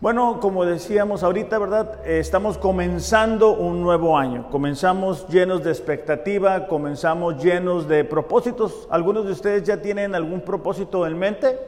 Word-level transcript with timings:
Bueno, 0.00 0.40
como 0.40 0.64
decíamos 0.64 1.22
ahorita, 1.22 1.58
¿verdad? 1.58 2.00
Eh, 2.06 2.20
estamos 2.20 2.56
comenzando 2.56 3.50
un 3.50 3.82
nuevo 3.82 4.16
año. 4.16 4.48
Comenzamos 4.50 5.28
llenos 5.28 5.62
de 5.62 5.68
expectativa, 5.68 6.68
comenzamos 6.68 7.44
llenos 7.44 7.86
de 7.86 8.04
propósitos. 8.04 8.88
¿Algunos 8.90 9.26
de 9.26 9.32
ustedes 9.32 9.62
ya 9.64 9.82
tienen 9.82 10.14
algún 10.14 10.40
propósito 10.40 11.06
en 11.06 11.18
mente? 11.18 11.58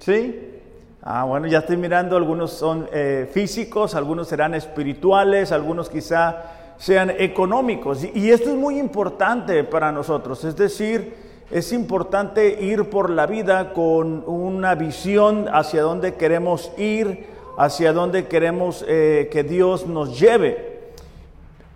¿Sí? 0.00 0.58
Ah, 1.00 1.22
bueno, 1.22 1.46
ya 1.46 1.58
estoy 1.58 1.76
mirando, 1.76 2.16
algunos 2.16 2.50
son 2.54 2.88
eh, 2.92 3.30
físicos, 3.32 3.94
algunos 3.94 4.26
serán 4.26 4.54
espirituales, 4.54 5.52
algunos 5.52 5.88
quizá 5.88 6.42
sean 6.76 7.10
económicos. 7.10 8.02
y 8.02 8.30
esto 8.30 8.50
es 8.50 8.56
muy 8.56 8.80
importante 8.80 9.62
para 9.62 9.92
nosotros, 9.92 10.42
es 10.42 10.56
decir, 10.56 11.27
es 11.50 11.72
importante 11.72 12.62
ir 12.62 12.90
por 12.90 13.08
la 13.08 13.26
vida 13.26 13.72
con 13.72 14.22
una 14.26 14.74
visión 14.74 15.46
hacia 15.50 15.82
dónde 15.82 16.14
queremos 16.14 16.72
ir, 16.76 17.26
hacia 17.56 17.92
dónde 17.92 18.26
queremos 18.26 18.84
eh, 18.86 19.28
que 19.32 19.44
Dios 19.44 19.86
nos 19.86 20.20
lleve. 20.20 20.92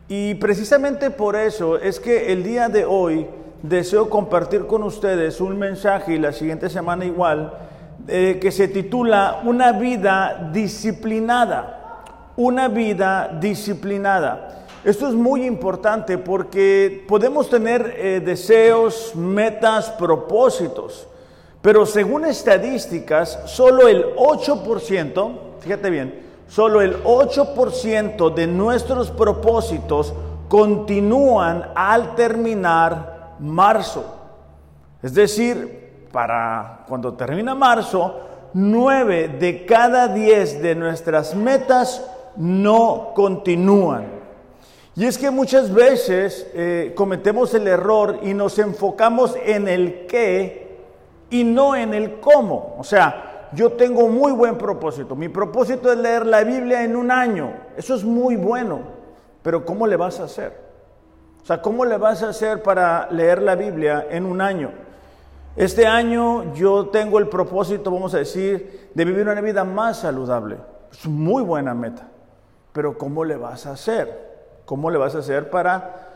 Y 0.08 0.34
precisamente 0.34 1.10
por 1.10 1.36
eso 1.36 1.78
es 1.78 2.00
que 2.00 2.32
el 2.32 2.42
día 2.42 2.68
de 2.68 2.84
hoy 2.84 3.26
deseo 3.62 4.10
compartir 4.10 4.66
con 4.66 4.82
ustedes 4.82 5.40
un 5.40 5.58
mensaje 5.58 6.14
y 6.14 6.18
la 6.18 6.32
siguiente 6.32 6.68
semana 6.68 7.06
igual, 7.06 7.54
eh, 8.08 8.38
que 8.42 8.50
se 8.50 8.68
titula 8.68 9.40
Una 9.44 9.72
vida 9.72 10.50
disciplinada. 10.52 12.02
Una 12.36 12.68
vida 12.68 13.38
disciplinada. 13.40 14.61
Esto 14.84 15.06
es 15.06 15.14
muy 15.14 15.46
importante 15.46 16.18
porque 16.18 17.04
podemos 17.06 17.48
tener 17.48 17.94
eh, 17.96 18.20
deseos, 18.24 19.14
metas, 19.14 19.90
propósitos, 19.90 21.06
pero 21.60 21.86
según 21.86 22.24
estadísticas, 22.24 23.38
solo 23.46 23.86
el 23.86 24.16
8%, 24.16 25.38
fíjate 25.60 25.88
bien, 25.88 26.22
solo 26.48 26.80
el 26.80 27.00
8% 27.04 28.34
de 28.34 28.48
nuestros 28.48 29.12
propósitos 29.12 30.12
continúan 30.48 31.70
al 31.76 32.16
terminar 32.16 33.36
marzo. 33.38 34.04
Es 35.00 35.14
decir, 35.14 36.08
para 36.10 36.84
cuando 36.88 37.14
termina 37.14 37.54
marzo, 37.54 38.16
9 38.52 39.28
de 39.38 39.64
cada 39.64 40.08
10 40.08 40.60
de 40.60 40.74
nuestras 40.74 41.36
metas 41.36 42.04
no 42.36 43.12
continúan. 43.14 44.21
Y 44.94 45.06
es 45.06 45.16
que 45.16 45.30
muchas 45.30 45.72
veces 45.72 46.46
eh, 46.52 46.92
cometemos 46.94 47.54
el 47.54 47.66
error 47.66 48.18
y 48.22 48.34
nos 48.34 48.58
enfocamos 48.58 49.34
en 49.42 49.66
el 49.66 50.06
qué 50.06 50.80
y 51.30 51.44
no 51.44 51.74
en 51.74 51.94
el 51.94 52.20
cómo. 52.20 52.76
O 52.78 52.84
sea, 52.84 53.48
yo 53.54 53.72
tengo 53.72 54.08
muy 54.08 54.32
buen 54.32 54.58
propósito. 54.58 55.16
Mi 55.16 55.30
propósito 55.30 55.90
es 55.90 55.98
leer 55.98 56.26
la 56.26 56.44
Biblia 56.44 56.84
en 56.84 56.94
un 56.96 57.10
año. 57.10 57.54
Eso 57.76 57.94
es 57.94 58.04
muy 58.04 58.36
bueno. 58.36 58.80
Pero 59.42 59.64
¿cómo 59.64 59.86
le 59.86 59.96
vas 59.96 60.20
a 60.20 60.24
hacer? 60.24 60.60
O 61.42 61.46
sea, 61.46 61.62
¿cómo 61.62 61.86
le 61.86 61.96
vas 61.96 62.22
a 62.22 62.28
hacer 62.28 62.62
para 62.62 63.10
leer 63.10 63.40
la 63.40 63.54
Biblia 63.54 64.06
en 64.10 64.26
un 64.26 64.42
año? 64.42 64.72
Este 65.56 65.86
año 65.86 66.54
yo 66.54 66.88
tengo 66.88 67.18
el 67.18 67.28
propósito, 67.28 67.90
vamos 67.90 68.14
a 68.14 68.18
decir, 68.18 68.90
de 68.94 69.04
vivir 69.04 69.26
una 69.26 69.40
vida 69.40 69.64
más 69.64 70.00
saludable. 70.00 70.58
Es 70.90 71.06
muy 71.06 71.42
buena 71.42 71.74
meta. 71.74 72.08
Pero 72.72 72.96
¿cómo 72.96 73.24
le 73.24 73.36
vas 73.36 73.66
a 73.66 73.72
hacer? 73.72 74.31
¿Cómo 74.64 74.90
le 74.90 74.98
vas 74.98 75.14
a 75.14 75.18
hacer 75.18 75.50
para 75.50 76.08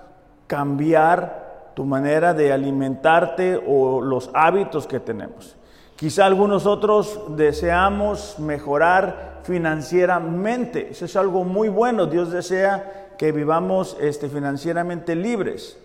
cambiar 0.47 1.73
tu 1.75 1.85
manera 1.85 2.33
de 2.33 2.53
alimentarte 2.53 3.63
o 3.67 4.01
los 4.01 4.31
hábitos 4.35 4.87
que 4.87 5.01
tenemos? 5.01 5.57
Quizá 5.97 6.27
algunos 6.27 6.67
otros 6.67 7.21
deseamos 7.37 8.39
mejorar 8.39 9.41
financieramente. 9.45 10.91
Eso 10.91 11.07
es 11.07 11.17
algo 11.17 11.45
muy 11.45 11.69
bueno. 11.69 12.07
Dios 12.07 12.31
desea 12.31 13.15
que 13.17 13.33
vivamos 13.33 13.97
este, 14.01 14.29
financieramente 14.29 15.15
libres. 15.15 15.79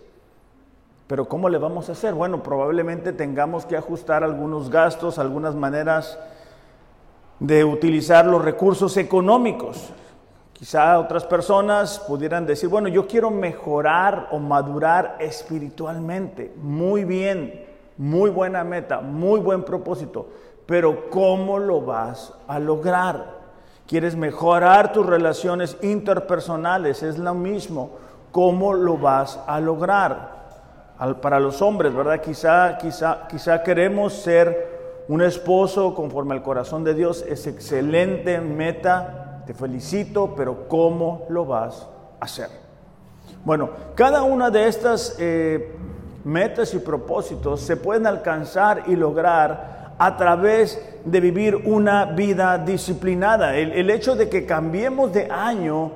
Pero 1.07 1.27
¿cómo 1.27 1.49
le 1.49 1.57
vamos 1.57 1.89
a 1.89 1.93
hacer? 1.93 2.13
Bueno, 2.13 2.43
probablemente 2.43 3.13
tengamos 3.13 3.65
que 3.65 3.77
ajustar 3.77 4.23
algunos 4.23 4.69
gastos, 4.69 5.17
algunas 5.17 5.55
maneras 5.55 6.19
de 7.39 7.63
utilizar 7.63 8.25
los 8.25 8.43
recursos 8.43 8.97
económicos. 8.97 9.91
Quizá 10.61 10.99
otras 10.99 11.25
personas 11.25 11.97
pudieran 11.97 12.45
decir, 12.45 12.69
bueno, 12.69 12.87
yo 12.87 13.07
quiero 13.07 13.31
mejorar 13.31 14.27
o 14.29 14.37
madurar 14.37 15.15
espiritualmente. 15.19 16.53
Muy 16.61 17.03
bien, 17.03 17.65
muy 17.97 18.29
buena 18.29 18.63
meta, 18.63 19.01
muy 19.01 19.39
buen 19.39 19.63
propósito. 19.63 20.27
Pero 20.67 21.09
¿cómo 21.09 21.57
lo 21.57 21.81
vas 21.81 22.35
a 22.47 22.59
lograr? 22.59 23.39
¿Quieres 23.87 24.15
mejorar 24.15 24.93
tus 24.93 25.03
relaciones 25.03 25.75
interpersonales? 25.81 27.01
Es 27.01 27.17
lo 27.17 27.33
mismo. 27.33 27.93
¿Cómo 28.31 28.75
lo 28.75 28.99
vas 28.99 29.39
a 29.47 29.59
lograr? 29.59 30.41
para 31.23 31.39
los 31.39 31.59
hombres, 31.63 31.91
¿verdad? 31.91 32.21
Quizá, 32.21 32.77
quizá, 32.77 33.27
quizá 33.27 33.63
queremos 33.63 34.13
ser 34.13 35.03
un 35.07 35.23
esposo 35.23 35.95
conforme 35.95 36.35
al 36.35 36.43
corazón 36.43 36.83
de 36.83 36.93
Dios. 36.93 37.25
Es 37.27 37.47
excelente 37.47 38.39
meta 38.39 39.20
te 39.45 39.53
felicito, 39.53 40.33
pero 40.35 40.67
¿cómo 40.67 41.25
lo 41.29 41.45
vas 41.45 41.87
a 42.19 42.25
hacer? 42.25 42.49
Bueno, 43.43 43.69
cada 43.95 44.23
una 44.23 44.49
de 44.49 44.67
estas 44.67 45.15
eh, 45.19 45.73
metas 46.23 46.73
y 46.73 46.79
propósitos 46.79 47.61
se 47.61 47.77
pueden 47.77 48.05
alcanzar 48.05 48.83
y 48.87 48.95
lograr 48.95 49.95
a 49.97 50.17
través 50.17 50.81
de 51.05 51.19
vivir 51.19 51.55
una 51.55 52.05
vida 52.05 52.57
disciplinada. 52.57 53.55
El, 53.55 53.71
el 53.71 53.89
hecho 53.89 54.15
de 54.15 54.29
que 54.29 54.45
cambiemos 54.45 55.13
de 55.13 55.29
año 55.31 55.91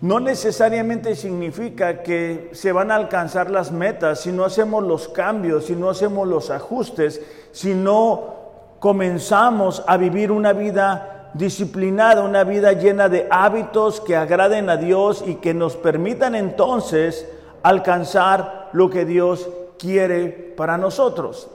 no 0.00 0.20
necesariamente 0.20 1.16
significa 1.16 2.02
que 2.02 2.50
se 2.52 2.72
van 2.72 2.90
a 2.90 2.94
alcanzar 2.94 3.50
las 3.50 3.72
metas 3.72 4.20
si 4.20 4.32
no 4.32 4.44
hacemos 4.44 4.84
los 4.84 5.08
cambios, 5.08 5.66
si 5.66 5.74
no 5.74 5.90
hacemos 5.90 6.28
los 6.28 6.50
ajustes, 6.50 7.20
si 7.52 7.74
no 7.74 8.36
comenzamos 8.78 9.82
a 9.86 9.96
vivir 9.96 10.30
una 10.30 10.52
vida 10.52 11.17
disciplinada, 11.34 12.22
una 12.22 12.44
vida 12.44 12.72
llena 12.72 13.08
de 13.08 13.26
hábitos 13.30 14.00
que 14.00 14.16
agraden 14.16 14.70
a 14.70 14.76
Dios 14.76 15.22
y 15.26 15.36
que 15.36 15.54
nos 15.54 15.76
permitan 15.76 16.34
entonces 16.34 17.28
alcanzar 17.62 18.70
lo 18.72 18.90
que 18.90 19.04
Dios 19.04 19.48
quiere 19.78 20.54
para 20.56 20.78
nosotros. 20.78 21.48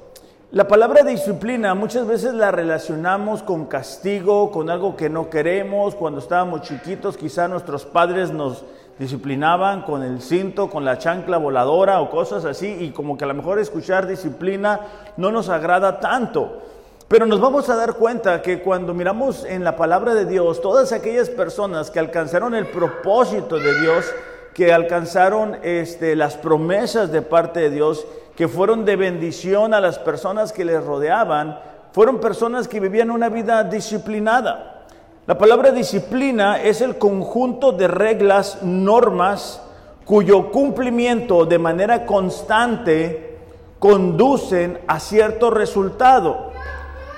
La 0.51 0.67
palabra 0.67 1.01
disciplina 1.01 1.73
muchas 1.73 2.05
veces 2.05 2.35
la 2.35 2.51
relacionamos 2.51 3.41
con 3.41 3.65
castigo, 3.65 4.51
con 4.51 4.69
algo 4.69 4.95
que 4.95 5.09
no 5.09 5.27
queremos. 5.31 5.95
Cuando 5.95 6.19
estábamos 6.19 6.61
chiquitos, 6.61 7.17
quizá 7.17 7.47
nuestros 7.47 7.85
padres 7.85 8.31
nos 8.31 8.63
disciplinaban 8.99 9.81
con 9.81 10.03
el 10.03 10.21
cinto, 10.21 10.69
con 10.69 10.85
la 10.85 10.99
chancla 10.99 11.37
voladora 11.37 12.01
o 12.01 12.11
cosas 12.11 12.45
así, 12.45 12.67
y 12.67 12.91
como 12.91 13.17
que 13.17 13.23
a 13.23 13.27
lo 13.27 13.33
mejor 13.33 13.57
escuchar 13.57 14.05
disciplina 14.05 14.79
no 15.17 15.31
nos 15.31 15.49
agrada 15.49 15.99
tanto. 15.99 16.59
Pero 17.07 17.25
nos 17.25 17.39
vamos 17.39 17.69
a 17.69 17.75
dar 17.75 17.95
cuenta 17.95 18.41
que 18.41 18.61
cuando 18.61 18.93
miramos 18.93 19.45
en 19.45 19.63
la 19.63 19.75
palabra 19.75 20.13
de 20.13 20.25
Dios, 20.25 20.61
todas 20.61 20.91
aquellas 20.91 21.29
personas 21.29 21.91
que 21.91 21.99
alcanzaron 21.99 22.55
el 22.55 22.67
propósito 22.67 23.59
de 23.59 23.79
Dios, 23.81 24.05
que 24.53 24.71
alcanzaron 24.71 25.57
este, 25.63 26.15
las 26.15 26.37
promesas 26.37 27.11
de 27.11 27.21
parte 27.21 27.59
de 27.59 27.69
Dios, 27.69 28.05
que 28.35 28.47
fueron 28.47 28.85
de 28.85 28.95
bendición 28.95 29.73
a 29.73 29.81
las 29.81 29.99
personas 29.99 30.53
que 30.53 30.65
les 30.65 30.83
rodeaban, 30.83 31.59
fueron 31.91 32.19
personas 32.19 32.67
que 32.67 32.79
vivían 32.79 33.11
una 33.11 33.29
vida 33.29 33.63
disciplinada. 33.63 34.85
La 35.27 35.37
palabra 35.37 35.71
disciplina 35.71 36.61
es 36.61 36.81
el 36.81 36.97
conjunto 36.97 37.71
de 37.71 37.87
reglas, 37.87 38.63
normas, 38.63 39.61
cuyo 40.05 40.51
cumplimiento 40.51 41.45
de 41.45 41.59
manera 41.59 42.05
constante 42.05 43.37
conducen 43.79 44.79
a 44.87 44.99
cierto 44.99 45.49
resultado 45.49 46.52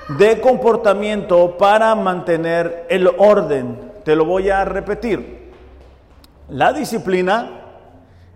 de 0.08 0.40
comportamiento 0.40 1.56
para 1.58 1.94
mantener 1.94 2.86
el 2.88 3.08
orden. 3.18 3.92
Te 4.04 4.14
lo 4.14 4.24
voy 4.24 4.50
a 4.50 4.64
repetir. 4.64 5.52
La 6.48 6.72
disciplina 6.72 7.50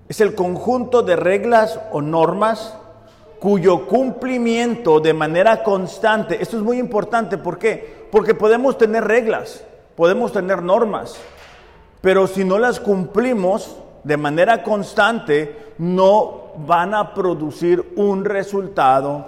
es 0.08 0.20
el 0.20 0.34
conjunto 0.34 1.02
de 1.02 1.14
reglas 1.14 1.78
o 1.93 2.02
normas 2.02 2.76
cuyo 3.38 3.87
cumplimiento 3.87 5.00
de 5.00 5.14
manera 5.14 5.62
constante, 5.62 6.43
esto 6.43 6.58
es 6.58 6.62
muy 6.62 6.78
importante, 6.78 7.38
¿por 7.38 7.58
qué? 7.58 8.06
Porque 8.12 8.34
podemos 8.34 8.76
tener 8.76 9.05
reglas, 9.05 9.64
podemos 9.96 10.31
tener 10.31 10.62
normas, 10.62 11.17
pero 12.02 12.26
si 12.26 12.44
no 12.44 12.58
las 12.58 12.81
cumplimos 12.81 13.76
de 14.05 14.17
manera 14.19 14.62
constante, 14.62 15.72
no 15.78 16.52
van 16.67 16.93
a 16.93 17.14
producir 17.14 17.94
un 17.96 18.26
resultado 18.26 19.25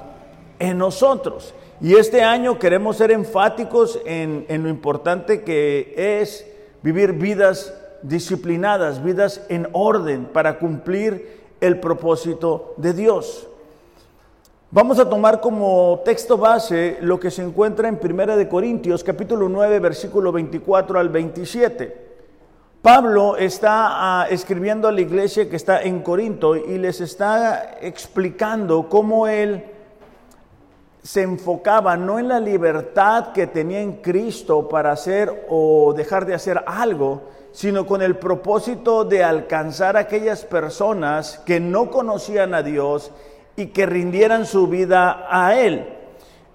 en 0.59 0.77
nosotros. 0.77 1.55
Y 1.83 1.97
este 1.97 2.23
año 2.23 2.61
queremos 2.61 2.99
ser 2.99 3.11
enfáticos 3.11 3.99
en, 4.07 4.47
lo 4.63 4.69
importante 4.69 5.43
que 5.43 5.93
es 5.97 6.47
vivir 6.81 7.13
vidas 7.15 7.75
disciplinadas, 8.03 9.03
vidas 9.03 9.45
en 9.49 9.67
orden 9.73 10.27
para 10.27 10.61
cumplir 10.61 11.41
el 11.61 11.81
propósito 11.81 12.75
de 12.77 12.93
Dios. 12.93 13.49
Vamos 14.71 15.01
a 15.01 15.09
tomar 15.11 15.41
como 15.41 16.03
texto 16.05 16.39
base 16.39 16.99
lo 17.01 17.19
que 17.19 17.33
se 17.33 17.43
encuentra 17.43 17.89
en 17.89 17.97
Primera 17.97 18.37
de 18.37 18.49
Corintios, 18.49 19.03
capítulo 19.03 19.49
9, 19.49 19.81
versículo 19.81 20.31
24 20.31 21.01
al 21.01 21.09
27. 21.09 22.13
Pablo 22.81 23.37
está 23.37 24.21
ah, 24.21 24.27
escribiendo 24.31 24.87
a 24.87 24.93
la 24.93 25.01
iglesia 25.01 25.51
que 25.51 25.57
está 25.57 25.83
en 25.83 26.01
Corinto 26.03 26.55
y 26.55 26.79
les 26.79 27.01
está 27.01 27.77
explicando 27.81 28.89
cómo 28.89 29.27
él 29.27 29.65
se 31.03 31.23
enfocaba 31.23 31.97
no 31.97 32.19
en 32.19 32.29
la 32.29 32.39
libertad 32.39 33.33
que 33.33 33.49
tenía 33.49 33.81
en 33.81 33.95
Cristo 33.95 34.69
para 34.69 34.93
hacer 34.93 35.47
o 35.49 35.93
dejar 35.97 36.27
de 36.27 36.35
hacer 36.35 36.63
algo, 36.65 37.23
sino 37.51 37.87
con 37.87 38.03
el 38.03 38.17
propósito 38.17 39.05
de 39.05 39.25
alcanzar 39.25 39.97
a 39.97 40.01
aquellas 40.01 40.45
personas 40.45 41.43
que 41.45 41.59
no 41.59 41.91
conocían 41.91 42.55
a 42.55 42.63
Dios 42.63 43.11
y 43.57 43.67
que 43.67 43.85
rindieran 43.85 44.47
su 44.47 44.69
vida 44.69 45.27
a 45.29 45.59
Él. 45.59 45.87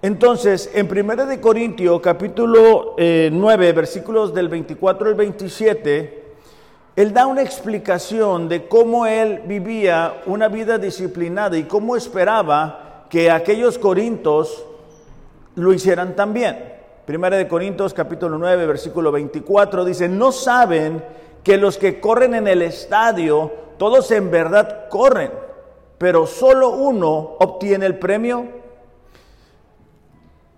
Entonces, 0.00 0.70
en 0.74 0.88
1 0.90 1.26
de 1.26 1.40
Corintios 1.40 2.00
capítulo 2.00 2.94
9, 2.96 3.68
eh, 3.68 3.72
versículos 3.72 4.32
del 4.32 4.48
24 4.48 5.08
al 5.08 5.14
27, 5.14 6.24
él 6.96 7.12
da 7.12 7.26
una 7.26 7.42
explicación 7.42 8.48
de 8.48 8.66
cómo 8.66 9.06
él 9.06 9.42
vivía 9.46 10.22
una 10.26 10.48
vida 10.48 10.78
disciplinada 10.78 11.56
y 11.56 11.64
cómo 11.64 11.96
esperaba 11.96 12.87
que 13.08 13.30
aquellos 13.30 13.78
corintos 13.78 14.64
lo 15.54 15.72
hicieran 15.72 16.14
también. 16.14 16.76
Primera 17.06 17.36
de 17.36 17.48
Corintios 17.48 17.94
capítulo 17.94 18.38
9 18.38 18.66
versículo 18.66 19.10
24 19.10 19.84
dice, 19.84 20.08
no 20.08 20.30
saben 20.30 21.02
que 21.42 21.56
los 21.56 21.78
que 21.78 22.00
corren 22.00 22.34
en 22.34 22.46
el 22.48 22.60
estadio, 22.62 23.50
todos 23.78 24.10
en 24.10 24.30
verdad 24.30 24.88
corren, 24.90 25.30
pero 25.96 26.26
solo 26.26 26.70
uno 26.70 27.36
obtiene 27.38 27.86
el 27.86 27.98
premio. 27.98 28.46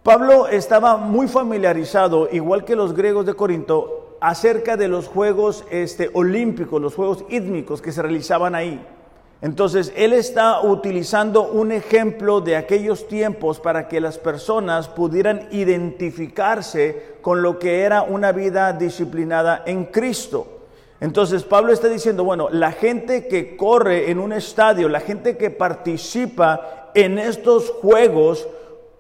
Pablo 0.03 0.49
estaba 0.49 0.97
muy 0.97 1.29
familiarizado, 1.29 2.29
igual 2.33 2.65
que 2.65 2.75
los 2.75 2.95
griegos 2.95 3.27
de 3.27 3.35
Corinto, 3.35 4.17
acerca 4.21 4.77
de 4.77 4.89
los 4.89 5.07
Juegos 5.07 5.65
este, 5.71 6.11
Olímpicos, 6.15 6.83
los 6.83 6.95
Juegos 6.95 7.25
Ídmicos 7.29 7.81
que 7.81 7.93
se 7.93 8.03
realizaban 8.03 8.55
ahí. 8.55 8.85
Entonces, 9.43 9.91
él 9.97 10.13
está 10.13 10.61
utilizando 10.61 11.51
un 11.51 11.73
ejemplo 11.73 12.43
de 12.43 12.57
aquellos 12.57 13.09
tiempos 13.09 13.59
para 13.59 13.89
que 13.89 14.01
las 14.01 14.19
personas 14.19 14.89
pudieran 14.89 15.49
identificarse 15.51 17.17
con 17.23 17.41
lo 17.41 17.59
que 17.59 17.81
era 17.83 18.03
una 18.03 18.33
vida 18.33 18.75
disciplinada 18.75 19.63
en 19.65 19.87
Cristo. 19.87 20.47
Entonces, 21.01 21.45
Pablo 21.45 21.73
está 21.73 21.89
diciendo, 21.89 22.23
bueno, 22.23 22.51
la 22.51 22.73
gente 22.73 23.29
que 23.29 23.57
corre 23.57 24.11
en 24.11 24.19
un 24.19 24.35
estadio, 24.35 24.91
la 24.91 25.01
gente 25.01 25.39
que 25.39 25.49
participa 25.49 26.91
en 26.95 27.19
estos 27.19 27.71
juegos, 27.71 28.47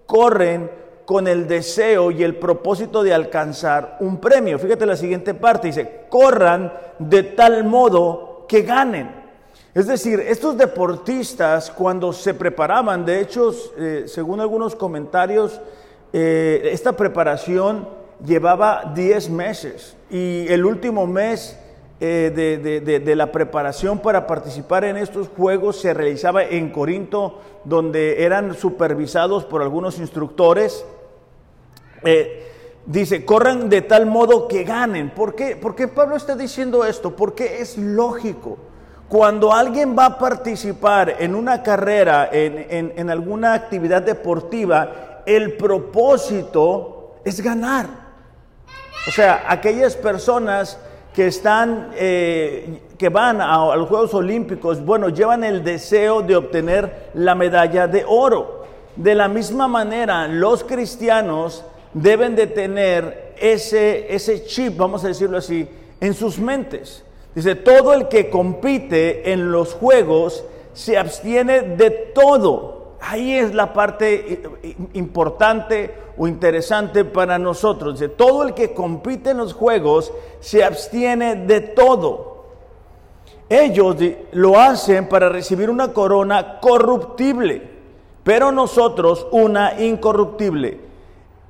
corren 0.06 0.70
con 1.04 1.28
el 1.28 1.46
deseo 1.46 2.10
y 2.10 2.22
el 2.22 2.36
propósito 2.36 3.02
de 3.02 3.12
alcanzar 3.12 3.98
un 4.00 4.18
premio. 4.18 4.58
Fíjate 4.58 4.86
la 4.86 4.96
siguiente 4.96 5.34
parte, 5.34 5.66
dice, 5.66 6.06
corran 6.08 6.72
de 6.98 7.24
tal 7.24 7.64
modo 7.64 8.46
que 8.48 8.62
ganen. 8.62 9.19
Es 9.72 9.86
decir, 9.86 10.18
estos 10.18 10.58
deportistas 10.58 11.70
cuando 11.70 12.12
se 12.12 12.34
preparaban, 12.34 13.04
de 13.04 13.20
hecho, 13.20 13.52
eh, 13.78 14.04
según 14.06 14.40
algunos 14.40 14.74
comentarios, 14.74 15.60
eh, 16.12 16.70
esta 16.72 16.96
preparación 16.96 17.88
llevaba 18.24 18.92
10 18.96 19.30
meses 19.30 19.96
y 20.10 20.46
el 20.48 20.64
último 20.64 21.06
mes 21.06 21.56
eh, 22.00 22.32
de, 22.34 23.14
la 23.14 23.30
preparación 23.30 24.00
para 24.00 24.26
participar 24.26 24.84
en 24.84 24.96
estos 24.96 25.28
juegos 25.28 25.80
se 25.80 25.94
realizaba 25.94 26.42
en 26.42 26.70
Corinto, 26.70 27.38
donde 27.64 28.24
eran 28.24 28.54
supervisados 28.54 29.44
por 29.44 29.62
algunos 29.62 30.00
instructores. 30.00 30.84
dice, 32.86 33.24
corran 33.24 33.68
de 33.68 33.82
tal 33.82 34.06
modo 34.06 34.48
que 34.48 34.64
ganen. 34.64 35.10
¿Por 35.10 35.36
qué? 35.36 35.54
¿Por 35.54 35.76
qué 35.76 35.86
Pablo 35.86 36.16
está 36.16 36.34
diciendo 36.34 36.84
esto? 36.84 37.14
Porque 37.14 37.60
es 37.60 37.78
lógico. 37.78 38.58
Cuando 39.10 39.52
alguien 39.52 39.96
va 39.98 40.04
a 40.06 40.18
participar 40.18 41.16
en 41.18 41.34
una 41.34 41.64
carrera, 41.64 42.28
en, 42.30 43.10
alguna 43.10 43.54
actividad 43.54 44.02
deportiva, 44.02 45.22
el 45.26 45.56
propósito 45.56 47.16
es 47.24 47.40
ganar. 47.40 47.88
O 49.08 49.10
sea, 49.10 49.46
aquellas 49.48 49.96
personas 49.96 50.78
que 51.12 51.26
están, 51.26 51.90
eh, 51.96 52.82
que 52.96 53.08
van 53.08 53.40
a, 53.40 53.72
a, 53.72 53.74
los 53.74 53.88
Juegos 53.88 54.14
Olímpicos, 54.14 54.80
bueno, 54.84 55.08
llevan 55.08 55.42
el 55.42 55.64
deseo 55.64 56.22
de 56.22 56.36
obtener 56.36 57.10
la 57.14 57.34
medalla 57.34 57.88
de 57.88 58.04
oro. 58.06 58.64
De 58.94 59.16
la 59.16 59.26
misma 59.26 59.66
manera, 59.66 60.28
los 60.28 60.62
cristianos 60.62 61.64
deben 61.94 62.36
de 62.36 62.46
tener 62.46 63.34
ese, 63.40 64.14
ese 64.14 64.44
chip, 64.44 64.76
vamos 64.76 65.02
a 65.04 65.08
decirlo 65.08 65.38
así, 65.38 65.68
en 66.00 66.14
sus 66.14 66.38
mentes. 66.38 67.02
Dice, 67.34 67.54
todo 67.54 67.92
el 67.94 68.08
que 68.08 68.28
compite 68.28 69.32
en 69.32 69.52
los 69.52 69.74
juegos 69.74 70.44
se 70.72 70.98
abstiene 70.98 71.62
de 71.62 71.90
todo. 71.90 72.96
Ahí 73.00 73.34
es 73.34 73.54
la 73.54 73.72
parte 73.72 74.42
importante 74.94 75.94
o 76.18 76.26
interesante 76.28 77.04
para 77.04 77.38
nosotros. 77.38 77.94
Dice, 77.94 78.08
todo 78.08 78.42
el 78.42 78.54
que 78.54 78.74
compite 78.74 79.30
en 79.30 79.38
los 79.38 79.54
juegos 79.54 80.12
se 80.40 80.64
abstiene 80.64 81.36
de 81.36 81.60
todo. 81.60 82.30
Ellos 83.48 83.96
lo 84.32 84.60
hacen 84.60 85.08
para 85.08 85.28
recibir 85.28 85.70
una 85.70 85.92
corona 85.92 86.60
corruptible, 86.60 87.62
pero 88.22 88.52
nosotros 88.52 89.26
una 89.32 89.80
incorruptible. 89.80 90.78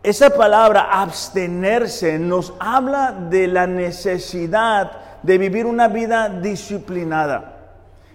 Esa 0.03 0.31
palabra 0.31 0.89
abstenerse 1.03 2.19
nos 2.19 2.55
habla 2.59 3.13
de 3.13 3.49
la 3.49 3.67
necesidad 3.67 5.10
de 5.23 5.39
vivir 5.39 5.67
una 5.67 5.89
vida 5.89 6.29
disciplinada. 6.29 7.57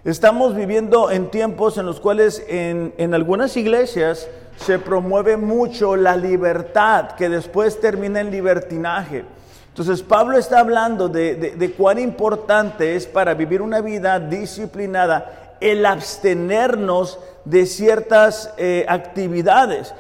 Estamos 0.04 0.56
viviendo 0.56 1.10
en 1.10 1.32
tiempos 1.32 1.78
en 1.78 1.86
los 1.86 2.00
cuales 2.00 2.44
en, 2.48 3.14
algunas 3.14 3.58
iglesias 3.58 4.28
se 4.58 4.78
promueve 4.78 5.36
mucho 5.36 5.96
la 5.96 6.16
libertad 6.16 7.14
que 7.14 7.28
después 7.28 7.80
termina 7.80 8.22
en 8.22 8.30
libertinaje. 8.30 9.26
Entonces 9.70 10.04
Pablo 10.04 10.38
está 10.38 10.60
hablando 10.60 11.10
de, 11.10 11.74
cuán 11.78 12.00
importante 12.00 12.96
es 12.96 13.08
para 13.08 13.34
vivir 13.34 13.62
una 13.62 13.82
vida 13.82 14.20
disciplinada 14.20 15.58
el 15.60 15.86
abstenernos 15.86 17.20
de 17.44 17.66
ciertas 17.66 18.54
eh, 18.58 18.86
actividades. 18.88 19.94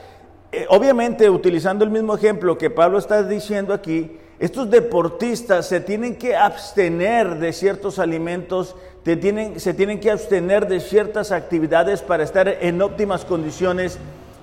Eh, 0.51 0.67
obviamente, 0.69 1.29
utilizando 1.29 1.83
el 1.83 1.89
mismo 1.89 2.15
ejemplo 2.15 2.57
que 2.57 2.69
Pablo 2.69 2.99
está 2.99 3.23
diciendo 3.23 3.73
aquí, 3.73 4.19
estos 4.39 4.69
deportistas 4.69 5.67
se 5.67 5.79
tienen 5.79 6.15
que 6.17 6.35
abstener 6.35 7.39
de 7.39 7.53
ciertos 7.53 7.99
alimentos, 7.99 8.75
se 9.05 9.73
tienen 9.73 9.99
que 9.99 10.11
abstener 10.11 10.67
de 10.67 10.79
ciertas 10.79 11.31
actividades 11.31 12.01
para 12.01 12.23
estar 12.23 12.47
en 12.47 12.81
óptimas 12.81 13.23
condiciones 13.23 13.97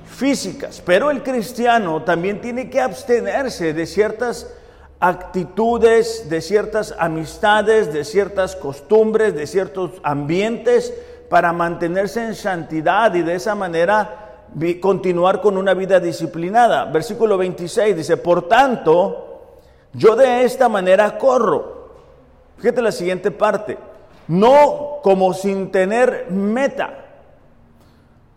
físicas. 0.07 0.83
Pero 0.85 1.11
el 1.11 1.23
cristiano 1.23 2.03
también 2.03 2.41
tiene 2.41 2.71
que 2.71 2.81
abstenerse 2.81 3.75
de 3.75 3.87
ciertas 3.87 4.49
actitudes, 4.99 6.31
de 6.31 6.41
ciertas 6.41 6.95
amistades, 6.99 7.93
de 7.93 8.05
ciertas 8.05 8.57
costumbres, 8.57 9.35
de 9.35 9.47
ciertos 9.47 9.91
ambientes 10.05 10.95
para 11.29 11.53
mantenerse 11.53 12.25
en 12.25 12.35
santidad 12.35 13.15
y 13.15 13.23
de 13.23 13.35
esa 13.35 13.55
manera 13.55 14.19
continuar 14.81 15.41
con 15.41 15.57
una 15.57 15.75
vida 15.75 15.99
disciplinada. 15.99 16.85
Versículo 16.85 17.37
26 17.37 17.97
dice, 17.97 18.17
por 18.17 18.49
tanto, 18.49 19.32
yo 19.93 20.17
de 20.17 20.45
esta 20.45 20.69
manera 20.69 21.19
corro. 21.19 21.83
Fíjate 22.59 22.83
la 22.83 22.93
siguiente 22.93 23.31
parte. 23.31 23.79
No 24.29 25.01
como 25.03 25.35
sin 25.35 25.71
tener 25.71 26.27
meta. 26.31 26.99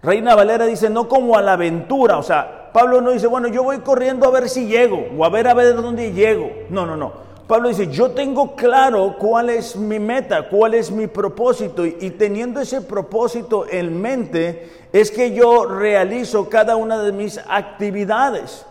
Reina 0.02 0.36
Valera 0.36 0.66
dice, 0.66 0.90
no 0.90 1.08
como 1.08 1.38
a 1.38 1.42
la 1.42 1.54
aventura. 1.54 2.18
O 2.18 2.24
sea, 2.24 2.72
Pablo 2.74 3.02
no 3.02 3.12
dice, 3.12 3.28
bueno, 3.28 3.48
yo 3.48 3.64
voy 3.64 3.80
corriendo 3.80 4.28
a 4.28 4.32
ver 4.32 4.50
si 4.50 4.68
llego 4.68 5.06
o 5.18 5.26
a 5.26 5.30
ver 5.30 5.48
a 5.48 5.54
ver 5.54 5.76
dónde 5.76 6.12
llego. 6.12 6.52
No, 6.70 6.86
no, 6.86 6.98
no. 6.98 7.26
Pablo 7.48 7.70
dice, 7.70 7.88
yo 7.88 8.12
tengo 8.12 8.56
claro 8.56 9.18
cuál 9.20 9.52
es 9.52 9.76
mi 9.76 10.00
meta, 10.00 10.50
cuál 10.50 10.74
es 10.74 10.90
mi 10.90 11.06
propósito 11.06 11.86
y, 11.86 12.10
teniendo 12.12 12.60
ese 12.60 12.82
propósito 12.82 13.68
en 13.70 14.02
mente 14.02 14.72
es 14.92 15.12
que 15.12 15.32
yo 15.34 15.66
realizo 15.66 16.50
cada 16.50 16.76
una 16.76 16.98
de 17.04 17.12
mis 17.12 17.40
actividades. 17.48 18.66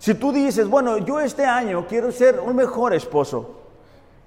Si 0.00 0.14
tú 0.14 0.32
dices, 0.32 0.66
bueno, 0.66 0.96
yo 0.96 1.20
este 1.20 1.44
año 1.44 1.86
quiero 1.86 2.10
ser 2.10 2.40
un 2.40 2.56
mejor 2.56 2.94
esposo, 2.94 3.60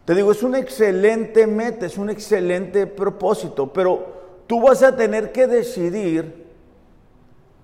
te 0.05 0.13
digo, 0.13 0.31
es 0.31 0.43
una 0.43 0.59
excelente 0.59 1.47
meta, 1.47 1.87
es 1.87 1.97
un 1.97 2.11
excelente 2.11 2.85
propósito, 2.85 3.73
pero 3.73 4.05
tú 4.45 4.61
vas 4.61 4.83
a 4.83 4.95
tener 4.95 5.31
que 5.31 5.47
decidir 5.47 6.45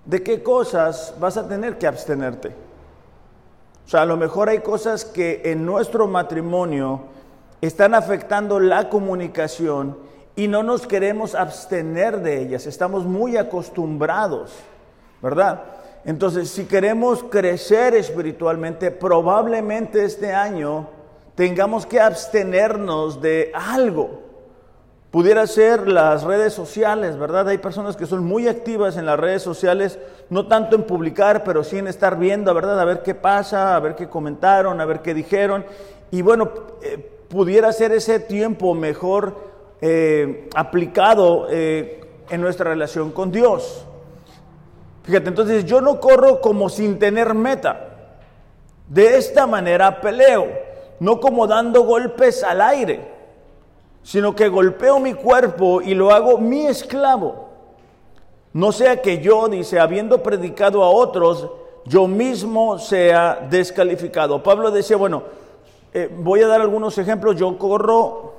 de 0.06 0.24
qué 0.24 0.42
cosas 0.42 1.14
vas 1.20 1.38
a 1.38 1.48
tener 1.48 1.78
que 1.78 1.86
abstenerte. 1.86 2.48
O 3.86 3.90
sea, 3.90 4.02
a 4.02 4.06
lo 4.08 4.18
mejor 4.18 4.50
hay 4.50 4.60
cosas 4.60 5.06
que 5.06 5.44
en 5.46 5.64
nuestro 5.64 6.08
matrimonio 6.08 7.02
están 7.62 7.94
afectando 7.94 8.60
la 8.60 8.90
comunicación 8.90 9.96
y 10.36 10.48
no 10.48 10.64
nos 10.64 10.88
queremos 10.88 11.36
abstener 11.36 12.22
de 12.22 12.42
ellas, 12.42 12.66
estamos 12.66 13.06
muy 13.06 13.38
acostumbrados. 13.38 14.52
¿verdad? 15.22 15.64
Entonces, 16.06 16.50
si 16.50 16.66
queremos 16.66 17.24
crecer 17.24 17.94
espiritualmente, 17.96 18.92
probablemente 18.92 20.04
este 20.04 20.34
año 20.34 20.88
tengamos 21.36 21.86
que 21.86 22.00
abstenernos 22.00 23.22
de 23.22 23.52
algo. 23.54 24.30
Pudiera 25.12 25.48
ser 25.48 25.88
las 25.88 26.24
redes 26.24 26.54
sociales, 26.54 27.18
¿verdad? 27.18 27.48
Hay 27.50 27.58
personas 27.58 27.96
que 27.98 28.06
son 28.06 28.24
muy 28.24 28.48
activas 28.48 28.96
en 28.96 29.08
las 29.08 29.20
redes 29.20 29.42
sociales, 29.42 29.98
no 30.30 30.48
tanto 30.48 30.76
en 30.76 30.84
publicar, 30.84 31.44
pero 31.44 31.64
sí 31.64 31.80
en 31.80 31.88
estar 31.88 32.20
viendo, 32.20 32.54
¿verdad? 32.54 32.80
A 32.80 32.86
ver 32.86 33.02
qué 33.02 33.16
pasa, 33.16 33.76
a 33.76 33.80
ver 33.80 33.96
qué 33.96 34.08
comentaron, 34.08 34.80
a 34.80 34.86
ver 34.86 35.02
qué 35.02 35.16
dijeron. 35.16 35.66
Y 36.12 36.22
bueno, 36.22 36.52
eh, 36.84 36.98
pudiera 37.28 37.72
ser 37.72 37.92
ese 37.92 38.20
tiempo 38.20 38.76
mejor 38.76 39.36
eh, 39.82 40.48
aplicado 40.56 41.48
eh, 41.50 42.02
en 42.30 42.42
nuestra 42.42 42.70
relación 42.70 43.12
con 43.12 43.32
Dios. 43.32 43.88
Fíjate, 45.04 45.30
entonces 45.30 45.66
yo 45.66 45.82
no 45.82 46.00
corro 46.00 46.42
como 46.42 46.70
sin 46.70 47.00
tener 47.00 47.34
meta. 47.34 47.88
De 48.88 49.18
esta 49.18 49.48
manera 49.48 50.02
peleo, 50.02 50.48
no 51.00 51.20
como 51.20 51.48
dando 51.48 51.84
golpes 51.84 52.44
al 52.44 52.62
aire 52.62 53.20
sino 54.04 54.36
que 54.36 54.48
golpeo 54.48 55.00
mi 55.00 55.14
cuerpo 55.14 55.82
y 55.82 55.94
lo 55.94 56.12
hago 56.12 56.38
mi 56.38 56.66
esclavo. 56.66 57.50
No 58.54 58.72
sea 58.72 59.02
que 59.02 59.20
yo, 59.20 59.48
dice, 59.48 59.80
habiendo 59.80 60.24
predicado 60.24 60.84
a 60.84 60.90
otros, 60.90 61.48
yo 61.86 62.08
mismo 62.08 62.80
sea 62.80 63.48
descalificado. 63.50 64.42
Pablo 64.42 64.72
decía, 64.72 64.98
bueno, 64.98 65.24
eh, 65.94 66.10
voy 66.12 66.42
a 66.42 66.48
dar 66.48 66.62
algunos 66.62 66.98
ejemplos, 66.98 67.36
yo 67.36 67.58
corro 67.58 68.34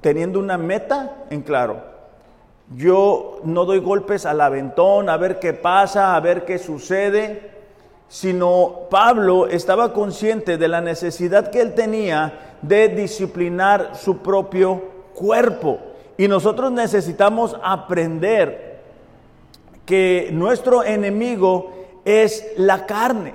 teniendo 0.00 0.38
una 0.38 0.56
meta 0.56 1.24
en 1.30 1.42
claro. 1.42 1.95
Yo 2.74 3.40
no 3.44 3.64
doy 3.64 3.78
golpes 3.78 4.26
al 4.26 4.40
aventón 4.40 5.08
a 5.08 5.16
ver 5.16 5.38
qué 5.38 5.52
pasa, 5.52 6.16
a 6.16 6.20
ver 6.20 6.44
qué 6.44 6.58
sucede, 6.58 7.50
sino 8.08 8.86
Pablo 8.90 9.46
estaba 9.46 9.92
consciente 9.92 10.58
de 10.58 10.68
la 10.68 10.80
necesidad 10.80 11.50
que 11.50 11.60
él 11.60 11.74
tenía 11.74 12.56
de 12.62 12.88
disciplinar 12.88 13.92
su 13.94 14.18
propio 14.18 14.82
cuerpo. 15.14 15.78
Y 16.16 16.26
nosotros 16.28 16.72
necesitamos 16.72 17.56
aprender 17.62 18.80
que 19.84 20.30
nuestro 20.32 20.82
enemigo 20.82 21.72
es 22.04 22.52
la 22.56 22.86
carne. 22.86 23.34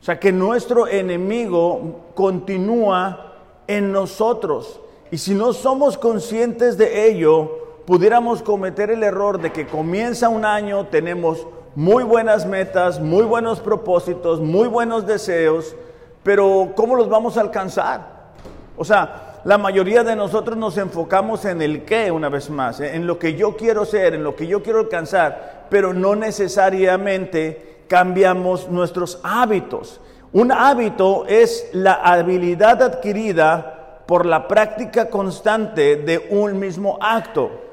O 0.00 0.04
sea, 0.04 0.18
que 0.18 0.32
nuestro 0.32 0.86
enemigo 0.86 2.04
continúa 2.14 3.34
en 3.66 3.92
nosotros. 3.92 4.80
Y 5.10 5.18
si 5.18 5.34
no 5.34 5.52
somos 5.52 5.98
conscientes 5.98 6.78
de 6.78 7.08
ello, 7.08 7.65
pudiéramos 7.86 8.42
cometer 8.42 8.90
el 8.90 9.02
error 9.02 9.40
de 9.40 9.52
que 9.52 9.66
comienza 9.66 10.28
un 10.28 10.44
año, 10.44 10.86
tenemos 10.86 11.46
muy 11.76 12.02
buenas 12.02 12.44
metas, 12.44 13.00
muy 13.00 13.24
buenos 13.24 13.60
propósitos, 13.60 14.40
muy 14.40 14.66
buenos 14.66 15.06
deseos, 15.06 15.76
pero 16.22 16.72
¿cómo 16.74 16.96
los 16.96 17.08
vamos 17.08 17.36
a 17.36 17.42
alcanzar? 17.42 18.32
O 18.76 18.84
sea, 18.84 19.40
la 19.44 19.56
mayoría 19.56 20.02
de 20.02 20.16
nosotros 20.16 20.56
nos 20.56 20.76
enfocamos 20.76 21.44
en 21.44 21.62
el 21.62 21.84
qué 21.84 22.10
una 22.10 22.28
vez 22.28 22.50
más, 22.50 22.80
¿eh? 22.80 22.96
en 22.96 23.06
lo 23.06 23.18
que 23.18 23.34
yo 23.34 23.56
quiero 23.56 23.84
ser, 23.84 24.14
en 24.14 24.24
lo 24.24 24.34
que 24.34 24.48
yo 24.48 24.62
quiero 24.62 24.80
alcanzar, 24.80 25.66
pero 25.70 25.92
no 25.92 26.16
necesariamente 26.16 27.84
cambiamos 27.86 28.68
nuestros 28.68 29.20
hábitos. 29.22 30.00
Un 30.32 30.50
hábito 30.50 31.24
es 31.28 31.70
la 31.72 31.94
habilidad 31.94 32.82
adquirida 32.82 34.02
por 34.06 34.26
la 34.26 34.48
práctica 34.48 35.08
constante 35.08 35.96
de 35.96 36.26
un 36.30 36.58
mismo 36.58 36.98
acto. 37.00 37.65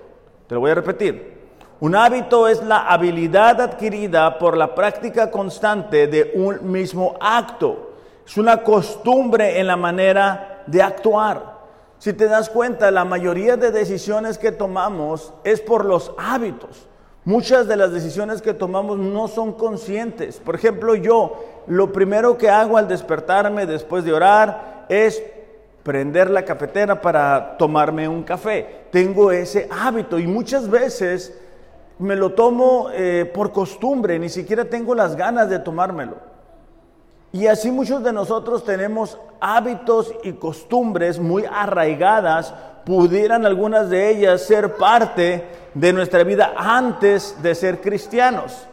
Te 0.48 0.56
lo 0.56 0.62
voy 0.62 0.72
a 0.72 0.76
repetir. 0.76 1.34
Un 1.80 1.96
hábito 1.96 2.48
es 2.48 2.64
la 2.64 2.88
habilidad 2.88 3.60
adquirida 3.60 4.38
por 4.38 4.56
la 4.56 4.74
práctica 4.76 5.30
constante 5.32 6.08
de 6.08 6.32
un 6.36 6.72
mismo 6.72 7.16
acto. 7.20 7.92
Es 8.26 8.38
una 8.38 8.64
costumbre 8.64 9.60
en 9.60 9.68
la 9.68 9.76
manera 9.76 10.64
de 10.66 10.82
actuar. 10.82 11.54
Si 11.98 12.14
te 12.14 12.28
das 12.28 12.50
cuenta, 12.50 12.92
la 12.92 13.06
mayoría 13.06 13.58
de 13.58 13.72
decisiones 13.72 14.38
que 14.38 14.52
tomamos 14.52 15.34
es 15.44 15.62
por 15.62 15.86
los 15.86 16.14
hábitos. 16.18 16.88
Muchas 17.26 17.68
de 17.68 17.78
las 17.78 17.94
decisiones 17.94 18.42
que 18.42 18.54
tomamos 18.54 18.98
no 18.98 19.30
son 19.30 19.54
conscientes. 19.54 20.38
Por 20.40 20.56
ejemplo, 20.56 20.96
yo 20.96 21.64
lo 21.68 21.94
primero 21.94 22.38
que 22.38 22.50
hago 22.50 22.78
al 22.78 22.90
despertarme 22.90 23.66
después 23.66 24.04
de 24.04 24.12
orar 24.12 24.86
es 24.90 25.24
prender 25.84 26.30
la 26.30 26.46
cafetera 26.46 27.02
para 27.02 27.58
tomarme 27.58 28.08
un 28.08 28.24
café. 28.24 28.86
Tengo 28.92 29.32
ese 29.32 29.68
hábito 29.70 30.18
y 30.18 30.26
muchas 30.26 30.70
veces 30.70 31.38
me 32.00 32.16
lo 32.16 32.32
tomo 32.32 32.90
eh, 32.94 33.30
por 33.34 33.52
costumbre, 33.52 34.18
ni 34.18 34.30
siquiera 34.30 34.66
tengo 34.66 34.96
las 34.96 35.16
ganas 35.16 35.50
de 35.50 35.60
tomármelo. 35.60 36.18
Y 37.32 37.48
así 37.48 37.72
muchos 37.72 38.04
de 38.04 38.14
nosotros 38.14 38.64
tenemos 38.64 39.18
hábitos 39.40 40.14
y 40.24 40.34
costumbres 40.34 41.20
muy 41.20 41.46
arraigadas, 41.52 42.54
pudieran 42.86 43.46
algunas 43.46 43.90
de 43.90 44.10
ellas 44.10 44.42
ser 44.42 44.76
parte 44.76 45.48
de 45.74 45.94
nuestra 45.94 46.24
vida 46.24 46.54
antes 46.56 47.42
de 47.42 47.56
ser 47.56 47.82
cristianos. 47.82 48.68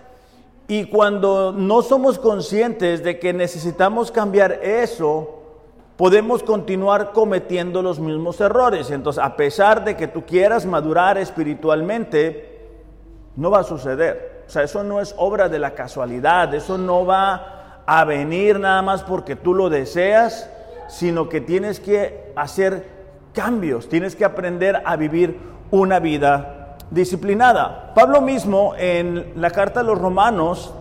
Y 0.69 0.85
cuando 0.85 1.53
no 1.53 1.83
somos 1.83 2.19
conscientes 2.19 3.03
de 3.03 3.19
que 3.19 3.33
necesitamos 3.33 4.13
cambiar 4.13 4.53
eso, 4.63 5.40
podemos 6.01 6.43
continuar 6.43 7.13
cometiendo 7.13 7.83
los 7.83 8.01
mismos 8.01 8.41
errores. 8.41 8.91
Entonces, 8.91 9.23
a 9.23 9.37
pesar 9.37 9.85
de 9.85 9.99
que 9.99 10.09
tú 10.09 10.25
quieras 10.25 10.65
madurar 10.65 11.19
espiritualmente, 11.19 12.71
no 13.37 13.51
va 13.51 13.59
a 13.59 13.65
suceder. 13.65 14.45
O 14.47 14.51
sea, 14.51 14.63
eso 14.63 14.83
no 14.83 15.03
es 15.03 15.15
obra 15.19 15.51
de 15.51 15.59
la 15.59 15.75
casualidad, 15.75 16.55
eso 16.55 16.79
no 16.79 17.05
va 17.05 17.83
a 17.85 18.03
venir 18.07 18.59
nada 18.59 18.81
más 18.81 19.03
porque 19.03 19.37
tú 19.37 19.53
lo 19.53 19.69
deseas, 19.69 20.49
sino 20.89 21.29
que 21.29 21.43
tienes 21.43 21.81
que 21.81 22.33
hacer 22.35 22.87
cambios, 23.35 23.91
tienes 23.91 24.17
que 24.17 24.25
aprender 24.25 24.81
a 24.87 24.97
vivir 24.97 25.39
una 25.71 25.99
vida 25.99 26.79
disciplinada. 26.91 27.93
Pablo 27.95 28.23
mismo 28.23 28.73
en 28.79 29.35
la 29.37 29.51
carta 29.51 29.81
a 29.81 29.83
los 29.83 29.99
romanos, 29.99 30.73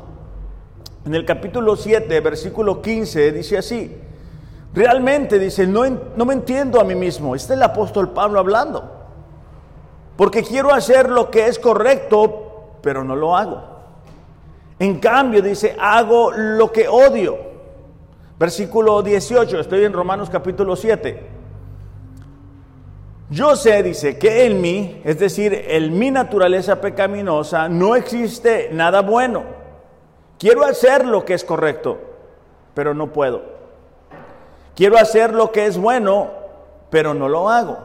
en 1.06 1.14
el 1.14 1.26
capítulo 1.26 1.76
7, 1.76 2.22
versículo 2.22 2.82
15, 2.82 3.34
dice 3.34 3.58
así, 3.58 3.98
realmente 4.74 5.40
dice, 5.40 5.66
no, 5.66 5.84
no 6.16 6.26
me 6.26 6.34
entiendo 6.34 6.80
a 6.80 6.84
mí 6.84 6.96
mismo, 6.96 7.36
este 7.36 7.54
es 7.54 7.58
el 7.58 7.64
apóstol 7.64 8.10
Pablo 8.10 8.40
hablando, 8.40 8.92
porque 10.16 10.44
quiero 10.44 10.74
hacer 10.74 11.10
lo 11.10 11.32
que 11.32 11.48
es 11.48 11.60
correcto, 11.60 12.78
pero 12.82 13.04
no 13.04 13.16
lo 13.16 13.36
hago. 13.36 13.64
En 14.80 15.00
cambio, 15.00 15.42
dice, 15.42 15.76
hago 15.80 16.32
lo 16.32 16.72
que 16.72 16.88
odio. 16.88 17.38
Versículo 18.40 19.02
18, 19.02 19.60
estoy 19.60 19.84
en 19.84 19.92
Romanos 19.92 20.30
capítulo 20.30 20.78
7. 20.78 21.40
Yo 23.30 23.56
sé, 23.58 23.84
dice, 23.84 24.18
que 24.18 24.46
en 24.46 24.62
mí, 24.62 25.02
es 25.04 25.20
decir, 25.20 25.54
en 25.54 26.00
mi 26.00 26.10
naturaleza 26.10 26.80
pecaminosa, 26.80 27.68
no 27.68 27.96
existe 27.96 28.70
nada 28.72 29.02
bueno. 29.02 29.44
Quiero 30.40 30.64
hacer 30.64 31.06
lo 31.06 31.26
que 31.26 31.34
es 31.34 31.44
correcto, 31.44 32.00
pero 32.74 32.94
no 32.94 33.12
puedo. 33.12 33.59
Quiero 34.80 34.98
hacer 34.98 35.34
lo 35.34 35.52
que 35.52 35.66
es 35.66 35.78
bueno, 35.78 36.30
pero 36.90 37.14
no 37.14 37.28
lo 37.28 37.50
hago. 37.50 37.80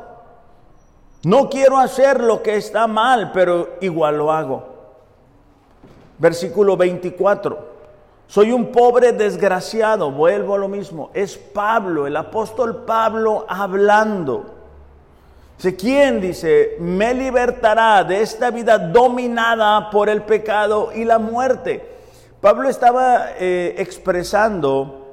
No 1.24 1.50
quiero 1.50 1.76
hacer 1.76 2.22
lo 2.22 2.40
que 2.40 2.54
está 2.54 2.86
mal, 2.86 3.32
pero 3.32 3.70
igual 3.80 4.16
lo 4.16 4.30
hago. 4.30 4.62
Versículo 6.18 6.76
24. 6.76 7.58
Soy 8.28 8.52
un 8.52 8.70
pobre 8.70 9.10
desgraciado, 9.10 10.12
vuelvo 10.12 10.54
a 10.54 10.58
lo 10.58 10.68
mismo. 10.68 11.10
Es 11.14 11.36
Pablo, 11.36 12.06
el 12.06 12.16
apóstol 12.16 12.84
Pablo 12.84 13.44
hablando. 13.48 14.54
¿quién 15.76 16.20
dice, 16.20 16.76
me 16.78 17.12
libertará 17.12 18.04
de 18.04 18.22
esta 18.22 18.52
vida 18.52 18.78
dominada 18.78 19.90
por 19.90 20.08
el 20.08 20.22
pecado 20.22 20.92
y 20.94 21.04
la 21.04 21.18
muerte? 21.18 21.84
Pablo 22.40 22.68
estaba 22.68 23.32
eh, 23.36 23.74
expresando 23.78 25.03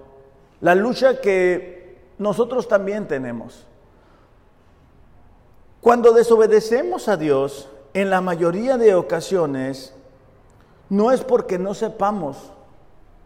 la 0.61 0.75
lucha 0.75 1.19
que 1.19 1.97
nosotros 2.17 2.67
también 2.67 3.07
tenemos. 3.07 3.65
Cuando 5.81 6.13
desobedecemos 6.13 7.07
a 7.07 7.17
Dios, 7.17 7.67
en 7.93 8.09
la 8.09 8.21
mayoría 8.21 8.77
de 8.77 8.93
ocasiones, 8.95 9.93
no 10.89 11.11
es 11.11 11.23
porque 11.23 11.57
no 11.57 11.73
sepamos 11.73 12.51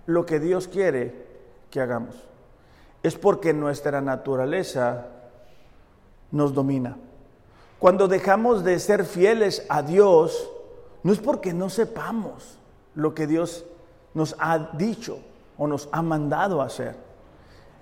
lo 0.06 0.26
que 0.26 0.40
Dios 0.40 0.68
quiere 0.68 1.26
que 1.70 1.82
hagamos. 1.82 2.16
Es 3.04 3.16
porque 3.16 3.54
nuestra 3.54 4.02
naturaleza 4.02 5.08
nos 6.32 6.54
domina. 6.54 6.98
Cuando 7.80 8.08
dejamos 8.08 8.64
de 8.64 8.80
ser 8.80 9.04
fieles 9.04 9.66
a 9.68 9.82
Dios, 9.82 10.50
no 11.04 11.12
es 11.12 11.20
porque 11.20 11.54
no 11.54 11.70
sepamos 11.70 12.58
lo 12.96 13.14
que 13.14 13.28
Dios 13.28 13.66
nos 14.14 14.36
ha 14.40 14.58
dicho 14.78 15.20
o 15.58 15.68
nos 15.68 15.90
ha 15.92 16.02
mandado 16.02 16.62
a 16.62 16.66
hacer. 16.66 17.05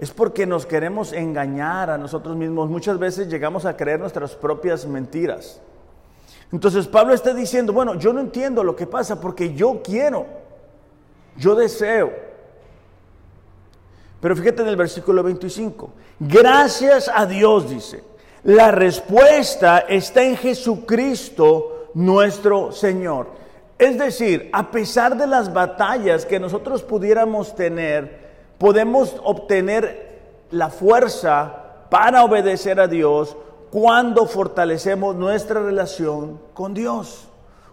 Es 0.03 0.11
porque 0.11 0.45
nos 0.45 0.65
queremos 0.65 1.13
engañar 1.13 1.89
a 1.89 1.97
nosotros 1.97 2.35
mismos. 2.35 2.69
Muchas 2.69 2.99
veces 2.99 3.29
llegamos 3.29 3.63
a 3.63 3.77
creer 3.77 4.01
nuestras 4.01 4.35
propias 4.35 4.85
mentiras. 4.85 5.61
Entonces 6.51 6.87
Pablo 6.87 7.13
está 7.13 7.33
diciendo, 7.33 7.71
bueno, 7.71 7.95
yo 7.95 8.11
no 8.11 8.19
entiendo 8.19 8.65
lo 8.65 8.75
que 8.75 8.85
pasa 8.85 9.21
porque 9.21 9.53
yo 9.53 9.81
quiero, 9.81 10.25
Yo 11.37 11.55
deseo. 11.55 12.11
Pero 14.19 14.35
fíjate 14.35 14.63
en 14.63 14.67
el 14.67 14.75
versículo 14.75 15.23
25. 15.23 15.93
Gracias 16.19 17.09
a 17.11 17.25
Dios, 17.25 17.69
dice. 17.69 18.03
La 18.43 18.71
respuesta 18.71 19.85
está 19.87 20.21
en 20.21 20.35
Jesucristo 20.35 21.91
nuestro 21.93 22.73
Señor. 22.73 23.27
Es 23.77 23.97
decir, 23.97 24.49
a 24.51 24.69
pesar 24.69 25.15
de 25.15 25.27
las 25.27 25.53
batallas 25.53 26.25
que 26.25 26.41
nosotros 26.41 26.83
pudiéramos 26.83 27.55
tener, 27.55 28.22
podemos 28.63 29.17
obtener 29.25 30.45
la 30.51 30.69
fuerza 30.69 31.53
para 31.89 32.23
obedecer 32.23 32.79
a 32.79 32.87
Dios 32.87 33.35
cuando 33.69 34.25
fortalecemos 34.25 35.17
nuestra 35.17 35.61
relación 35.61 36.39
con 36.53 36.73
Dios. 36.73 37.27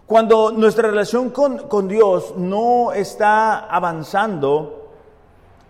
Cuando 0.05 0.51
nuestra 0.51 0.89
relación 0.89 1.29
con, 1.29 1.87
Dios 1.87 2.33
no 2.35 2.91
está 2.91 3.59
avanzando, 3.73 4.89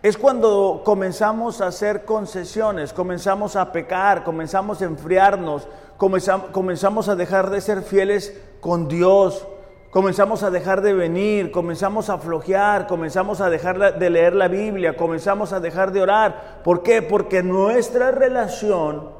es 0.02 0.18
cuando 0.18 0.82
comenzamos 0.84 1.62
a 1.62 1.68
hacer 1.68 2.04
concesiones, 2.04 2.92
comenzamos 2.92 3.56
a 3.56 3.72
pecar, 3.72 4.24
comenzamos 4.24 4.82
a 4.82 4.86
enfriarnos, 4.86 5.68
comenzamos 6.00 7.10
a 7.10 7.16
dejar 7.16 7.52
de 7.52 7.62
ser 7.62 7.84
fieles 7.84 8.36
con 8.60 8.88
Dios, 8.88 9.46
comenzamos 9.92 10.42
a 10.42 10.50
dejar 10.50 10.82
de 10.82 10.94
venir, 10.94 11.52
comenzamos 11.52 12.10
a 12.10 12.18
flojear, 12.18 12.88
comenzamos 12.88 13.40
a 13.42 13.50
dejar 13.50 14.00
de 14.00 14.10
leer 14.10 14.34
la 14.34 14.48
Biblia, 14.48 14.98
comenzamos 14.98 15.54
a 15.54 15.60
dejar 15.60 15.92
de 15.92 16.02
orar. 16.02 16.62
¿Por 16.64 16.82
qué? 16.82 17.04
Porque 17.04 17.44
nuestra 17.44 18.10
relación 18.10 19.12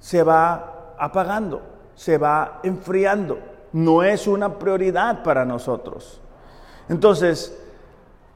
se 0.00 0.24
va 0.24 0.96
apagando, 0.98 1.62
se 1.94 2.18
va 2.18 2.58
enfriando 2.64 3.54
no 3.74 4.04
es 4.04 4.28
una 4.28 4.56
prioridad 4.56 5.24
para 5.24 5.44
nosotros. 5.44 6.20
Entonces, 6.88 7.58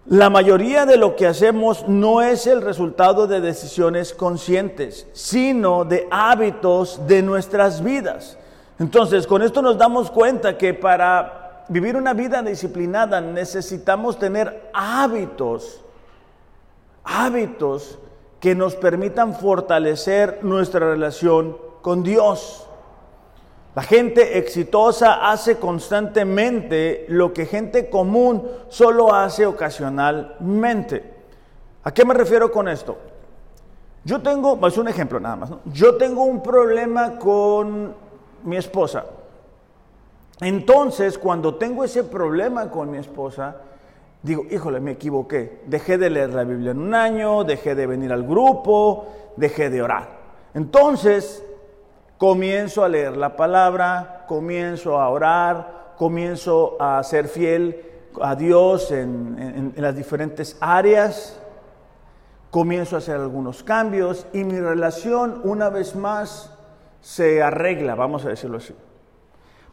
la 0.07 0.31
mayoría 0.31 0.85
de 0.85 0.97
lo 0.97 1.15
que 1.15 1.29
hacemos 1.29 1.87
no 1.87 2.23
es 2.23 2.49
el 2.49 2.61
resultado 2.61 3.29
de 3.29 3.41
decisiones 3.41 4.12
conscientes, 4.12 5.07
sino 5.12 5.85
de 5.85 6.09
hábitos 6.11 7.07
de 7.07 7.23
nuestras 7.23 7.85
vidas. 7.85 8.37
Entonces, 8.78 9.26
con 9.26 9.42
esto 9.42 9.61
nos 9.61 9.76
damos 9.76 10.11
cuenta 10.11 10.56
que 10.56 10.73
para 10.73 11.64
vivir 11.68 11.97
una 11.97 12.14
vida 12.14 12.42
disciplinada 12.42 13.20
necesitamos 13.20 14.18
tener 14.18 14.70
hábitos, 14.73 15.85
hábitos 17.04 17.99
que 18.40 18.54
nos 18.54 18.76
permitan 18.76 19.35
fortalecer 19.35 20.38
nuestra 20.42 20.90
relación 20.90 21.56
con 21.82 22.02
Dios. 22.02 22.66
La 23.75 23.82
gente 23.82 24.38
exitosa 24.38 25.30
hace 25.30 25.56
constantemente 25.56 27.04
lo 27.08 27.32
que 27.32 27.47
gente 27.47 27.90
común 27.90 28.49
solo 28.68 29.12
hace 29.12 29.44
ocasionalmente. 29.44 31.14
¿A 31.85 31.92
qué 31.92 32.04
me 32.04 32.14
refiero 32.14 32.50
con 32.50 32.68
esto? 32.68 32.97
Yo 34.04 34.23
tengo, 34.23 34.66
es 34.66 34.78
un 34.78 34.88
ejemplo 34.88 35.20
nada 35.20 35.37
más, 35.37 35.50
yo 35.66 35.97
tengo 35.97 36.23
un 36.23 36.42
problema 36.42 37.18
con 37.18 38.08
mi 38.45 38.57
esposa. 38.57 39.04
Entonces, 40.40 41.18
cuando 41.18 41.57
tengo 41.57 41.85
ese 41.85 42.04
problema 42.04 42.71
con 42.71 42.90
mi 42.90 42.99
esposa, 42.99 43.57
digo, 44.23 44.45
híjole, 44.50 44.80
me 44.80 44.92
equivoqué. 44.92 45.62
Dejé 45.66 45.99
de 45.99 46.11
leer 46.11 46.30
la 46.30 46.45
Biblia 46.45 46.71
en 46.71 46.80
un 46.80 46.95
año, 46.95 47.45
dejé 47.45 47.75
de 47.75 47.87
venir 47.87 48.12
al 48.12 48.23
grupo, 48.23 49.07
dejé 49.37 49.71
de 49.71 49.83
orar. 49.83 50.18
Entonces, 50.55 51.44
comienzo 52.18 52.85
a 52.85 52.88
leer 52.88 53.16
la 53.16 53.37
palabra, 53.37 54.24
comienzo 54.29 55.01
a 55.01 55.09
orar, 55.09 55.94
comienzo 55.96 56.77
a 56.81 57.03
ser 57.03 57.29
fiel 57.29 57.85
a 58.20 58.35
Dios 58.35 58.90
en, 58.90 59.72
las 59.77 59.94
diferentes 59.94 60.57
áreas, 60.61 61.40
comienzo 62.51 62.96
a 62.96 62.98
hacer 62.98 63.16
algunos 63.16 63.62
cambios 63.62 64.27
y 64.33 64.44
mi 64.44 64.59
relación 64.59 65.40
una 65.44 65.68
vez 65.68 65.94
más 65.94 66.58
se 67.09 67.42
arregla, 67.42 67.94
vamos 67.94 68.27
a 68.27 68.29
decirlo 68.29 68.59
así. 68.59 68.75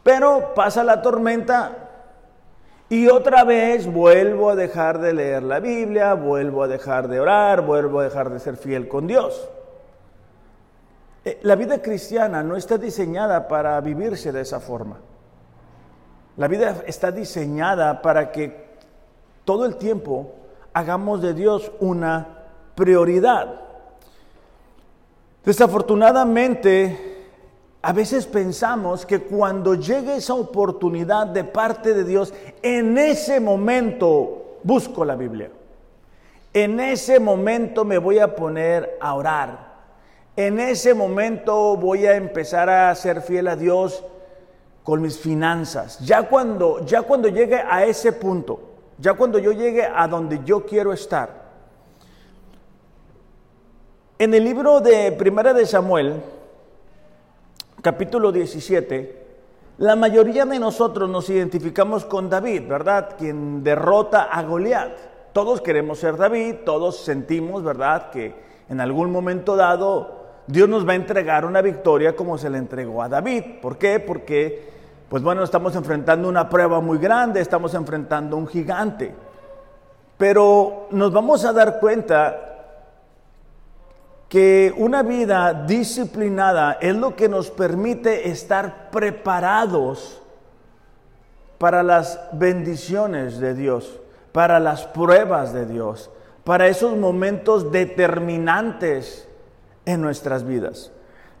Pero 0.02 0.54
pasa 0.54 0.82
la 0.82 1.02
tormenta 1.02 1.90
y 2.88 3.08
otra 3.08 3.44
vez 3.44 3.86
vuelvo 3.86 4.48
a 4.48 4.56
dejar 4.56 5.00
de 5.00 5.12
leer 5.12 5.42
la 5.42 5.60
Biblia, 5.60 6.14
vuelvo 6.14 6.62
a 6.62 6.66
dejar 6.66 7.08
de 7.08 7.20
orar, 7.20 7.60
vuelvo 7.60 8.00
a 8.00 8.04
dejar 8.04 8.30
de 8.30 8.40
ser 8.40 8.56
fiel 8.56 8.88
con 8.88 9.06
Dios. 9.06 9.50
Eh, 11.26 11.38
la 11.42 11.56
vida 11.56 11.82
cristiana 11.82 12.42
no 12.42 12.56
está 12.56 12.78
diseñada 12.78 13.48
para 13.48 13.78
vivirse 13.82 14.32
de 14.32 14.40
esa 14.40 14.58
forma. 14.58 14.96
La 16.38 16.48
vida 16.48 16.84
está 16.86 17.12
diseñada 17.12 18.00
para 18.00 18.32
que 18.32 18.78
todo 19.44 19.66
el 19.66 19.76
tiempo 19.76 20.32
hagamos 20.72 21.20
de 21.20 21.34
Dios 21.34 21.70
una 21.80 22.28
prioridad. 22.74 23.60
Desafortunadamente, 25.44 27.15
a 27.86 27.92
veces 27.92 28.26
pensamos 28.26 29.06
que 29.06 29.22
cuando 29.22 29.74
llegue 29.74 30.16
esa 30.16 30.34
oportunidad 30.34 31.26
de 31.28 31.44
parte 31.44 31.94
de 31.94 32.04
Dios, 32.04 32.34
en 32.62 32.98
ese 32.98 33.40
momento 33.40 34.58
busco 34.62 35.04
la 35.04 35.16
Biblia. 35.16 35.50
En 36.52 36.80
ese 36.80 37.20
momento 37.20 37.84
me 37.84 37.98
voy 37.98 38.18
a 38.18 38.34
poner 38.34 38.96
a 39.00 39.14
orar 39.14 39.66
en 40.36 40.60
ese 40.60 40.92
momento 40.92 41.78
voy 41.78 42.04
a 42.04 42.14
empezar 42.14 42.68
a 42.68 42.94
ser 42.94 43.22
fiel 43.22 43.48
a 43.48 43.56
Dios 43.56 44.04
con 44.84 45.00
mis 45.00 45.18
finanzas. 45.18 45.98
Ya 46.00 46.28
cuando, 46.28 46.84
ya 46.84 47.02
cuando 47.02 47.28
llegue 47.28 47.56
a 47.56 47.86
ese 47.86 48.12
punto, 48.12 48.60
ya 48.98 49.14
cuando 49.14 49.38
yo 49.38 49.52
llegue 49.52 49.84
a 49.84 50.06
donde 50.06 50.42
yo 50.44 50.66
quiero 50.66 50.92
estar. 50.92 51.46
En 54.18 54.34
el 54.34 54.44
libro 54.44 54.80
de 54.80 55.10
Primera 55.12 55.54
de 55.54 55.64
Samuel, 55.64 56.22
capítulo 57.86 58.32
17, 58.32 59.26
la 59.78 59.94
mayoría 59.94 60.44
de 60.44 60.58
nosotros 60.58 61.08
nos 61.08 61.30
identificamos 61.30 62.04
con 62.04 62.28
David, 62.28 62.62
¿verdad? 62.66 63.10
Quien 63.16 63.62
derrota 63.62 64.24
a 64.24 64.42
Goliat. 64.42 64.98
Todos 65.32 65.60
queremos 65.60 66.00
ser 66.00 66.16
David, 66.16 66.56
todos 66.64 66.96
sentimos, 66.96 67.62
¿verdad? 67.62 68.10
Que 68.10 68.34
en 68.68 68.80
algún 68.80 69.12
momento 69.12 69.54
dado 69.54 70.16
Dios 70.48 70.68
nos 70.68 70.84
va 70.84 70.94
a 70.94 70.96
entregar 70.96 71.44
una 71.44 71.62
victoria 71.62 72.16
como 72.16 72.36
se 72.38 72.50
le 72.50 72.58
entregó 72.58 73.04
a 73.04 73.08
David. 73.08 73.60
¿Por 73.62 73.78
qué? 73.78 74.00
Porque, 74.00 74.68
pues 75.08 75.22
bueno, 75.22 75.44
estamos 75.44 75.76
enfrentando 75.76 76.28
una 76.28 76.48
prueba 76.48 76.80
muy 76.80 76.98
grande, 76.98 77.40
estamos 77.40 77.72
enfrentando 77.74 78.36
un 78.36 78.48
gigante. 78.48 79.14
Pero 80.18 80.88
nos 80.90 81.12
vamos 81.12 81.44
a 81.44 81.52
dar 81.52 81.78
cuenta 81.78 82.45
que 84.28 84.74
una 84.76 85.02
vida 85.02 85.64
disciplinada 85.66 86.78
es 86.80 86.94
lo 86.96 87.14
que 87.14 87.28
nos 87.28 87.50
permite 87.50 88.28
estar 88.28 88.90
preparados 88.90 90.20
para 91.58 91.82
las 91.82 92.20
bendiciones 92.32 93.38
de 93.38 93.54
Dios, 93.54 94.00
para 94.32 94.58
las 94.60 94.84
pruebas 94.86 95.52
de 95.52 95.66
Dios, 95.66 96.10
para 96.44 96.66
esos 96.66 96.96
momentos 96.96 97.70
determinantes 97.72 99.28
en 99.84 100.00
nuestras 100.00 100.44
vidas. 100.44 100.90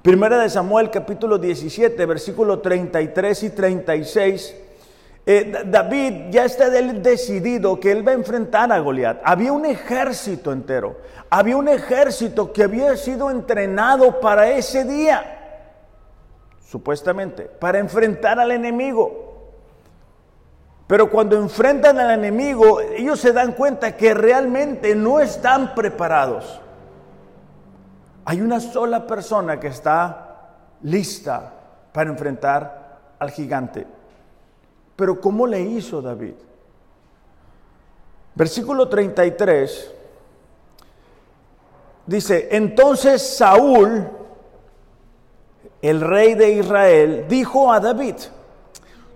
Primera 0.02 0.38
de 0.38 0.48
Samuel 0.48 0.90
capítulo 0.90 1.36
17, 1.36 2.06
versículo 2.06 2.60
33 2.60 3.42
y 3.42 3.50
36. 3.50 4.56
Eh, 5.28 5.64
David 5.66 6.30
ya 6.30 6.44
está 6.44 6.70
decidido 6.70 7.80
que 7.80 7.90
él 7.90 8.06
va 8.06 8.12
a 8.12 8.14
enfrentar 8.14 8.70
a 8.70 8.78
Goliat. 8.78 9.20
Había 9.24 9.52
un 9.52 9.66
ejército 9.66 10.52
entero. 10.52 10.98
Había 11.28 11.56
un 11.56 11.66
ejército 11.66 12.52
que 12.52 12.62
había 12.62 12.96
sido 12.96 13.28
entrenado 13.28 14.20
para 14.20 14.48
ese 14.50 14.84
día, 14.84 15.74
supuestamente, 16.64 17.42
para 17.42 17.80
enfrentar 17.80 18.38
al 18.38 18.52
enemigo. 18.52 19.24
Pero 20.86 21.10
cuando 21.10 21.36
enfrentan 21.36 21.98
al 21.98 22.12
enemigo, 22.12 22.80
ellos 22.80 23.18
se 23.18 23.32
dan 23.32 23.54
cuenta 23.54 23.96
que 23.96 24.14
realmente 24.14 24.94
no 24.94 25.18
están 25.18 25.74
preparados. 25.74 26.60
Hay 28.24 28.40
una 28.40 28.60
sola 28.60 29.04
persona 29.08 29.58
que 29.58 29.66
está 29.66 30.52
lista 30.82 31.52
para 31.92 32.10
enfrentar 32.10 33.00
al 33.18 33.32
gigante. 33.32 33.95
Pero 34.96 35.20
¿cómo 35.20 35.46
le 35.46 35.60
hizo 35.60 36.00
David? 36.00 36.34
Versículo 38.34 38.88
33 38.88 39.92
dice, 42.06 42.48
entonces 42.50 43.36
Saúl, 43.36 44.08
el 45.82 46.00
rey 46.00 46.34
de 46.34 46.52
Israel, 46.52 47.26
dijo 47.28 47.72
a 47.72 47.80
David, 47.80 48.16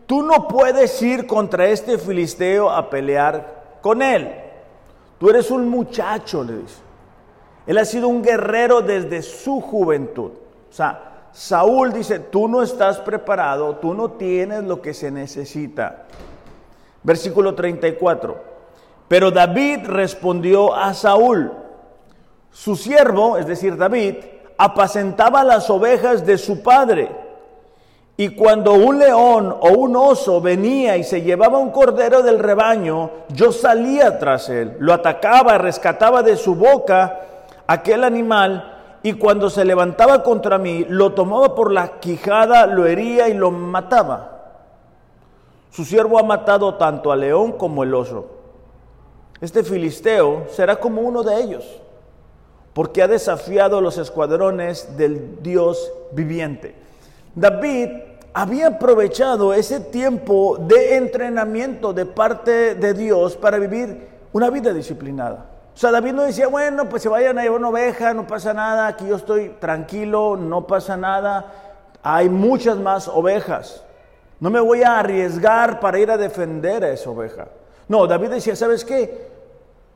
tú 0.07 0.23
no 0.23 0.49
puedes 0.49 1.01
ir 1.03 1.27
contra 1.27 1.69
este 1.69 1.99
filisteo 1.99 2.71
a 2.71 2.89
pelear 2.91 3.79
con 3.81 4.03
él. 4.03 4.35
Tú 5.19 5.29
eres 5.29 5.51
un 5.51 5.69
muchacho, 5.69 6.43
le 6.43 6.59
dice. 6.59 6.81
Él 7.67 7.79
ha 7.79 7.85
sido 7.85 8.09
un 8.09 8.23
guerrero 8.23 8.81
desde 8.81 9.23
su 9.23 9.61
juventud. 9.61 10.31
O 10.71 10.73
sea, 10.73 11.10
Saúl 11.33 11.93
dice, 11.93 12.19
tú 12.19 12.49
no 12.49 12.63
estás 12.63 12.99
preparado, 12.99 13.77
tú 13.77 13.95
no 13.95 14.13
tienes 14.13 14.65
lo 14.65 14.83
que 14.83 14.95
se 14.95 15.11
necesita. 15.11 16.05
Versículo 17.03 17.55
34. 17.55 18.51
Pero 19.09 19.31
David 19.31 19.87
respondió 19.87 20.75
a 20.75 20.95
Saúl, 20.95 21.53
su 22.51 22.77
siervo, 22.77 23.39
es 23.39 23.47
decir, 23.47 23.77
David, 23.77 24.17
apacentaba 24.59 25.45
las 25.45 25.71
ovejas 25.71 26.27
de 26.27 26.37
su 26.37 26.63
padre. 26.63 27.11
Y 28.17 28.31
cuando 28.31 28.75
un 28.75 28.99
león 28.99 29.57
o 29.61 29.69
un 29.71 29.97
oso 29.97 30.41
venía 30.41 30.97
y 30.97 31.05
se 31.05 31.23
llevaba 31.23 31.59
un 31.59 31.71
cordero 31.71 32.23
del 32.23 32.39
rebaño, 32.39 33.11
yo 33.31 33.51
salía 33.51 34.19
tras 34.19 34.49
él, 34.51 34.77
lo 34.79 34.93
atacaba, 34.93 35.57
rescataba 35.57 36.23
de 36.23 36.37
su 36.37 36.55
boca 36.55 37.21
aquel 37.67 38.05
animal 38.05 38.80
y 39.03 39.15
cuando 39.15 39.49
se 39.49 39.65
levantaba 39.65 40.23
contra 40.23 40.59
mí, 40.59 40.85
lo 40.89 41.15
tomaba 41.15 41.55
por 41.55 41.73
la 41.73 42.01
quijada, 42.01 42.67
lo 42.67 42.87
hería 42.87 43.29
y 43.29 43.35
lo 43.35 43.51
mataba. 43.51 44.41
Su 45.71 45.85
siervo 45.85 46.19
ha 46.19 46.23
matado 46.23 46.75
tanto 46.75 47.11
al 47.11 47.21
león 47.21 47.53
como 47.53 47.83
el 47.83 47.95
oso. 47.95 48.27
Este 49.41 49.65
filisteo 49.65 50.45
será 50.51 50.77
como 50.77 51.01
uno 51.01 51.23
de 51.23 51.41
ellos, 51.41 51.65
porque 52.75 53.03
ha 53.03 53.09
desafiado 53.09 53.81
los 53.81 53.97
escuadrones 53.97 54.97
del 54.99 55.43
Dios 55.43 55.91
viviente. 56.13 56.75
David 57.35 57.89
había 58.35 58.69
aprovechado 58.69 59.55
ese 59.55 59.81
tiempo 59.81 60.59
de 60.61 60.97
entrenamiento 60.97 61.93
de 61.93 62.05
parte 62.05 62.75
de 62.75 62.93
Dios 62.93 63.37
para 63.37 63.59
vivir 63.59 64.09
una 64.33 64.51
vida 64.51 64.73
disciplinada. 64.75 65.50
O 65.81 65.83
sea, 65.83 65.93
David 65.93 66.13
no 66.13 66.25
decía, 66.25 66.47
bueno, 66.47 66.91
pues 66.91 67.03
se 67.03 67.09
vayan 67.09 67.39
a 67.39 67.43
llevar 67.43 67.59
una 67.59 67.71
oveja, 67.71 68.13
no 68.13 68.27
pasa 68.27 68.53
nada, 68.53 68.87
aquí 68.87 69.07
yo 69.09 69.17
estoy 69.17 69.49
tranquilo, 69.59 70.37
no 70.37 70.67
pasa 70.67 70.95
nada, 70.99 71.55
hay 72.03 72.29
muchas 72.29 72.77
más 72.77 73.09
ovejas. 73.09 73.83
No 74.41 74.51
me 74.51 74.61
voy 74.61 74.83
a 74.83 74.99
arriesgar 74.99 75.81
para 75.81 75.99
ir 75.99 76.11
a 76.11 76.19
defender 76.19 76.85
a 76.85 76.91
esa 76.91 77.09
oveja. 77.09 77.49
No, 77.89 78.07
David 78.07 78.29
decía, 78.29 78.55
¿sabes 78.57 78.85
qué? 78.85 79.31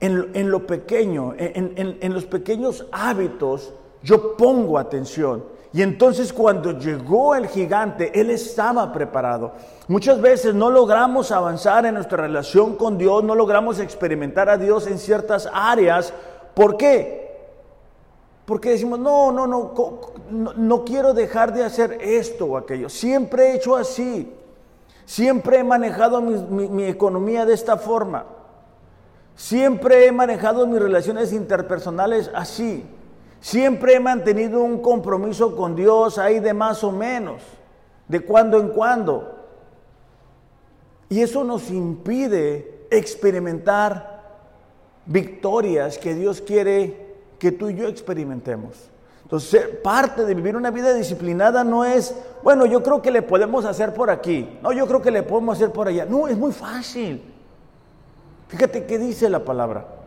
En, 0.01 0.51
lo 0.51 0.66
pequeño, 0.66 1.35
en, 1.37 1.99
en 2.01 2.14
los 2.14 2.25
pequeños 2.25 2.87
hábitos, 2.90 3.75
yo 4.03 4.38
pongo 4.38 4.79
atención. 4.79 5.44
Y 5.74 5.82
entonces 5.82 6.32
cuando 6.32 6.78
llegó 6.78 7.34
el 7.34 7.48
gigante, 7.48 8.12
él 8.18 8.30
estaba 8.30 8.92
preparado. 8.92 9.54
Muchas 9.88 10.20
veces 10.20 10.54
no 10.54 10.70
logramos 10.70 11.32
avanzar 11.32 11.84
en 11.84 11.94
nuestra 11.94 12.16
relación 12.16 12.76
con 12.76 12.96
Dios, 12.96 13.24
no 13.24 13.34
logramos 13.34 13.80
experimentar 13.80 14.48
a 14.48 14.56
Dios 14.56 14.87
en 14.87 14.98
ciertas 14.98 15.50
áreas. 15.52 16.14
¿Por 16.54 16.76
qué? 16.76 17.24
Porque 18.44 18.70
decimos, 18.70 19.00
no, 19.00 19.32
no, 19.32 19.48
no, 19.48 20.52
no, 20.56 20.84
quiero 20.84 21.12
dejar 21.12 21.52
de 21.52 21.64
hacer 21.64 21.98
esto 22.00 22.46
o 22.46 22.56
aquello. 22.56 22.88
Siempre 22.88 23.48
he 23.48 23.56
hecho 23.56 23.74
así. 23.74 24.32
Siempre 25.04 25.58
he 25.58 25.64
manejado 25.64 26.20
mi, 26.20 26.84
economía 26.84 27.44
de 27.44 27.54
esta 27.54 27.78
forma. 27.78 28.26
Siempre 29.34 30.06
he 30.06 30.12
manejado 30.12 30.68
mis 30.68 30.80
relaciones 30.80 31.32
interpersonales 31.32 32.30
así. 32.32 32.87
Siempre 33.44 33.96
he 33.96 34.00
mantenido 34.00 34.62
un 34.62 34.80
compromiso 34.80 35.54
con 35.54 35.76
Dios 35.76 36.16
ahí 36.16 36.40
de 36.40 36.54
más 36.54 36.83
o 36.83 36.90
menos, 36.90 37.42
de 38.09 38.20
cuando 38.20 38.59
en 38.59 38.70
cuando. 38.70 39.38
Y 41.11 41.20
eso 41.20 41.44
nos 41.44 41.70
impide 41.70 42.87
experimentar 42.90 44.22
victorias 45.04 45.98
que 45.98 46.14
Dios 46.14 46.40
quiere 46.40 47.16
que 47.38 47.52
tú 47.52 47.68
y 47.68 47.74
yo 47.74 47.87
experimentemos. 47.87 48.88
Entonces, 49.24 49.66
parte 49.83 50.24
de 50.24 50.35
vivir 50.35 50.57
una 50.57 50.70
vida 50.70 50.94
disciplinada 50.94 51.64
no 51.64 51.85
es, 51.85 52.16
bueno, 52.42 52.64
yo 52.64 52.83
creo 52.83 53.02
que 53.02 53.11
le 53.11 53.20
podemos 53.20 53.66
hacer 53.66 53.92
por 53.92 54.09
aquí, 54.09 54.59
no, 54.62 54.72
yo 54.72 54.87
creo 54.87 55.02
que 55.02 55.11
le 55.11 55.22
podemos 55.22 55.59
hacer 55.59 55.70
por 55.70 55.87
allá. 55.87 56.07
No, 56.07 56.28
es 56.28 56.38
muy 56.38 56.52
fácil. 56.52 57.22
Fíjate 58.48 58.87
qué 58.87 58.98
dice 58.98 59.28
la 59.28 59.44
palabra. 59.44 60.04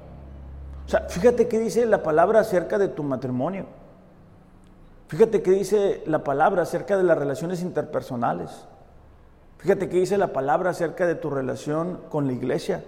O 0.87 0.89
sea, 0.89 1.01
fíjate 1.01 1.49
qué 1.49 1.59
dice 1.59 1.85
la 1.85 2.01
palabra 2.01 2.39
acerca 2.39 2.77
de 2.77 2.87
tu 2.87 3.03
matrimonio. 3.03 3.65
Fíjate 5.09 5.41
qué 5.41 5.51
dice 5.51 6.01
la 6.05 6.23
palabra 6.23 6.61
acerca 6.61 6.95
de 6.95 7.03
las 7.03 7.17
relaciones 7.17 7.61
interpersonales. 7.61 8.65
Fíjate 9.57 9.89
qué 9.89 9.97
dice 9.97 10.17
la 10.17 10.31
palabra 10.31 10.69
acerca 10.69 11.05
de 11.05 11.15
tu 11.15 11.29
relación 11.29 11.99
con 12.09 12.25
la 12.25 12.31
iglesia. 12.31 12.85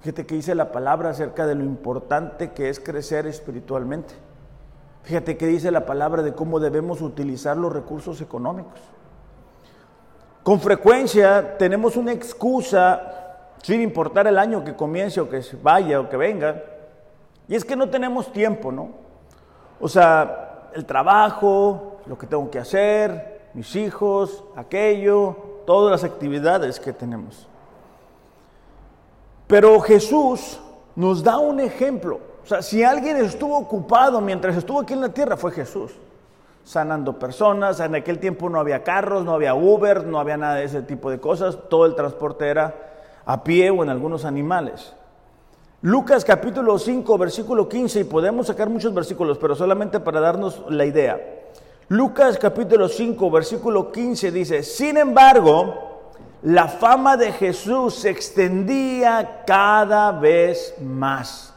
Fíjate 0.00 0.26
qué 0.26 0.34
dice 0.34 0.54
la 0.54 0.72
palabra 0.72 1.10
acerca 1.10 1.46
de 1.46 1.54
lo 1.54 1.64
importante 1.64 2.52
que 2.52 2.68
es 2.68 2.80
crecer 2.80 3.26
espiritualmente. 3.26 4.12
Fíjate 5.04 5.38
qué 5.38 5.46
dice 5.46 5.70
la 5.70 5.86
palabra 5.86 6.22
de 6.22 6.34
cómo 6.34 6.60
debemos 6.60 7.00
utilizar 7.00 7.56
los 7.56 7.72
recursos 7.72 8.20
económicos. 8.20 8.78
Con 10.42 10.60
frecuencia 10.60 11.56
tenemos 11.56 11.96
una 11.96 12.12
excusa 12.12 13.21
sin 13.62 13.80
importar 13.80 14.26
el 14.26 14.38
año 14.38 14.64
que 14.64 14.74
comience 14.74 15.20
o 15.20 15.28
que 15.28 15.40
vaya 15.62 16.00
o 16.00 16.08
que 16.08 16.16
venga. 16.16 16.62
Y 17.48 17.54
es 17.54 17.64
que 17.64 17.76
no 17.76 17.88
tenemos 17.88 18.32
tiempo, 18.32 18.70
¿no? 18.70 18.90
O 19.80 19.88
sea, 19.88 20.68
el 20.74 20.84
trabajo, 20.84 21.98
lo 22.06 22.18
que 22.18 22.26
tengo 22.26 22.50
que 22.50 22.58
hacer, 22.58 23.50
mis 23.54 23.74
hijos, 23.76 24.44
aquello, 24.56 25.36
todas 25.66 25.90
las 25.90 26.04
actividades 26.04 26.80
que 26.80 26.92
tenemos. 26.92 27.46
Pero 29.46 29.80
Jesús 29.80 30.60
nos 30.96 31.22
da 31.22 31.38
un 31.38 31.60
ejemplo. 31.60 32.20
O 32.42 32.46
sea, 32.46 32.62
si 32.62 32.82
alguien 32.82 33.16
estuvo 33.18 33.56
ocupado 33.56 34.20
mientras 34.20 34.56
estuvo 34.56 34.80
aquí 34.80 34.94
en 34.94 35.00
la 35.00 35.10
tierra, 35.10 35.36
fue 35.36 35.52
Jesús. 35.52 35.92
Sanando 36.64 37.18
personas, 37.18 37.80
en 37.80 37.94
aquel 37.94 38.18
tiempo 38.18 38.48
no 38.48 38.58
había 38.58 38.82
carros, 38.82 39.24
no 39.24 39.34
había 39.34 39.54
Uber, 39.54 40.04
no 40.06 40.18
había 40.18 40.36
nada 40.36 40.54
de 40.56 40.64
ese 40.64 40.82
tipo 40.82 41.10
de 41.10 41.20
cosas, 41.20 41.58
todo 41.68 41.86
el 41.86 41.94
transporte 41.94 42.48
era 42.48 42.91
a 43.24 43.44
pie 43.44 43.70
o 43.70 43.82
en 43.82 43.90
algunos 43.90 44.24
animales. 44.24 44.94
Lucas 45.82 46.24
capítulo 46.24 46.78
5, 46.78 47.18
versículo 47.18 47.68
15, 47.68 48.00
y 48.00 48.04
podemos 48.04 48.46
sacar 48.46 48.70
muchos 48.70 48.94
versículos, 48.94 49.38
pero 49.38 49.56
solamente 49.56 49.98
para 49.98 50.20
darnos 50.20 50.62
la 50.68 50.84
idea. 50.84 51.20
Lucas 51.88 52.38
capítulo 52.38 52.88
5, 52.88 53.30
versículo 53.30 53.90
15 53.90 54.30
dice, 54.30 54.62
sin 54.62 54.96
embargo, 54.96 56.10
la 56.42 56.68
fama 56.68 57.16
de 57.16 57.32
Jesús 57.32 57.96
se 57.96 58.10
extendía 58.10 59.42
cada 59.46 60.12
vez 60.12 60.74
más. 60.80 61.52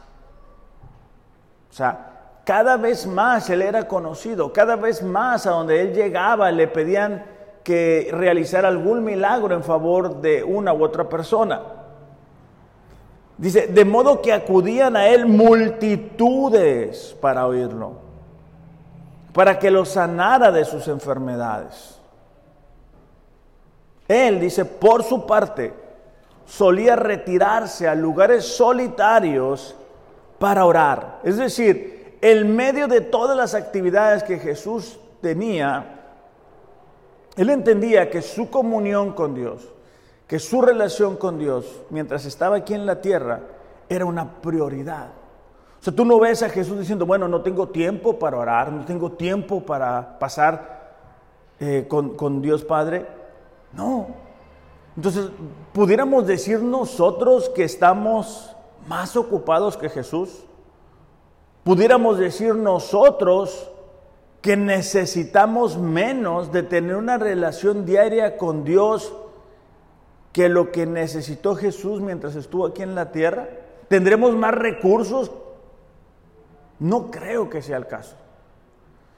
O 1.70 1.72
sea, 1.72 2.40
cada 2.44 2.76
vez 2.76 3.06
más 3.06 3.50
él 3.50 3.62
era 3.62 3.86
conocido, 3.86 4.52
cada 4.52 4.76
vez 4.76 5.02
más 5.02 5.46
a 5.46 5.50
donde 5.50 5.80
él 5.80 5.92
llegaba 5.92 6.50
le 6.50 6.68
pedían 6.68 7.24
que 7.66 8.10
realizar 8.12 8.64
algún 8.64 9.02
milagro 9.02 9.52
en 9.52 9.64
favor 9.64 10.20
de 10.20 10.44
una 10.44 10.72
u 10.72 10.84
otra 10.84 11.08
persona. 11.08 11.60
Dice, 13.36 13.66
de 13.66 13.84
modo 13.84 14.22
que 14.22 14.32
acudían 14.32 14.94
a 14.94 15.08
él 15.08 15.26
multitudes 15.26 17.16
para 17.20 17.44
oírlo, 17.44 17.94
para 19.32 19.58
que 19.58 19.72
lo 19.72 19.84
sanara 19.84 20.52
de 20.52 20.64
sus 20.64 20.86
enfermedades. 20.86 21.98
Él, 24.06 24.38
dice, 24.38 24.64
por 24.64 25.02
su 25.02 25.26
parte, 25.26 25.74
solía 26.44 26.94
retirarse 26.94 27.88
a 27.88 27.96
lugares 27.96 28.44
solitarios 28.44 29.74
para 30.38 30.64
orar. 30.64 31.18
Es 31.24 31.36
decir, 31.36 32.16
en 32.20 32.54
medio 32.54 32.86
de 32.86 33.00
todas 33.00 33.36
las 33.36 33.54
actividades 33.54 34.22
que 34.22 34.38
Jesús 34.38 35.00
tenía, 35.20 35.95
él 37.36 37.50
entendía 37.50 38.08
que 38.10 38.22
su 38.22 38.50
comunión 38.50 39.12
con 39.12 39.34
Dios, 39.34 39.68
que 40.26 40.38
su 40.38 40.62
relación 40.62 41.16
con 41.16 41.38
Dios, 41.38 41.82
mientras 41.90 42.24
estaba 42.24 42.56
aquí 42.56 42.74
en 42.74 42.86
la 42.86 43.00
tierra, 43.00 43.42
era 43.88 44.06
una 44.06 44.40
prioridad. 44.40 45.08
O 45.80 45.84
sea, 45.84 45.94
tú 45.94 46.04
no 46.04 46.18
ves 46.18 46.42
a 46.42 46.48
Jesús 46.48 46.78
diciendo, 46.78 47.06
bueno, 47.06 47.28
no 47.28 47.42
tengo 47.42 47.68
tiempo 47.68 48.18
para 48.18 48.38
orar, 48.38 48.72
no 48.72 48.84
tengo 48.84 49.12
tiempo 49.12 49.60
para 49.60 50.18
pasar 50.18 50.94
eh, 51.60 51.84
con, 51.88 52.16
con 52.16 52.40
Dios 52.40 52.64
Padre. 52.64 53.06
No. 53.72 54.06
Entonces, 54.96 55.28
pudiéramos 55.72 56.26
decir 56.26 56.60
nosotros 56.62 57.50
que 57.50 57.64
estamos 57.64 58.56
más 58.88 59.14
ocupados 59.16 59.76
que 59.76 59.90
Jesús. 59.90 60.44
Pudiéramos 61.62 62.18
decir 62.18 62.54
nosotros 62.54 63.70
que 64.46 64.56
necesitamos 64.56 65.76
menos 65.76 66.52
de 66.52 66.62
tener 66.62 66.94
una 66.94 67.18
relación 67.18 67.84
diaria 67.84 68.36
con 68.36 68.62
Dios 68.62 69.12
que 70.32 70.48
lo 70.48 70.70
que 70.70 70.86
necesitó 70.86 71.56
Jesús 71.56 72.00
mientras 72.00 72.36
estuvo 72.36 72.64
aquí 72.64 72.82
en 72.82 72.94
la 72.94 73.10
tierra? 73.10 73.48
¿Tendremos 73.88 74.36
más 74.36 74.54
recursos? 74.54 75.32
No 76.78 77.10
creo 77.10 77.50
que 77.50 77.60
sea 77.60 77.76
el 77.76 77.88
caso. 77.88 78.14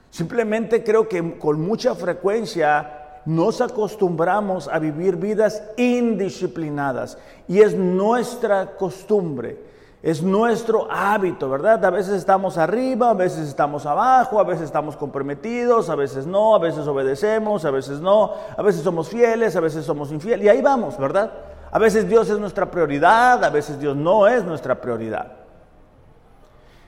Simplemente 0.09 0.83
creo 0.83 1.11
que 1.11 1.37
con 1.37 1.61
mucha 1.61 1.95
frecuencia 1.95 3.21
nos 3.27 3.61
acostumbramos 3.61 4.67
a 4.67 4.79
vivir 4.79 5.17
vidas 5.17 5.63
indisciplinadas 5.77 7.19
y 7.49 7.61
es 7.61 7.75
nuestra 7.75 8.77
costumbre 8.79 9.59
es 10.03 10.23
nuestro 10.23 10.87
hábito, 10.91 11.51
¿verdad? 11.51 11.85
A 11.85 11.91
veces 11.91 12.15
estamos 12.15 12.57
arriba, 12.57 13.11
a 13.11 13.15
veces 13.15 13.49
estamos 13.49 13.85
abajo, 13.85 14.39
a 14.39 14.45
veces 14.45 14.67
estamos 14.67 14.97
comprometidos, 14.97 15.91
a 15.91 15.97
veces 15.97 16.25
no, 16.25 16.55
a 16.55 16.59
veces 16.61 16.87
obedecemos, 16.87 17.65
a 17.65 17.71
veces 17.73 18.01
no, 18.01 18.33
a 18.57 18.63
veces 18.63 18.83
somos 18.83 19.09
fieles, 19.09 19.57
a 19.57 19.61
veces 19.61 19.85
somos 19.85 20.13
infieles. 20.13 20.47
Y 20.47 20.49
ahí 20.49 20.63
vamos, 20.63 20.97
¿verdad? 20.99 21.33
A 21.73 21.79
veces 21.81 22.09
Dios 22.09 22.31
es 22.31 22.39
nuestra 22.39 22.71
prioridad, 22.71 23.43
a 23.45 23.51
veces 23.51 23.81
Dios 23.81 23.97
no 23.97 24.29
es 24.29 24.45
nuestra 24.45 24.81
prioridad. 24.81 25.33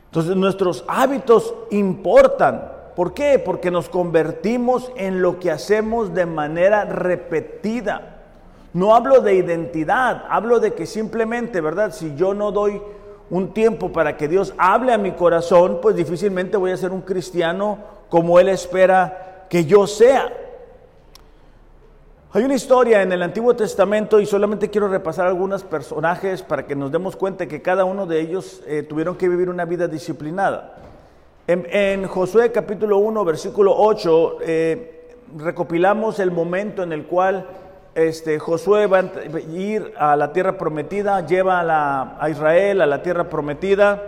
Entonces 0.07 0.37
nuestros 0.37 0.85
hábitos 0.87 1.53
importan. 1.71 2.73
¿Por 2.95 3.13
qué? 3.13 3.39
Porque 3.39 3.71
nos 3.71 3.89
convertimos 3.89 4.93
en 4.97 5.21
lo 5.21 5.41
que 5.41 5.51
hacemos 5.51 6.15
de 6.15 6.27
manera 6.27 6.85
repetida. 6.85 8.19
No 8.73 8.95
hablo 8.95 9.21
de 9.21 9.35
identidad, 9.35 10.25
hablo 10.29 10.61
de 10.61 10.75
que 10.75 10.87
simplemente, 10.87 11.61
¿verdad? 11.61 11.93
Si 11.93 12.15
yo 12.15 12.35
no 12.35 12.53
doy 12.53 12.81
un 13.31 13.55
tiempo 13.55 13.93
para 13.93 14.17
que 14.17 14.29
Dios 14.29 14.53
hable 14.59 14.93
a 14.93 14.99
mi 14.99 15.13
corazón, 15.13 15.79
pues 15.81 15.97
difícilmente 15.97 16.57
voy 16.57 16.73
a 16.73 16.77
ser 16.77 16.91
un 16.91 17.03
cristiano 17.03 17.79
como 18.09 18.39
Él 18.39 18.49
espera 18.49 19.47
que 19.49 19.65
yo 19.65 19.87
sea. 19.87 20.33
Hay 22.33 22.45
una 22.45 22.55
historia 22.55 23.03
en 23.03 23.11
el 23.11 23.23
Antiguo 23.23 23.57
Testamento 23.57 24.21
y 24.21 24.27
solamente 24.27 24.71
quiero 24.71 24.87
repasar 24.87 25.27
algunos 25.27 25.65
personajes 25.65 26.43
para 26.43 26.67
que 26.67 26.77
nos 26.77 26.93
demos 26.93 27.17
cuenta 27.17 27.47
que 27.49 27.63
cada 27.63 27.85
uno 27.85 28.07
de 28.07 28.21
ellos 28.21 28.63
eh, 28.67 28.85
tuvieron 28.85 29.17
que 29.17 29.29
vivir 29.29 29.49
una 29.49 29.65
vida 29.65 29.89
disciplinada. 29.89 30.77
En, 31.49 32.07
Josué 32.07 32.53
capítulo 32.53 32.99
1, 32.99 33.25
versículo 33.25 33.75
8, 33.77 34.37
eh, 34.43 35.17
recopilamos 35.37 36.21
el 36.21 36.31
momento 36.31 36.85
en 36.85 36.93
el 36.93 37.07
cual 37.07 37.49
este, 37.95 38.39
Josué 38.39 38.87
va 38.87 38.99
a 38.99 39.41
ir 39.53 39.93
a 39.99 40.17
la 40.17 40.33
tierra 40.33 40.57
prometida, 40.57 41.27
lleva 41.27 41.61
a, 41.61 42.17
a 42.21 42.31
Israel 42.31 42.81
a 42.81 42.87
la 42.87 43.03
tierra 43.03 43.29
prometida 43.29 44.03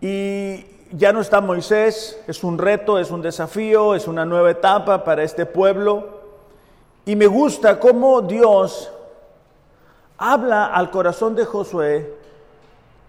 y 0.00 0.64
ya 0.92 1.12
no 1.12 1.20
está 1.20 1.40
Moisés, 1.40 2.20
es 2.26 2.42
un 2.44 2.58
reto, 2.58 2.98
es 2.98 3.10
un 3.10 3.20
desafío, 3.20 3.94
es 3.94 4.08
una 4.08 4.24
nueva 4.24 4.50
etapa 4.50 5.04
para 5.04 5.22
este 5.22 5.44
pueblo. 5.44 6.18
Y 7.04 7.16
me 7.16 7.26
gusta 7.26 7.78
cómo 7.78 8.22
Dios 8.22 8.90
habla 10.16 10.66
al 10.66 10.90
corazón 10.90 11.34
de 11.34 11.44
Josué 11.44 12.14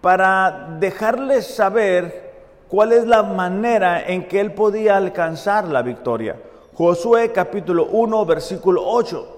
para 0.00 0.76
dejarles 0.78 1.54
saber 1.54 2.30
cuál 2.68 2.92
es 2.92 3.06
la 3.06 3.22
manera 3.22 4.02
en 4.06 4.26
que 4.26 4.40
él 4.40 4.52
podía 4.52 4.96
alcanzar 4.96 5.68
la 5.68 5.82
victoria. 5.82 6.36
Josué 6.80 7.30
capítulo 7.30 7.88
1, 7.92 8.24
versículo 8.24 8.82
8. 8.86 9.36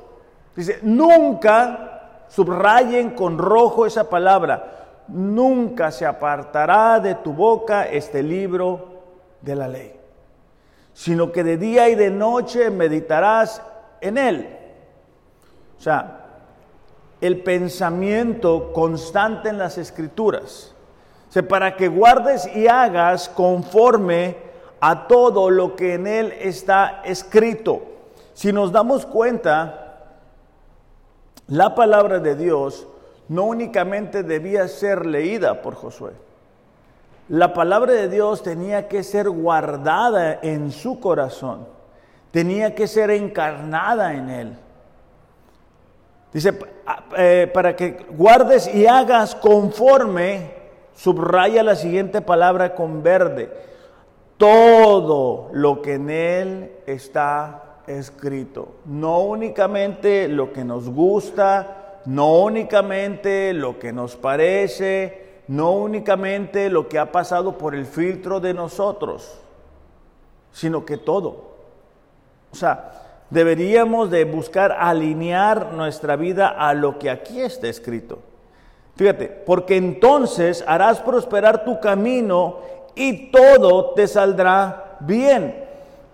Dice, 0.54 0.78
nunca 0.82 2.26
subrayen 2.28 3.10
con 3.10 3.36
rojo 3.36 3.84
esa 3.84 4.08
palabra 4.08 4.82
nunca 5.08 5.90
se 5.90 6.06
apartará 6.06 7.00
de 7.00 7.16
tu 7.16 7.32
boca 7.32 7.84
este 7.84 8.22
libro 8.22 9.02
de 9.40 9.56
la 9.56 9.66
ley, 9.66 9.92
sino 10.92 11.32
que 11.32 11.42
de 11.42 11.56
día 11.56 11.88
y 11.88 11.96
de 11.96 12.10
noche 12.10 12.70
meditarás 12.70 13.60
en 14.00 14.18
él. 14.18 14.58
O 15.78 15.82
sea, 15.82 16.20
el 17.20 17.42
pensamiento 17.42 18.72
constante 18.72 19.48
en 19.48 19.58
las 19.58 19.78
escrituras. 19.78 20.74
O 21.36 21.42
para 21.42 21.76
que 21.76 21.88
guardes 21.88 22.48
y 22.54 22.68
hagas 22.68 23.28
conforme 23.28 24.51
a 24.84 25.06
todo 25.06 25.48
lo 25.48 25.76
que 25.76 25.94
en 25.94 26.08
él 26.08 26.34
está 26.40 27.02
escrito. 27.04 27.82
Si 28.34 28.52
nos 28.52 28.72
damos 28.72 29.06
cuenta, 29.06 30.08
la 31.46 31.76
palabra 31.76 32.18
de 32.18 32.34
Dios 32.34 32.88
no 33.28 33.44
únicamente 33.44 34.24
debía 34.24 34.66
ser 34.66 35.06
leída 35.06 35.62
por 35.62 35.76
Josué. 35.76 36.10
La 37.28 37.54
palabra 37.54 37.92
de 37.92 38.08
Dios 38.08 38.42
tenía 38.42 38.88
que 38.88 39.04
ser 39.04 39.30
guardada 39.30 40.40
en 40.42 40.72
su 40.72 40.98
corazón, 40.98 41.68
tenía 42.32 42.74
que 42.74 42.88
ser 42.88 43.10
encarnada 43.10 44.14
en 44.14 44.30
él. 44.30 44.58
Dice, 46.32 46.58
eh, 47.16 47.48
para 47.54 47.76
que 47.76 48.04
guardes 48.10 48.66
y 48.74 48.88
hagas 48.88 49.36
conforme, 49.36 50.54
subraya 50.96 51.62
la 51.62 51.76
siguiente 51.76 52.20
palabra 52.20 52.74
con 52.74 53.04
verde, 53.04 53.70
todo 54.42 55.50
lo 55.52 55.80
que 55.82 55.94
en 55.94 56.10
él 56.10 56.72
está 56.84 57.76
escrito, 57.86 58.74
no 58.86 59.20
únicamente 59.20 60.26
lo 60.26 60.52
que 60.52 60.64
nos 60.64 60.88
gusta, 60.88 62.00
no 62.06 62.40
únicamente 62.40 63.52
lo 63.52 63.78
que 63.78 63.92
nos 63.92 64.16
parece, 64.16 65.42
no 65.46 65.70
únicamente 65.74 66.70
lo 66.70 66.88
que 66.88 66.98
ha 66.98 67.12
pasado 67.12 67.56
por 67.56 67.76
el 67.76 67.86
filtro 67.86 68.40
de 68.40 68.52
nosotros, 68.52 69.38
sino 70.50 70.84
que 70.84 70.96
todo. 70.96 71.52
O 72.50 72.56
sea, 72.56 72.94
deberíamos 73.30 74.10
de 74.10 74.24
buscar 74.24 74.72
alinear 74.72 75.72
nuestra 75.72 76.16
vida 76.16 76.48
a 76.48 76.74
lo 76.74 76.98
que 76.98 77.10
aquí 77.10 77.40
está 77.40 77.68
escrito. 77.68 78.18
Fíjate, 78.96 79.28
porque 79.28 79.76
entonces 79.76 80.64
harás 80.66 80.98
prosperar 80.98 81.64
tu 81.64 81.78
camino 81.78 82.72
y 82.94 83.30
todo 83.30 83.94
te 83.94 84.06
saldrá 84.06 84.96
bien. 85.00 85.64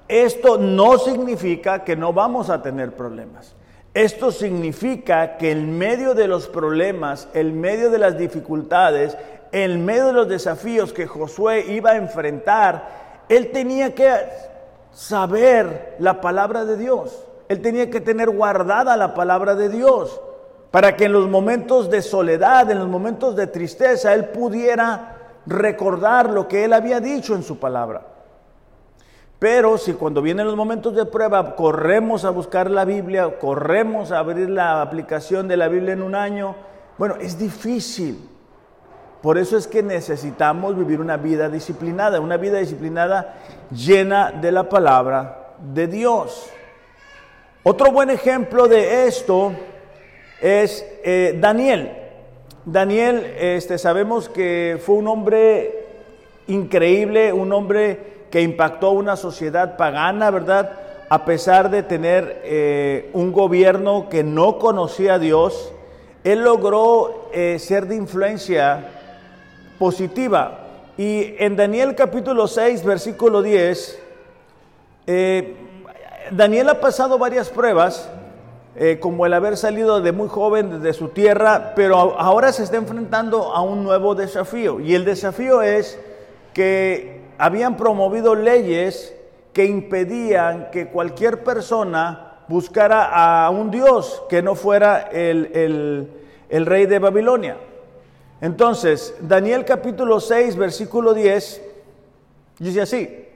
Esto 0.08 0.56
no 0.58 0.98
significa 0.98 1.84
que 1.84 1.96
no 1.96 2.12
vamos 2.12 2.50
a 2.50 2.62
tener 2.62 2.94
problemas. 2.94 3.54
Esto 3.94 4.30
significa 4.30 5.36
que 5.36 5.50
en 5.50 5.76
medio 5.76 6.14
de 6.14 6.28
los 6.28 6.46
problemas, 6.46 7.28
en 7.34 7.60
medio 7.60 7.90
de 7.90 7.98
las 7.98 8.16
dificultades, 8.16 9.16
en 9.52 9.84
medio 9.84 10.06
de 10.06 10.12
los 10.12 10.28
desafíos 10.28 10.92
que 10.92 11.06
Josué 11.06 11.64
iba 11.68 11.90
a 11.90 11.96
enfrentar, 11.96 13.24
él 13.28 13.50
tenía 13.50 13.94
que 13.94 14.10
saber 14.92 15.96
la 15.98 16.20
palabra 16.20 16.64
de 16.64 16.76
Dios. 16.76 17.24
Él 17.48 17.60
tenía 17.60 17.90
que 17.90 18.00
tener 18.00 18.30
guardada 18.30 18.96
la 18.96 19.14
palabra 19.14 19.54
de 19.54 19.68
Dios 19.68 20.20
para 20.70 20.96
que 20.96 21.06
en 21.06 21.12
los 21.12 21.28
momentos 21.28 21.90
de 21.90 22.02
soledad, 22.02 22.70
en 22.70 22.78
los 22.78 22.88
momentos 22.88 23.34
de 23.36 23.46
tristeza, 23.46 24.12
él 24.12 24.26
pudiera 24.26 25.17
recordar 25.48 26.30
lo 26.30 26.46
que 26.46 26.64
él 26.64 26.72
había 26.72 27.00
dicho 27.00 27.34
en 27.34 27.42
su 27.42 27.58
palabra. 27.58 28.02
Pero 29.38 29.78
si 29.78 29.94
cuando 29.94 30.20
vienen 30.20 30.46
los 30.46 30.56
momentos 30.56 30.94
de 30.94 31.06
prueba 31.06 31.54
corremos 31.54 32.24
a 32.24 32.30
buscar 32.30 32.70
la 32.70 32.84
Biblia, 32.84 33.38
corremos 33.38 34.10
a 34.10 34.18
abrir 34.18 34.50
la 34.50 34.82
aplicación 34.82 35.46
de 35.46 35.56
la 35.56 35.68
Biblia 35.68 35.92
en 35.92 36.02
un 36.02 36.14
año, 36.14 36.56
bueno, 36.98 37.16
es 37.20 37.38
difícil. 37.38 38.28
Por 39.22 39.38
eso 39.38 39.56
es 39.56 39.66
que 39.66 39.82
necesitamos 39.82 40.76
vivir 40.76 41.00
una 41.00 41.16
vida 41.16 41.48
disciplinada, 41.48 42.20
una 42.20 42.36
vida 42.36 42.58
disciplinada 42.58 43.36
llena 43.70 44.32
de 44.32 44.52
la 44.52 44.68
palabra 44.68 45.54
de 45.72 45.86
Dios. 45.86 46.50
Otro 47.62 47.90
buen 47.92 48.10
ejemplo 48.10 48.68
de 48.68 49.06
esto 49.06 49.52
es 50.40 50.84
eh, 51.04 51.36
Daniel. 51.40 52.07
Daniel, 52.70 53.34
este, 53.38 53.78
sabemos 53.78 54.28
que 54.28 54.78
fue 54.84 54.96
un 54.96 55.08
hombre 55.08 55.86
increíble, 56.48 57.32
un 57.32 57.50
hombre 57.54 58.26
que 58.30 58.42
impactó 58.42 58.90
una 58.90 59.16
sociedad 59.16 59.78
pagana, 59.78 60.30
¿verdad? 60.30 60.72
A 61.08 61.24
pesar 61.24 61.70
de 61.70 61.82
tener 61.82 62.42
eh, 62.44 63.08
un 63.14 63.32
gobierno 63.32 64.10
que 64.10 64.22
no 64.22 64.58
conocía 64.58 65.14
a 65.14 65.18
Dios, 65.18 65.72
él 66.24 66.44
logró 66.44 67.30
eh, 67.32 67.58
ser 67.58 67.86
de 67.86 67.96
influencia 67.96 68.90
positiva. 69.78 70.66
Y 70.98 71.36
en 71.38 71.56
Daniel 71.56 71.94
capítulo 71.94 72.46
6, 72.46 72.84
versículo 72.84 73.40
10, 73.40 73.98
eh, 75.06 75.56
Daniel 76.32 76.68
ha 76.68 76.80
pasado 76.80 77.16
varias 77.16 77.48
pruebas, 77.48 78.10
como 79.00 79.26
el 79.26 79.34
haber 79.34 79.56
salido 79.56 80.00
de 80.00 80.12
muy 80.12 80.28
joven 80.28 80.82
de 80.82 80.92
su 80.92 81.08
tierra, 81.08 81.72
pero 81.74 81.96
ahora 81.96 82.52
se 82.52 82.62
está 82.62 82.76
enfrentando 82.76 83.54
a 83.54 83.62
un 83.62 83.82
nuevo 83.82 84.14
desafío. 84.14 84.80
Y 84.80 84.94
el 84.94 85.04
desafío 85.04 85.62
es 85.62 85.98
que 86.54 87.22
habían 87.38 87.76
promovido 87.76 88.34
leyes 88.34 89.14
que 89.52 89.64
impedían 89.64 90.70
que 90.70 90.88
cualquier 90.88 91.42
persona 91.42 92.28
buscara 92.48 93.44
a 93.44 93.50
un 93.50 93.70
Dios 93.70 94.22
que 94.28 94.42
no 94.42 94.54
fuera 94.54 95.08
el, 95.12 96.10
rey 96.50 96.86
de 96.86 96.98
Babilonia. 96.98 97.56
Entonces, 98.40 99.14
Daniel 99.20 99.64
capítulo 99.64 100.20
6, 100.20 100.56
versículo 100.56 101.12
10, 101.12 101.62
dice 102.58 102.80
así, 102.80 103.26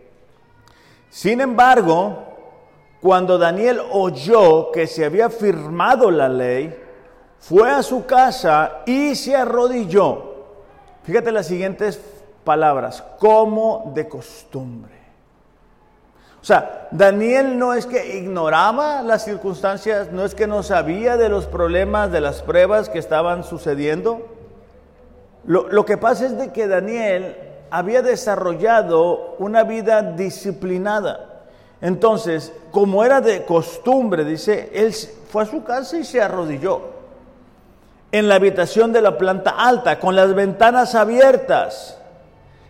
sin 1.11 1.41
embargo, 1.41 2.32
cuando 3.03 3.37
Daniel 3.37 3.81
oyó 3.91 4.71
que 4.71 4.87
se 4.87 5.05
había 5.05 5.29
firmado 5.29 6.09
la 6.09 6.29
ley, 6.29 6.73
fue 7.41 7.69
a 7.69 7.83
su 7.83 8.07
casa 8.07 8.83
y 8.87 9.17
se 9.17 9.35
arrodilló. 9.35 10.33
Fíjate 11.03 11.33
las 11.33 11.49
siguientes 11.49 12.01
palabras, 12.45 13.03
como 13.19 13.91
de 13.93 14.09
costumbre. 14.09 14.93
O 16.41 16.45
sea, 16.45 16.87
Daniel 16.93 17.59
no 17.59 17.75
es 17.75 17.87
que 17.87 18.19
ignoraba 18.19 19.03
las 19.03 19.25
circunstancias, 19.25 20.13
no 20.13 20.25
es 20.25 20.37
que 20.37 20.47
no 20.47 20.63
sabía 20.63 21.17
de 21.17 21.29
los 21.29 21.47
problemas, 21.47 22.13
de 22.13 22.21
las 22.21 22.41
pruebas 22.43 22.89
que 22.89 23.01
estaban 23.01 23.43
sucediendo. 23.43 24.29
Lo, 25.45 25.67
lo 25.69 25.85
que 25.85 25.97
pasa 25.97 26.27
es 26.27 26.39
de 26.39 26.53
que 26.53 26.69
Daniel 26.69 27.37
había 27.69 28.01
desarrollado 28.01 29.35
una 29.41 29.65
vida 29.65 30.03
disciplinada. 30.03 31.32
Entonces, 31.83 32.53
como 32.71 33.05
era 33.05 33.21
de 33.21 33.45
costumbre, 33.45 34.25
dice, 34.25 34.71
él 34.73 34.95
fue 35.29 35.43
a 35.43 35.47
su 35.47 35.65
casa 35.65 35.99
y 35.99 36.05
se 36.05 36.23
arrodilló 36.23 36.81
en 38.13 38.29
la 38.29 38.37
habitación 38.37 38.93
de 38.93 39.03
la 39.03 39.19
planta 39.19 39.51
alta, 39.59 39.99
con 39.99 40.15
las 40.15 40.33
ventanas 40.33 40.95
abiertas, 40.95 41.99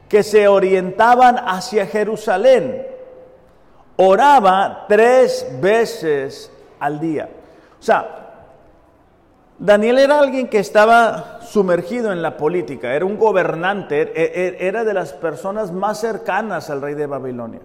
que 0.08 0.22
se 0.22 0.48
orientaban 0.48 1.36
hacia 1.36 1.86
Jerusalén. 1.86 2.86
Oraba 3.96 4.86
tres 4.88 5.46
veces 5.60 6.50
al 6.80 6.98
día. 6.98 7.28
O 7.78 7.82
sea, 7.82 8.18
Daniel 9.58 9.98
era 9.98 10.20
alguien 10.20 10.48
que 10.48 10.58
estaba 10.58 11.40
sumergido 11.42 12.12
en 12.12 12.22
la 12.22 12.36
política, 12.38 12.94
era 12.94 13.04
un 13.04 13.18
gobernante, 13.18 14.00
e, 14.00 14.12
e, 14.14 14.66
era 14.66 14.84
de 14.84 14.94
las 14.94 15.12
personas 15.12 15.70
más 15.70 16.00
cercanas 16.00 16.70
al 16.70 16.80
rey 16.80 16.94
de 16.94 17.06
Babilonia. 17.06 17.60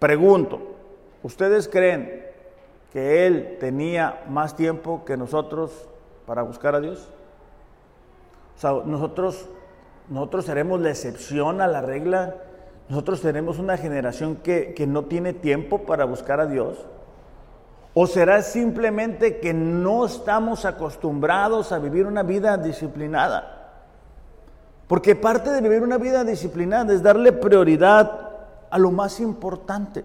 Pregunto, 0.00 0.60
¿ustedes 1.22 1.68
creen 1.68 2.24
que 2.90 3.26
él 3.26 3.58
tenía 3.60 4.24
más 4.30 4.56
tiempo 4.56 5.04
que 5.04 5.18
nosotros 5.18 5.90
para 6.26 6.40
buscar 6.40 6.74
a 6.74 6.80
Dios? 6.80 7.06
O 8.56 8.58
sea, 8.58 8.72
nosotros, 8.86 9.46
nosotros 10.08 10.46
seremos 10.46 10.80
la 10.80 10.88
excepción 10.88 11.60
a 11.60 11.66
la 11.66 11.82
regla. 11.82 12.36
Nosotros 12.88 13.20
tenemos 13.20 13.58
una 13.58 13.76
generación 13.76 14.36
que, 14.36 14.72
que 14.72 14.86
no 14.86 15.04
tiene 15.04 15.34
tiempo 15.34 15.80
para 15.80 16.06
buscar 16.06 16.40
a 16.40 16.46
Dios. 16.46 16.78
¿O 17.92 18.06
será 18.06 18.40
simplemente 18.40 19.38
que 19.38 19.52
no 19.52 20.06
estamos 20.06 20.64
acostumbrados 20.64 21.72
a 21.72 21.78
vivir 21.78 22.06
una 22.06 22.22
vida 22.22 22.56
disciplinada? 22.56 23.82
Porque 24.88 25.14
parte 25.14 25.50
de 25.50 25.60
vivir 25.60 25.82
una 25.82 25.98
vida 25.98 26.24
disciplinada 26.24 26.94
es 26.94 27.02
darle 27.02 27.32
prioridad 27.32 28.29
a 28.70 28.78
lo 28.78 28.90
más 28.90 29.20
importante. 29.20 30.04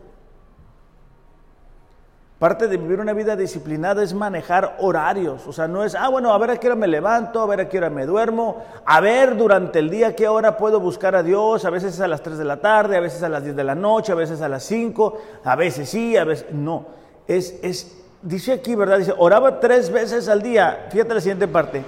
Parte 2.38 2.68
de 2.68 2.76
vivir 2.76 3.00
una 3.00 3.14
vida 3.14 3.36
disciplinada 3.36 4.04
es 4.04 4.14
manejar 4.14 4.76
horarios. 4.80 5.48
O 5.48 5.54
sea, 5.54 5.68
no 5.68 5.84
es, 5.84 5.96
ah, 5.96 6.10
bueno, 6.10 6.34
a 6.34 6.38
ver 6.38 6.52
a 6.52 6.58
qué 6.58 6.68
hora 6.68 6.76
me 6.76 6.88
levanto, 6.88 7.42
a 7.42 7.46
ver 7.46 7.62
a 7.62 7.70
qué 7.70 7.78
hora 7.78 7.90
me 7.90 8.06
duermo, 8.06 8.62
a 8.86 9.00
ver 9.00 9.38
durante 9.38 9.80
el 9.80 9.90
día 9.90 10.16
qué 10.16 10.28
hora 10.28 10.58
puedo 10.58 10.82
buscar 10.82 11.16
a 11.16 11.24
Dios. 11.24 11.64
A 11.64 11.70
veces 11.70 11.94
es 11.94 12.02
a 12.02 12.08
las 12.08 12.22
3 12.22 12.38
de 12.38 12.46
la 12.46 12.58
tarde, 12.58 12.98
a 12.98 13.00
veces 13.00 13.24
a 13.24 13.30
las 13.30 13.44
10 13.44 13.56
de 13.56 13.64
la 13.64 13.76
noche, 13.76 14.12
a 14.12 14.16
veces 14.16 14.42
a 14.42 14.50
las 14.50 14.64
5, 14.64 15.18
a 15.46 15.56
veces 15.56 15.88
sí, 15.90 16.18
a 16.18 16.26
veces 16.26 16.48
no 16.52 17.06
es, 17.28 17.60
es, 17.62 17.98
dice 18.22 18.54
aquí, 18.54 18.76
¿verdad? 18.76 19.00
Dice, 19.00 19.14
oraba 19.18 19.60
tres 19.60 19.92
veces 19.92 20.28
al 20.28 20.42
día. 20.42 20.88
Fíjate 20.92 21.14
la 21.14 21.22
siguiente 21.22 21.48
parte. 21.48 21.84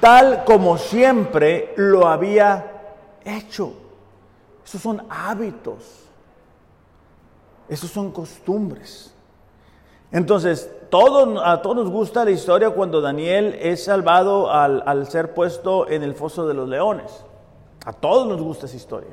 Tal 0.00 0.44
como 0.44 0.76
siempre 0.76 1.72
lo 1.76 2.06
había 2.06 2.72
hecho. 3.24 3.72
Esos 4.64 4.80
son 4.80 5.02
hábitos. 5.08 6.03
Esos 7.68 7.90
son 7.90 8.10
costumbres. 8.10 9.14
Entonces, 10.12 10.70
a 11.42 11.60
todos 11.60 11.76
nos 11.76 11.90
gusta 11.90 12.24
la 12.24 12.30
historia 12.30 12.70
cuando 12.70 13.00
Daniel 13.00 13.58
es 13.60 13.84
salvado 13.84 14.50
al, 14.50 14.82
al 14.86 15.08
ser 15.08 15.34
puesto 15.34 15.88
en 15.88 16.04
el 16.04 16.14
foso 16.14 16.46
de 16.46 16.54
los 16.54 16.68
leones. 16.68 17.24
A 17.84 17.92
todos 17.92 18.28
nos 18.28 18.40
gusta 18.40 18.66
esa 18.66 18.76
historia. 18.76 19.10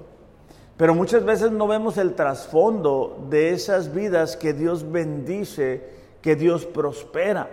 Pero 0.78 0.94
muchas 0.94 1.26
veces 1.26 1.52
no 1.52 1.68
vemos 1.68 1.98
el 1.98 2.14
trasfondo 2.14 3.18
de 3.30 3.50
esas 3.50 3.94
vidas 3.94 4.38
que 4.38 4.54
Dios 4.54 4.92
bendice, 4.92 5.90
que 6.22 6.36
Dios 6.36 6.66
prospera. 6.66 7.50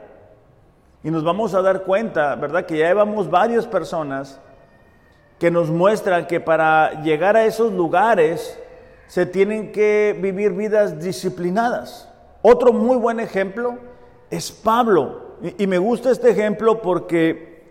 Y 1.03 1.11
nos 1.11 1.25
vamos 1.25 1.55
a 1.55 1.63
dar 1.63 1.85
cuenta, 1.85 2.35
¿verdad? 2.35 2.67
Que 2.67 2.79
ya 2.79 2.89
llevamos 2.89 3.31
varias 3.31 3.67
personas 3.67 4.39
que 5.39 5.51
nos 5.51 5.71
muestran 5.71 6.27
que 6.27 6.41
para 6.41 7.03
llegar 7.03 7.37
a 7.37 7.45
esos 7.45 7.73
lugares 7.73 8.59
se 9.09 9.27
tienen 9.27 9.73
que 9.73 10.17
vivir 10.21 10.53
vidas 10.53 11.01
disciplinadas. 11.01 12.09
Otro 12.43 12.73
muy 12.73 12.97
buen 12.97 13.19
ejemplo 13.19 13.79
es 14.31 14.53
Pablo. 14.53 15.29
Y, 15.57 15.67
me 15.67 15.79
gusta 15.79 16.11
este 16.11 16.31
ejemplo 16.31 16.83
porque 16.83 17.65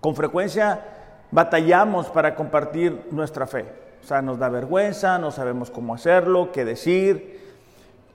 con 0.00 0.16
frecuencia 0.16 0.84
batallamos 1.30 2.06
para 2.08 2.34
compartir 2.34 3.06
nuestra 3.10 3.46
fe. 3.46 3.66
O 4.02 4.06
sea, 4.06 4.22
nos 4.22 4.38
da 4.38 4.48
vergüenza, 4.48 5.18
no 5.18 5.30
sabemos 5.30 5.70
cómo 5.70 5.94
hacerlo, 5.94 6.50
qué 6.50 6.64
decir. 6.64 7.38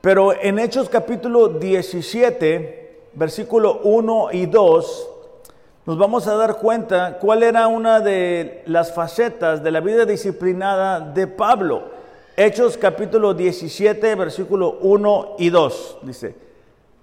Pero 0.02 0.34
en 0.34 0.58
Hechos 0.60 0.90
capítulo 0.90 1.50
17, 1.50 3.10
versículo 3.14 3.82
1 3.84 4.30
y 4.32 4.46
2, 4.48 5.10
nos 5.86 6.00
vamos 6.00 6.28
a 6.28 6.36
dar 6.36 6.58
cuenta 6.58 7.20
cuál 7.20 7.44
era 7.44 7.68
una 7.68 8.00
de 8.00 8.64
las 8.66 8.92
facetas 8.94 9.64
de 9.64 9.70
la 9.70 9.82
vida 9.82 10.06
disciplinada 10.06 11.00
de 11.00 11.28
Pablo. 11.28 11.92
Hechos 12.36 12.76
capítulo 12.76 13.36
17, 13.36 14.16
versículo 14.16 14.80
1 14.82 15.36
y 15.38 15.52
2. 15.52 15.98
Dice, 16.02 16.36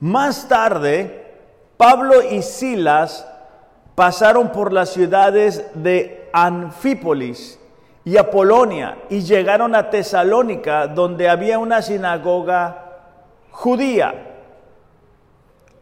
más 0.00 0.48
tarde, 0.48 1.36
Pablo 1.76 2.22
y 2.28 2.42
Silas 2.42 3.24
pasaron 3.94 4.50
por 4.50 4.72
las 4.72 4.88
ciudades 4.90 5.64
de 5.74 6.28
Anfípolis 6.32 7.60
y 8.04 8.16
a 8.16 8.32
Polonia 8.32 8.98
y 9.08 9.20
llegaron 9.20 9.76
a 9.76 9.90
Tesalónica, 9.90 10.88
donde 10.88 11.28
había 11.28 11.60
una 11.60 11.82
sinagoga 11.82 12.84
judía. 13.52 14.31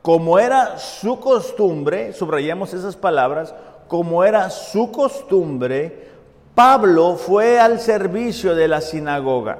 Como 0.02 0.38
era 0.38 0.78
su 0.78 1.20
costumbre, 1.20 2.12
subrayamos 2.12 2.72
esas 2.72 2.96
palabras, 2.96 3.54
como 3.86 4.24
era 4.24 4.48
su 4.50 4.90
costumbre, 4.90 6.08
Pablo 6.54 7.16
fue 7.16 7.58
al 7.58 7.80
servicio 7.80 8.54
de 8.54 8.68
la 8.68 8.80
sinagoga 8.80 9.58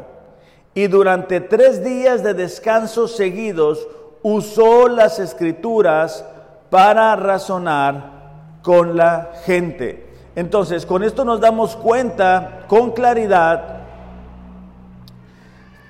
y 0.75 0.87
durante 0.87 1.41
tres 1.41 1.83
días 1.85 2.23
de 2.23 2.35
descanso 2.35 3.09
seguidos 3.09 3.87
usó 4.23 4.89
las 4.89 5.19
escrituras 5.19 6.25
para 6.71 7.17
razonar 7.17 8.59
con 8.63 8.97
la 8.97 9.33
gente. 9.45 10.07
Entonces, 10.37 10.87
con 10.87 11.03
esto 11.03 11.25
nos 11.25 11.41
damos 11.41 11.75
cuenta 11.77 12.65
con 12.69 12.93
claridad 12.93 13.80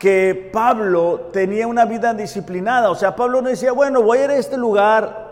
que 0.00 0.48
Pablo 0.50 1.28
tenía 1.30 1.66
una 1.66 1.84
vida 1.84 2.14
disciplinada. 2.14 2.90
O 2.90 2.94
sea, 2.94 3.14
Pablo 3.14 3.42
no 3.42 3.50
decía, 3.50 3.72
bueno, 3.72 4.02
voy 4.02 4.18
a 4.18 4.24
ir 4.24 4.30
a 4.30 4.36
este 4.36 4.56
lugar, 4.56 5.28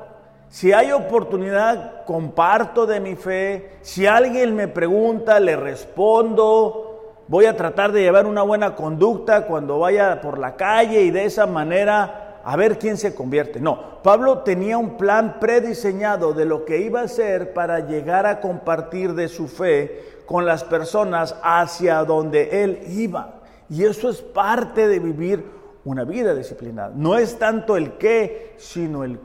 si 0.50 0.74
hay 0.74 0.92
oportunidad, 0.92 2.04
comparto 2.04 2.87
de 2.87 3.00
mi 3.00 3.16
fe, 3.16 3.78
si 3.81 4.07
alguien 4.07 4.54
me 4.54 4.68
pregunta, 4.68 5.40
le 5.40 5.57
respondo, 5.57 7.22
voy 7.28 7.46
a 7.46 7.57
tratar 7.57 7.92
de 7.92 8.02
llevar 8.02 8.26
una 8.26 8.42
buena 8.42 8.76
conducta 8.76 9.46
cuando 9.46 9.78
vaya 9.78 10.20
por 10.20 10.38
la 10.38 10.54
calle 10.54 11.00
y 11.00 11.11
de 11.11 11.24
esa 11.24 11.46
manera 11.46 12.40
a 12.44 12.54
ver 12.54 12.78
quién 12.78 12.98
se 12.98 13.14
convierte. 13.14 13.61
No, 13.61 14.02
Pablo 14.02 14.40
tenía 14.40 14.76
un 14.76 14.98
plan 14.98 15.37
prediseñado 15.40 16.35
de 16.35 16.44
lo 16.44 16.66
que 16.66 16.76
iba 16.76 17.00
a 17.00 17.04
hacer 17.04 17.54
para 17.54 17.81
llegar 17.81 18.26
a 18.26 18.40
compartir 18.42 19.14
de 19.14 19.28
su 19.28 19.48
fe 19.48 20.20
con 20.26 20.44
las 20.44 20.62
personas 20.62 21.37
hacia 21.42 22.04
donde 22.04 22.62
él 22.64 22.83
iba. 22.88 23.38
Y 23.70 23.85
eso 23.85 24.09
es 24.09 24.22
parte 24.22 24.88
de 24.88 24.98
vivir 24.98 25.44
una 25.85 26.04
vida 26.04 26.35
disciplinada. 26.35 26.92
No 26.94 27.16
es 27.16 27.38
tanto 27.38 27.76
el 27.76 27.98
qué, 27.98 28.54
sino 28.57 29.04
el 29.04 29.18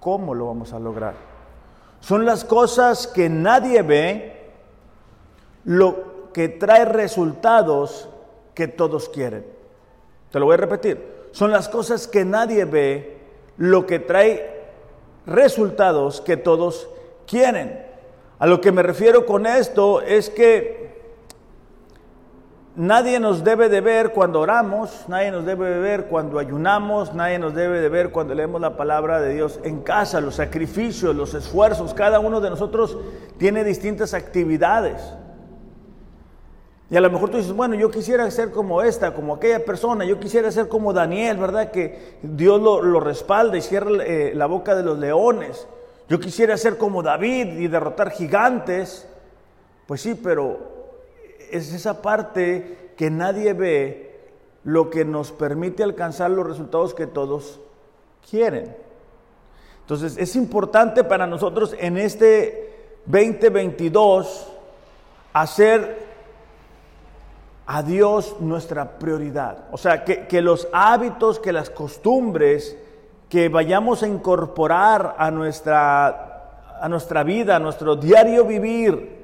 cómo 0.00 0.34
lo 0.34 0.46
vamos 0.46 0.72
a 0.72 0.78
lograr. 0.78 1.14
Son 2.00 2.24
las 2.24 2.44
cosas 2.44 3.06
que 3.06 3.28
nadie 3.28 3.82
ve, 3.82 4.50
lo 5.64 6.32
que 6.32 6.48
trae 6.48 6.84
resultados 6.84 8.08
que 8.54 8.66
todos 8.66 9.08
quieren. 9.08 9.46
Te 10.30 10.40
lo 10.40 10.46
voy 10.46 10.54
a 10.54 10.58
repetir 10.58 11.12
son 11.32 11.50
las 11.50 11.68
cosas 11.68 12.06
que 12.06 12.24
nadie 12.24 12.64
ve, 12.66 13.16
lo 13.56 13.86
que 13.86 13.98
trae 13.98 14.62
resultados 15.26 16.20
que 16.20 16.36
todos 16.36 16.88
quieren. 17.26 17.84
A 18.38 18.46
lo 18.46 18.60
que 18.60 18.70
me 18.70 18.82
refiero 18.82 19.26
con 19.26 19.46
esto 19.46 20.02
es 20.02 20.30
que 20.30 20.91
nadie 22.76 23.20
nos 23.20 23.44
debe 23.44 23.68
de 23.68 23.80
ver 23.80 24.12
cuando 24.12 24.40
oramos, 24.40 25.04
nadie 25.08 25.30
nos 25.30 25.44
debe 25.44 25.68
de 25.68 25.78
ver 25.78 26.06
cuando 26.06 26.38
ayunamos, 26.38 27.14
nadie 27.14 27.38
nos 27.38 27.54
debe 27.54 27.80
de 27.80 27.88
ver 27.88 28.10
cuando 28.10 28.34
leemos 28.34 28.60
la 28.60 28.76
palabra 28.76 29.20
de 29.20 29.34
Dios 29.34 29.60
en 29.64 29.80
casa, 29.82 30.20
los 30.20 30.36
sacrificios, 30.36 31.14
los 31.14 31.34
esfuerzos, 31.34 31.94
cada 31.94 32.20
uno 32.20 32.40
de 32.40 32.50
nosotros 32.50 32.96
tiene 33.38 33.64
distintas 33.64 34.14
actividades. 34.14 35.02
Y 36.92 36.96
a 36.96 37.00
lo 37.00 37.10
mejor 37.10 37.30
tú 37.30 37.38
dices, 37.38 37.54
bueno, 37.54 37.74
yo 37.74 37.90
quisiera 37.90 38.30
ser 38.30 38.50
como 38.50 38.82
esta, 38.82 39.14
como 39.14 39.34
aquella 39.34 39.64
persona, 39.64 40.04
yo 40.04 40.20
quisiera 40.20 40.50
ser 40.50 40.68
como 40.68 40.92
Daniel, 40.92 41.38
¿verdad? 41.38 41.70
Que 41.70 42.18
Dios 42.22 42.60
lo, 42.60 43.00
respalda 43.00 43.56
y 43.56 43.62
cierra 43.62 43.90
eh, 44.04 44.32
la 44.34 44.44
boca 44.44 44.74
de 44.74 44.82
los 44.82 44.98
leones. 44.98 45.66
Yo 46.10 46.20
quisiera 46.20 46.54
ser 46.58 46.76
como 46.76 47.02
David 47.02 47.58
y 47.58 47.68
derrotar 47.68 48.10
gigantes. 48.10 49.08
Pues 49.86 50.02
sí, 50.02 50.20
pero 50.22 50.71
es 51.52 51.72
esa 51.72 52.02
parte 52.02 52.92
que 52.96 53.10
nadie 53.10 53.52
ve 53.52 54.12
lo 54.64 54.90
que 54.90 55.04
nos 55.04 55.32
permite 55.32 55.82
alcanzar 55.82 56.30
los 56.30 56.46
resultados 56.46 56.94
que 56.94 57.06
todos 57.06 57.60
quieren. 58.28 58.76
Entonces 59.80 60.16
es 60.16 60.36
importante 60.36 61.04
para 61.04 61.26
nosotros 61.26 61.74
en 61.78 61.98
este 61.98 62.92
2022 63.06 64.48
hacer 65.32 66.12
a 67.66 67.82
Dios 67.82 68.36
nuestra 68.40 68.98
prioridad. 68.98 69.64
O 69.72 69.78
sea, 69.78 70.04
que, 70.04 70.26
que 70.26 70.40
los 70.40 70.68
hábitos, 70.72 71.38
que 71.38 71.52
las 71.52 71.70
costumbres 71.70 72.76
que 73.28 73.48
vayamos 73.48 74.02
a 74.02 74.08
incorporar 74.08 75.16
a 75.18 75.30
nuestra, 75.30 76.78
a 76.80 76.88
nuestra 76.88 77.22
vida, 77.22 77.56
a 77.56 77.58
nuestro 77.58 77.96
diario 77.96 78.44
vivir, 78.44 79.21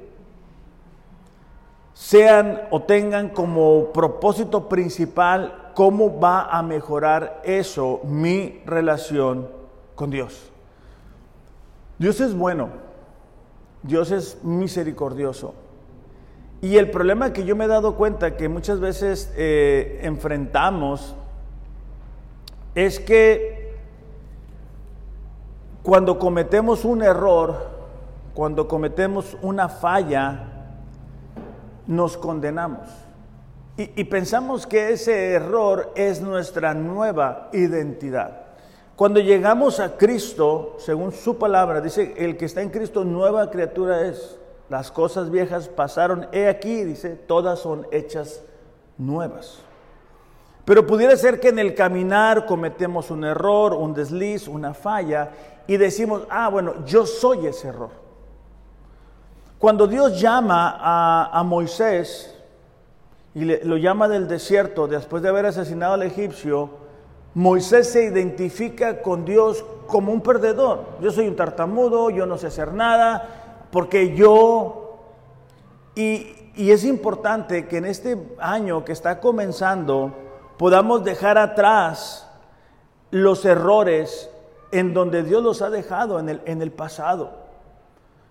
sean 1.98 2.60
o 2.70 2.82
tengan 2.82 3.30
como 3.30 3.92
propósito 3.92 4.68
principal 4.68 5.72
cómo 5.74 6.20
va 6.20 6.44
a 6.44 6.62
mejorar 6.62 7.42
eso 7.42 8.00
mi 8.04 8.62
relación 8.64 9.48
con 9.96 10.08
Dios. 10.08 10.48
Dios 11.98 12.20
es 12.20 12.36
bueno, 12.36 12.68
Dios 13.82 14.12
es 14.12 14.44
misericordioso. 14.44 15.54
Y 16.60 16.76
el 16.76 16.88
problema 16.88 17.32
que 17.32 17.44
yo 17.44 17.56
me 17.56 17.64
he 17.64 17.68
dado 17.68 17.96
cuenta 17.96 18.36
que 18.36 18.48
muchas 18.48 18.78
veces 18.78 19.34
eh, 19.36 19.98
enfrentamos 20.04 21.16
es 22.76 23.00
que 23.00 23.76
cuando 25.82 26.20
cometemos 26.20 26.84
un 26.84 27.02
error, 27.02 27.56
cuando 28.34 28.68
cometemos 28.68 29.36
una 29.42 29.68
falla, 29.68 30.47
nos 31.88 32.16
condenamos. 32.16 32.86
Y, 33.76 34.04
pensamos 34.04 34.66
que 34.66 34.90
ese 34.90 35.32
error 35.32 35.92
es 35.94 36.20
nuestra 36.20 36.74
nueva 36.74 37.48
identidad. 37.52 38.46
Cuando 38.96 39.20
llegamos 39.20 39.78
a 39.78 39.96
Cristo, 39.96 40.74
según 40.78 41.12
su 41.12 41.38
palabra, 41.38 41.80
dice, 41.80 42.14
el 42.18 42.36
que 42.36 42.46
está 42.46 42.60
en 42.60 42.70
Cristo, 42.70 43.04
nueva 43.04 43.50
criatura 43.50 44.06
es. 44.06 44.36
Las 44.68 44.90
cosas 44.90 45.30
viejas 45.30 45.68
pasaron, 45.68 46.26
he 46.32 46.48
aquí, 46.48 46.82
dice, 46.82 47.10
todas 47.10 47.60
son 47.60 47.86
hechas 47.92 48.42
nuevas. 48.98 49.60
Pero 50.64 50.84
pudiera 50.84 51.16
ser 51.16 51.38
que 51.38 51.50
en 51.50 51.60
el 51.60 51.76
caminar 51.76 52.46
cometemos 52.46 53.12
un 53.12 53.24
error, 53.24 53.74
un 53.74 53.94
desliz, 53.94 54.48
una 54.48 54.74
falla, 54.74 55.30
y 55.68 55.76
decimos, 55.76 56.22
ah, 56.30 56.48
bueno, 56.48 56.84
yo 56.84 57.06
soy 57.06 57.46
ese 57.46 57.68
error. 57.68 58.07
Cuando 59.58 59.88
Dios 59.88 60.20
llama 60.20 60.78
a, 61.32 61.42
Moisés 61.42 62.32
y 63.34 63.44
lo 63.44 63.76
llama 63.76 64.06
del 64.06 64.28
desierto 64.28 64.86
después 64.86 65.20
de 65.20 65.30
haber 65.30 65.46
asesinado 65.46 65.94
al 65.94 66.04
egipcio, 66.04 66.70
Moisés 67.34 67.90
se 67.90 68.04
identifica 68.04 69.02
con 69.02 69.24
Dios 69.24 69.64
como 69.88 70.12
un 70.12 70.20
perdedor. 70.20 70.84
Yo 71.00 71.10
soy 71.10 71.26
un 71.26 71.34
tartamudo, 71.34 72.10
yo 72.10 72.24
no 72.24 72.38
sé 72.38 72.46
hacer 72.46 72.72
nada, 72.72 73.66
porque 73.72 74.14
yo, 74.14 75.00
y, 75.96 76.36
es 76.56 76.84
importante 76.84 77.66
que 77.66 77.78
en 77.78 77.86
este 77.86 78.16
año 78.38 78.84
que 78.84 78.92
está 78.92 79.18
comenzando 79.18 80.12
podamos 80.56 81.04
dejar 81.04 81.36
atrás 81.36 82.28
los 83.10 83.44
errores 83.44 84.30
en 84.70 84.94
donde 84.94 85.24
Dios 85.24 85.42
los 85.42 85.62
ha 85.62 85.70
dejado 85.70 86.20
en 86.20 86.62
el 86.62 86.70
pasado. 86.70 87.47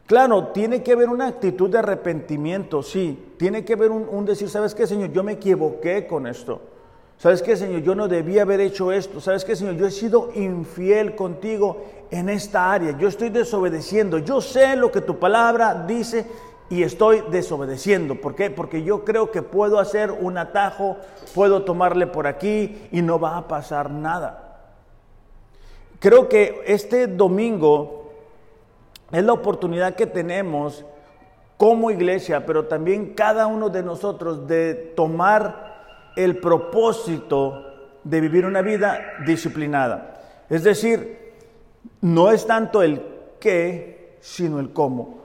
Claro, 0.08 0.48
tiene 0.48 0.82
que 0.82 0.94
haber 0.94 1.10
una 1.10 1.28
actitud 1.28 1.70
de 1.70 1.80
arrepentimiento, 1.80 2.82
sí. 2.82 3.34
Tiene 3.38 3.64
que 3.64 3.74
haber 3.74 3.92
un, 3.92 4.08
un, 4.10 4.26
decir, 4.26 4.50
¿sabes 4.50 4.74
qué, 4.74 4.88
Señor? 4.88 5.12
Yo 5.12 5.24
me 5.24 5.34
equivoqué 5.34 6.08
con 6.08 6.26
esto. 6.26 6.62
¿Sabes 7.18 7.42
qué, 7.42 7.56
Señor? 7.58 7.82
Yo 7.82 7.94
no 7.94 8.08
debía 8.08 8.44
haber 8.44 8.62
hecho 8.62 8.92
esto. 8.92 9.20
¿Sabes 9.20 9.44
qué, 9.44 9.56
Señor? 9.56 9.76
Yo 9.76 9.88
he 9.88 9.92
sido 9.92 10.30
infiel 10.36 11.16
contigo 11.16 11.84
en 12.12 12.30
esta 12.30 12.72
área. 12.72 12.98
Yo 12.98 13.08
estoy 13.08 13.30
desobedeciendo. 13.30 14.20
Yo 14.20 14.40
sé 14.40 14.76
lo 14.76 14.92
que 14.92 15.02
tu 15.02 15.18
palabra 15.18 15.86
dice 15.88 16.28
y 16.70 16.84
estoy 16.84 17.24
desobedeciendo. 17.32 18.22
¿Por 18.22 18.36
qué? 18.36 18.52
Porque 18.52 18.84
yo 18.84 19.04
creo 19.04 19.32
que 19.32 19.42
puedo 19.42 19.80
hacer 19.80 20.12
un 20.12 20.38
atajo, 20.38 20.98
puedo 21.34 21.64
tomarle 21.64 22.06
por 22.08 22.28
aquí 22.28 22.88
y 22.92 23.02
no 23.02 23.20
va 23.20 23.38
a 23.38 23.48
pasar 23.48 23.90
nada. 23.90 24.60
Creo 26.00 26.30
que 26.30 26.62
este 26.68 27.08
domingo 27.08 27.97
es 29.12 29.24
la 29.24 29.34
oportunidad 29.34 29.96
que 29.96 30.06
tenemos 30.06 30.86
como 31.58 31.90
iglesia, 31.90 32.46
pero 32.46 32.66
también 32.66 33.14
cada 33.14 33.48
uno 33.48 33.70
de 33.70 33.84
nosotros 33.84 34.48
de 34.48 34.74
tomar 34.96 36.12
el 36.16 36.38
propósito 36.38 37.64
de 38.04 38.22
vivir 38.22 38.46
una 38.46 38.62
vida 38.62 39.00
disciplinada. 39.26 40.22
Es 40.50 40.64
decir, 40.64 41.34
no 42.02 42.32
es 42.32 42.46
tanto 42.46 42.82
el 42.84 43.02
qué, 43.40 44.18
sino 44.20 44.60
el 44.60 44.72
cómo. 44.72 45.18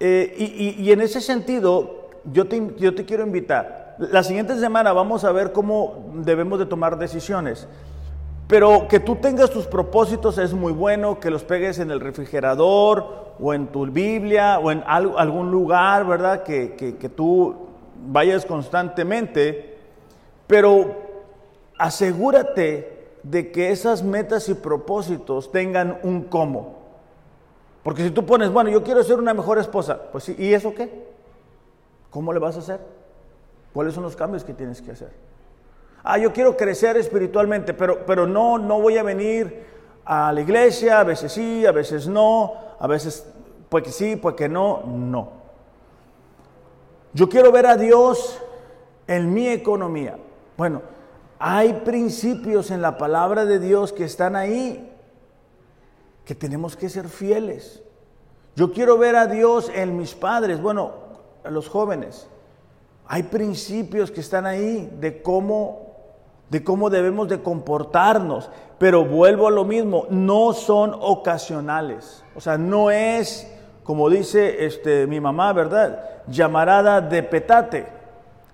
Eh, 0.00 0.74
y, 0.78 0.92
en 0.92 1.00
ese 1.00 1.20
sentido, 1.20 2.08
yo 2.32 2.46
te, 2.46 2.74
yo 2.76 2.94
te 2.94 3.04
quiero 3.04 3.24
invitar. 3.24 3.96
La 3.98 4.22
siguiente 4.22 4.56
semana 4.58 4.92
vamos 4.92 5.24
a 5.24 5.32
ver 5.32 5.52
cómo 5.52 6.12
debemos 6.14 6.58
de 6.58 6.66
tomar 6.66 6.98
decisiones. 6.98 7.66
Pero 8.48 8.88
que 8.88 8.98
tú 8.98 9.16
tengas 9.16 9.50
tus 9.50 9.66
propósitos 9.66 10.38
es 10.38 10.52
muy 10.52 10.72
bueno, 10.72 11.20
que 11.20 11.30
los 11.30 11.44
pegues 11.44 11.78
en 11.78 11.92
el 11.92 12.00
refrigerador 12.00 13.34
o 13.38 13.54
en 13.54 13.68
tu 13.68 13.86
Biblia 13.86 14.58
o 14.58 14.72
en 14.72 14.82
algún 14.86 15.50
lugar, 15.52 16.04
¿verdad? 16.06 16.42
Que, 16.42 16.74
que, 16.74 16.96
que 16.96 17.08
tú 17.08 17.54
vayas 18.10 18.44
constantemente 18.44 19.78
pero 20.48 20.96
asegúrate 21.78 23.10
de 23.22 23.52
que 23.52 23.70
esas 23.70 24.02
metas 24.02 24.48
y 24.48 24.54
propósitos 24.54 25.52
tengan 25.52 26.00
un 26.02 26.24
cómo. 26.24 26.78
Porque 27.84 28.02
si 28.02 28.10
tú 28.10 28.26
pones, 28.26 28.50
bueno, 28.50 28.70
yo 28.70 28.82
quiero 28.82 29.04
ser 29.04 29.18
una 29.18 29.34
mejor 29.34 29.58
esposa, 29.58 30.00
pues 30.10 30.24
sí, 30.24 30.34
¿y 30.36 30.52
eso 30.52 30.74
qué? 30.74 31.06
¿Cómo 32.10 32.32
le 32.32 32.40
vas 32.40 32.56
a 32.56 32.60
hacer? 32.60 32.80
¿Cuáles 33.72 33.94
son 33.94 34.02
los 34.02 34.16
cambios 34.16 34.42
que 34.42 34.54
tienes 34.54 34.80
que 34.80 34.90
hacer? 34.90 35.12
Ah, 36.10 36.16
yo 36.16 36.32
quiero 36.32 36.56
crecer 36.56 36.96
espiritualmente, 36.96 37.74
pero, 37.74 38.06
pero 38.06 38.26
no, 38.26 38.56
no 38.56 38.80
voy 38.80 38.96
a 38.96 39.02
venir 39.02 39.66
a 40.06 40.32
la 40.32 40.40
iglesia, 40.40 41.00
a 41.00 41.04
veces 41.04 41.30
sí, 41.30 41.66
a 41.66 41.70
veces 41.70 42.08
no, 42.08 42.54
a 42.78 42.86
veces 42.86 43.26
pues 43.68 43.84
que 43.84 43.92
sí, 43.92 44.16
pues 44.16 44.34
que 44.34 44.48
no, 44.48 44.84
no. 44.86 45.32
Yo 47.12 47.28
quiero 47.28 47.52
ver 47.52 47.66
a 47.66 47.76
Dios 47.76 48.40
en 49.06 49.34
mi 49.34 49.48
economía. 49.48 50.16
Bueno, 50.56 50.80
hay 51.38 51.74
principios 51.74 52.70
en 52.70 52.80
la 52.80 52.96
palabra 52.96 53.44
de 53.44 53.58
Dios 53.58 53.92
que 53.92 54.04
están 54.04 54.34
ahí, 54.34 54.90
que 56.24 56.34
tenemos 56.34 56.74
que 56.74 56.88
ser 56.88 57.10
fieles. 57.10 57.82
Yo 58.56 58.72
quiero 58.72 58.96
ver 58.96 59.14
a 59.14 59.26
Dios 59.26 59.70
en 59.74 59.98
mis 59.98 60.14
padres, 60.14 60.62
bueno, 60.62 60.92
a 61.44 61.50
los 61.50 61.68
jóvenes. 61.68 62.28
Hay 63.06 63.24
principios 63.24 64.10
que 64.10 64.20
están 64.20 64.46
ahí 64.46 64.90
de 65.00 65.20
cómo 65.20 65.87
de 66.50 66.64
cómo 66.64 66.90
debemos 66.90 67.28
de 67.28 67.42
comportarnos, 67.42 68.50
pero 68.78 69.04
vuelvo 69.04 69.48
a 69.48 69.50
lo 69.50 69.64
mismo, 69.64 70.06
no 70.10 70.52
son 70.52 70.94
ocasionales. 70.98 72.24
O 72.34 72.40
sea, 72.40 72.56
no 72.56 72.90
es 72.90 73.50
como 73.88 74.10
dice 74.10 74.66
este 74.66 75.06
mi 75.06 75.18
mamá, 75.18 75.50
¿verdad? 75.54 76.04
Llamarada 76.26 77.00
de 77.00 77.22
petate. 77.22 77.86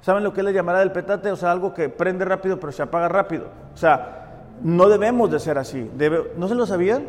¿Saben 0.00 0.22
lo 0.22 0.32
que 0.32 0.42
es 0.42 0.44
la 0.44 0.52
llamada 0.52 0.78
del 0.78 0.92
petate? 0.92 1.32
O 1.32 1.34
sea, 1.34 1.50
algo 1.50 1.74
que 1.74 1.88
prende 1.88 2.24
rápido 2.24 2.60
pero 2.60 2.70
se 2.70 2.84
apaga 2.84 3.08
rápido. 3.08 3.46
O 3.74 3.76
sea, 3.76 4.44
no 4.62 4.88
debemos 4.88 5.32
de 5.32 5.40
ser 5.40 5.58
así. 5.58 5.90
¿No 6.36 6.46
se 6.46 6.54
lo 6.54 6.66
sabían? 6.66 7.06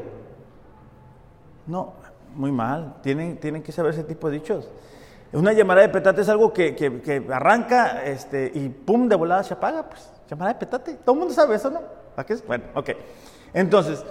No, 1.67 1.93
muy 2.33 2.51
mal. 2.51 2.95
Tienen, 3.03 3.37
tienen 3.37 3.61
que 3.61 3.71
saber 3.71 3.93
ese 3.93 4.03
tipo 4.03 4.27
de 4.31 4.39
dichos. 4.39 4.69
Una 5.31 5.53
llamada 5.53 5.81
de 5.81 5.89
petate 5.89 6.21
es 6.21 6.29
algo 6.29 6.51
que, 6.51 7.27
arranca 7.31 8.05
este, 8.05 8.51
y 8.55 8.69
pum, 8.69 9.07
de 9.07 9.15
volada 9.15 9.43
se 9.43 9.53
apaga. 9.53 9.83
Pues, 9.87 10.11
llamada 10.29 10.53
de 10.53 10.59
petate. 10.59 10.93
Todo 11.03 11.13
el 11.13 11.19
mundo 11.19 11.33
sabe 11.33 11.55
eso, 11.55 11.69
¿no? 11.69 11.81
¿A 12.15 12.23
qué 12.23 12.33
es? 12.33 12.45
Bueno, 12.45 12.65
ok. 12.73 12.89
Entonces, 13.53 14.03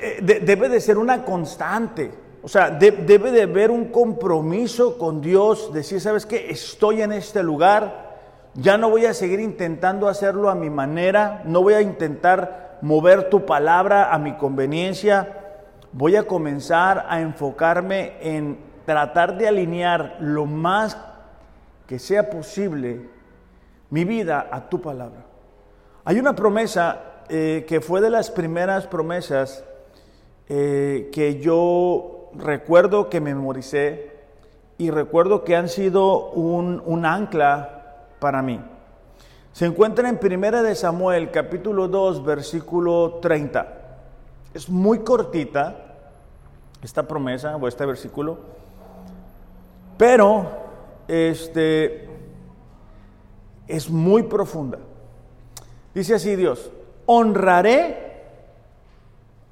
eh, 0.00 0.40
debe 0.42 0.68
de 0.68 0.80
ser 0.80 0.98
una 0.98 1.24
constante. 1.24 2.10
O 2.42 2.48
sea, 2.48 2.70
debe 2.70 3.32
de 3.32 3.42
haber 3.42 3.70
un 3.70 3.86
compromiso 3.86 4.96
con 4.96 5.20
Dios, 5.20 5.72
decir, 5.72 6.00
¿sabes 6.00 6.24
qué? 6.24 6.50
Estoy 6.50 7.02
en 7.02 7.12
este 7.12 7.42
lugar, 7.42 8.16
ya 8.54 8.78
no 8.78 8.90
voy 8.90 9.06
a 9.06 9.14
seguir 9.14 9.40
intentando 9.40 10.08
hacerlo 10.08 10.48
a 10.48 10.54
mi 10.54 10.70
manera, 10.70 11.42
no 11.44 11.62
voy 11.62 11.74
a 11.74 11.80
intentar 11.80 12.78
mover 12.80 13.28
tu 13.28 13.44
palabra 13.44 14.12
a 14.12 14.18
mi 14.18 14.36
conveniencia. 14.36 15.34
Voy 15.92 16.16
a 16.16 16.24
comenzar 16.24 17.06
a 17.08 17.20
enfocarme 17.20 18.14
en 18.20 18.58
tratar 18.84 19.36
de 19.36 19.48
alinear 19.48 20.16
lo 20.20 20.46
más 20.46 20.96
que 21.86 21.98
sea 21.98 22.30
posible 22.30 23.08
mi 23.90 24.04
vida 24.04 24.48
a 24.50 24.68
tu 24.68 24.80
palabra. 24.80 25.27
Hay 26.08 26.18
una 26.18 26.34
promesa 26.34 27.02
eh, 27.28 27.66
que 27.68 27.82
fue 27.82 28.00
de 28.00 28.08
las 28.08 28.30
primeras 28.30 28.86
promesas 28.86 29.62
eh, 30.48 31.10
que 31.12 31.38
yo 31.38 32.30
recuerdo 32.34 33.10
que 33.10 33.20
memoricé 33.20 34.16
y 34.78 34.88
recuerdo 34.88 35.44
que 35.44 35.54
han 35.54 35.68
sido 35.68 36.30
un, 36.30 36.82
un 36.86 37.04
ancla 37.04 38.06
para 38.20 38.40
mí. 38.40 38.58
Se 39.52 39.66
encuentra 39.66 40.08
en 40.08 40.16
Primera 40.16 40.62
de 40.62 40.74
Samuel, 40.76 41.30
capítulo 41.30 41.88
2, 41.88 42.24
versículo 42.24 43.18
30. 43.20 43.68
Es 44.54 44.70
muy 44.70 45.00
cortita 45.00 45.98
esta 46.82 47.06
promesa 47.06 47.54
o 47.54 47.68
este 47.68 47.84
versículo, 47.84 48.38
pero 49.98 50.46
este 51.06 52.08
es 53.66 53.90
muy 53.90 54.22
profunda. 54.22 54.78
Dice 55.98 56.14
así 56.14 56.36
Dios, 56.36 56.70
honraré 57.06 58.22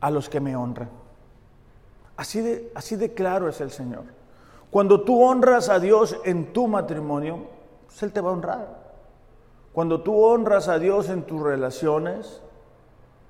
a 0.01 0.12
los 0.12 0.28
que 0.28 0.38
me 0.38 0.55
honran. 0.55 0.88
Así 2.16 2.40
de, 2.40 2.70
así 2.72 2.94
de 2.94 3.14
claro 3.14 3.49
es 3.49 3.61
el 3.61 3.72
Señor. 3.72 4.05
Cuando 4.70 5.01
tú 5.01 5.24
honras 5.24 5.68
a 5.68 5.80
Dios 5.80 6.16
en 6.24 6.53
tu 6.53 6.68
matrimonio, 6.68 7.49
pues 7.86 8.01
Él 8.05 8.12
te 8.12 8.20
va 8.20 8.30
a 8.30 8.34
honrar. 8.34 8.68
Cuando 9.72 10.03
tú 10.03 10.24
honras 10.24 10.68
a 10.68 10.78
Dios 10.78 11.09
en 11.09 11.24
tus 11.24 11.42
relaciones, 11.42 12.40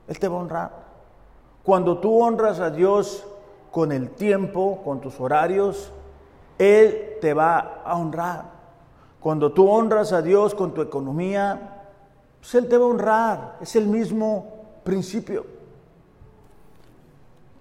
Él 0.09 0.19
te 0.19 0.29
va 0.29 0.37
a 0.37 0.41
honrar. 0.41 0.71
Cuando 1.63 1.97
tú 1.97 2.23
honras 2.23 2.61
a 2.61 2.69
Dios 2.69 3.27
con 3.71 3.93
el 3.93 4.11
tiempo, 4.11 4.83
con 4.85 5.01
tus 5.01 5.19
horarios, 5.21 5.91
Él 6.59 7.17
te 7.23 7.33
va 7.33 7.81
a 7.83 7.97
honrar. 7.97 8.45
Cuando 9.21 9.53
tú 9.53 9.71
honras 9.71 10.13
a 10.13 10.21
Dios 10.21 10.55
con 10.55 10.75
tu 10.75 10.83
economía, 10.83 11.76
pues 12.47 12.63
Él 12.63 12.69
te 12.69 12.79
va 12.79 12.85
a 12.85 12.89
honrar. 12.89 13.57
Es 13.61 13.75
el 13.75 13.89
mismo 13.89 14.67
principio. 14.85 15.45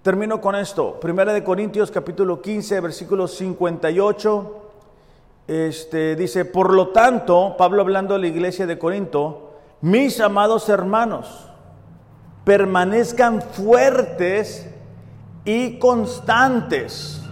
Termino 0.03 0.39
con 0.39 0.53
esto. 0.53 0.99
Primera 0.99 1.33
de 1.33 1.43
Corintios 1.43 1.89
capítulo 1.89 2.39
15, 2.39 2.81
versículo 2.81 3.27
58. 3.27 4.61
Este, 5.47 6.15
dice, 6.15 6.45
por 6.45 6.71
lo 6.71 6.89
tanto, 6.89 7.55
Pablo 7.57 7.81
hablando 7.81 8.13
de 8.13 8.19
la 8.19 8.27
iglesia 8.27 8.67
de 8.67 8.77
Corinto, 8.77 9.55
mis 9.81 10.19
amados 10.19 10.69
hermanos, 10.69 11.47
permanezcan 12.43 13.41
fuertes 13.41 14.69
y 15.45 15.79
constantes. 15.79 17.23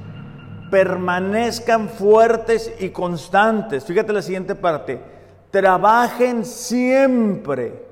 Permanezcan 0.72 1.88
fuertes 1.88 2.74
y 2.80 2.90
constantes. 2.90 3.86
Fíjate 3.86 4.12
la 4.12 4.24
siguiente 4.24 4.56
parte. 4.56 5.13
Trabajen 5.54 6.46
siempre 6.46 7.86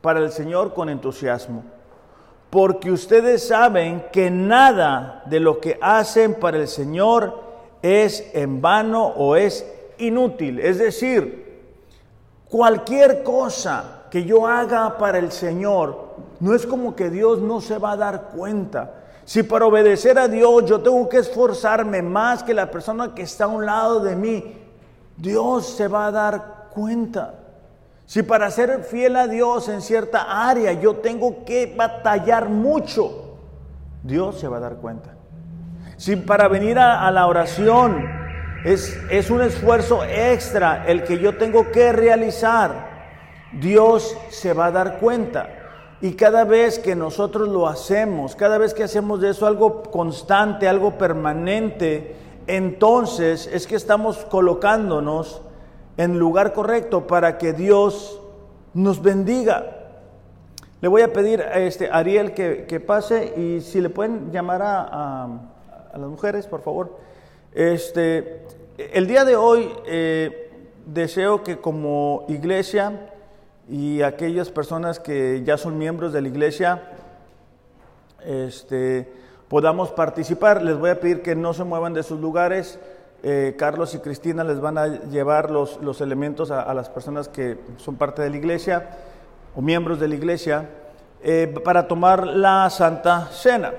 para 0.00 0.20
el 0.20 0.30
Señor 0.30 0.72
con 0.72 0.88
entusiasmo 0.88 1.64
porque 2.50 2.90
ustedes 2.90 3.48
saben 3.48 4.06
que 4.12 4.30
nada 4.30 5.22
de 5.26 5.40
lo 5.40 5.60
que 5.60 5.78
hacen 5.82 6.34
para 6.34 6.58
el 6.58 6.68
Señor 6.68 7.38
es 7.82 8.30
en 8.34 8.62
vano 8.62 9.04
o 9.08 9.36
es 9.36 9.66
inútil. 9.98 10.60
Es 10.60 10.78
decir, 10.78 11.66
cualquier 12.48 13.22
cosa 13.22 14.04
que 14.10 14.24
yo 14.24 14.46
haga 14.46 14.96
para 14.96 15.18
el 15.18 15.32
Señor, 15.32 16.14
no 16.40 16.54
es 16.54 16.66
como 16.66 16.94
que 16.94 17.10
Dios 17.10 17.40
no 17.40 17.60
se 17.60 17.78
va 17.78 17.92
a 17.92 17.96
dar 17.96 18.30
cuenta. 18.34 18.94
Si 19.24 19.42
para 19.42 19.66
obedecer 19.66 20.18
a 20.18 20.28
Dios 20.28 20.64
yo 20.66 20.80
tengo 20.80 21.08
que 21.08 21.18
esforzarme 21.18 22.00
más 22.00 22.44
que 22.44 22.54
la 22.54 22.70
persona 22.70 23.12
que 23.12 23.22
está 23.22 23.44
a 23.44 23.48
un 23.48 23.66
lado 23.66 24.00
de 24.00 24.14
mí, 24.14 24.56
Dios 25.16 25.66
se 25.66 25.88
va 25.88 26.06
a 26.06 26.12
dar 26.12 26.65
cuenta. 26.76 27.34
Si 28.04 28.22
para 28.22 28.50
ser 28.50 28.84
fiel 28.84 29.16
a 29.16 29.26
Dios 29.26 29.68
en 29.70 29.80
cierta 29.80 30.46
área 30.46 30.74
yo 30.74 30.96
tengo 30.96 31.44
que 31.46 31.74
batallar 31.74 32.50
mucho, 32.50 33.38
Dios 34.02 34.38
se 34.38 34.46
va 34.46 34.58
a 34.58 34.60
dar 34.60 34.76
cuenta. 34.76 35.14
Si 35.96 36.16
para 36.16 36.48
venir 36.48 36.78
a, 36.78 37.10
la 37.10 37.26
oración 37.26 38.06
es, 38.62 39.00
es 39.10 39.30
un 39.30 39.40
esfuerzo 39.40 40.04
extra 40.04 40.84
el 40.86 41.02
que 41.02 41.18
yo 41.18 41.38
tengo 41.38 41.72
que 41.72 41.92
realizar, 41.92 42.96
Dios 43.54 44.14
se 44.28 44.52
va 44.52 44.66
a 44.66 44.70
dar 44.70 44.98
cuenta. 44.98 45.48
Y 46.02 46.12
cada 46.12 46.44
vez 46.44 46.78
que 46.78 46.94
nosotros 46.94 47.48
lo 47.48 47.66
hacemos, 47.66 48.36
cada 48.36 48.58
vez 48.58 48.74
que 48.74 48.84
hacemos 48.84 49.22
de 49.22 49.30
eso 49.30 49.46
algo 49.46 49.82
constante, 49.82 50.68
algo 50.68 50.98
permanente, 50.98 52.14
entonces 52.46 53.48
es 53.50 53.66
que 53.66 53.76
estamos 53.76 54.18
colocándonos 54.26 55.40
en 55.96 56.18
lugar 56.18 56.52
correcto 56.52 57.06
para 57.06 57.38
que 57.38 57.52
Dios 57.52 58.20
nos 58.74 59.02
bendiga. 59.02 59.76
Le 60.80 60.88
voy 60.88 61.02
a 61.02 61.12
pedir 61.12 61.40
a 61.40 61.58
este 61.58 61.88
Ariel 61.90 62.34
que, 62.34 62.80
pase 62.86 63.32
y 63.36 63.60
si 63.62 63.80
le 63.80 63.88
pueden 63.88 64.30
llamar 64.30 64.60
a, 64.62 65.28
las 65.92 66.08
mujeres, 66.08 66.46
por 66.46 66.60
favor. 66.60 66.98
Este, 67.54 68.42
el 68.76 69.06
día 69.06 69.24
de 69.24 69.36
hoy 69.36 69.70
eh, 69.86 70.50
deseo 70.84 71.42
que 71.42 71.56
como 71.56 72.26
iglesia 72.28 73.10
y 73.68 74.02
aquellas 74.02 74.50
personas 74.50 75.00
que 75.00 75.42
ya 75.44 75.56
son 75.56 75.78
miembros 75.78 76.12
de 76.12 76.20
la 76.20 76.28
iglesia, 76.28 76.82
este, 78.24 79.10
podamos 79.48 79.90
participar. 79.90 80.62
Les 80.62 80.78
voy 80.78 80.90
a 80.90 81.00
pedir 81.00 81.22
que 81.22 81.34
no 81.34 81.54
se 81.54 81.64
muevan 81.64 81.94
de 81.94 82.02
sus 82.02 82.20
lugares. 82.20 82.78
Eh, 83.28 83.56
Carlos 83.58 83.92
y 83.92 83.98
Cristina 83.98 84.44
les 84.44 84.60
van 84.60 84.78
a 84.78 84.86
llevar 84.86 85.50
los, 85.50 85.82
los 85.82 86.00
elementos 86.00 86.52
a, 86.52 86.72
las 86.74 86.88
personas 86.88 87.26
que 87.26 87.58
son 87.76 87.96
parte 87.96 88.22
de 88.22 88.30
la 88.30 88.36
iglesia 88.36 88.88
o 89.56 89.60
miembros 89.60 89.98
de 89.98 90.06
la 90.06 90.14
iglesia 90.14 90.70
eh, 91.24 91.52
para 91.64 91.88
tomar 91.88 92.24
la 92.24 92.70
Santa 92.70 93.26
Cena. 93.32 93.72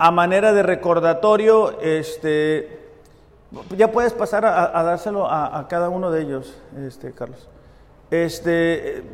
A 0.00 0.10
manera 0.10 0.52
de 0.52 0.64
recordatorio, 0.64 1.80
este, 1.80 2.90
ya 3.76 3.92
puedes 3.92 4.14
pasar 4.14 4.44
a, 4.44 4.82
dárselo 4.82 5.30
a, 5.30 5.64
cada 5.68 5.88
uno 5.88 6.10
de 6.10 6.22
ellos, 6.22 6.58
este, 6.84 7.12
Carlos. 7.12 7.48
Este, 8.10 9.04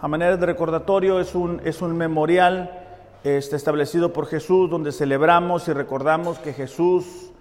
a 0.00 0.08
manera 0.08 0.38
de 0.38 0.46
recordatorio 0.46 1.20
es 1.20 1.34
un, 1.34 1.60
es 1.62 1.82
un 1.82 1.94
memorial 1.94 2.86
este, 3.22 3.56
establecido 3.56 4.14
por 4.14 4.24
Jesús 4.28 4.70
donde 4.70 4.92
celebramos 4.92 5.68
y 5.68 5.74
recordamos 5.74 6.38
que 6.38 6.54
Jesús 6.54 7.33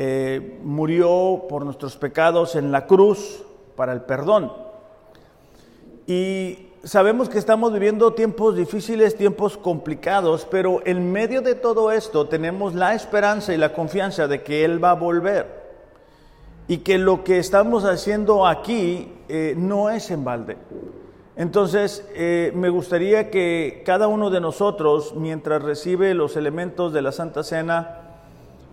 eh, 0.00 0.60
murió 0.62 1.46
por 1.48 1.64
nuestros 1.64 1.96
pecados 1.96 2.54
en 2.54 2.70
la 2.70 2.86
cruz 2.86 3.42
para 3.74 3.92
el 3.92 4.02
perdón. 4.02 4.52
Y 6.06 6.68
sabemos 6.84 7.28
que 7.28 7.38
estamos 7.38 7.72
viviendo 7.72 8.12
tiempos 8.12 8.54
difíciles, 8.54 9.16
tiempos 9.16 9.58
complicados, 9.58 10.46
pero 10.48 10.82
en 10.84 11.10
medio 11.10 11.42
de 11.42 11.56
todo 11.56 11.90
esto 11.90 12.28
tenemos 12.28 12.76
la 12.76 12.94
esperanza 12.94 13.52
y 13.52 13.56
la 13.56 13.72
confianza 13.72 14.28
de 14.28 14.44
que 14.44 14.64
Él 14.64 14.82
va 14.82 14.92
a 14.92 14.94
volver 14.94 15.66
y 16.68 16.78
que 16.78 16.96
lo 16.96 17.24
que 17.24 17.40
estamos 17.40 17.84
haciendo 17.84 18.46
aquí 18.46 19.12
eh, 19.28 19.54
no 19.56 19.90
es 19.90 20.12
en 20.12 20.22
balde. 20.22 20.58
Entonces, 21.34 22.08
eh, 22.14 22.52
me 22.54 22.68
gustaría 22.68 23.30
que 23.30 23.82
cada 23.84 24.06
uno 24.06 24.30
de 24.30 24.40
nosotros, 24.40 25.16
mientras 25.16 25.60
recibe 25.60 26.14
los 26.14 26.36
elementos 26.36 26.92
de 26.92 27.02
la 27.02 27.10
Santa 27.10 27.42
Cena, 27.42 28.07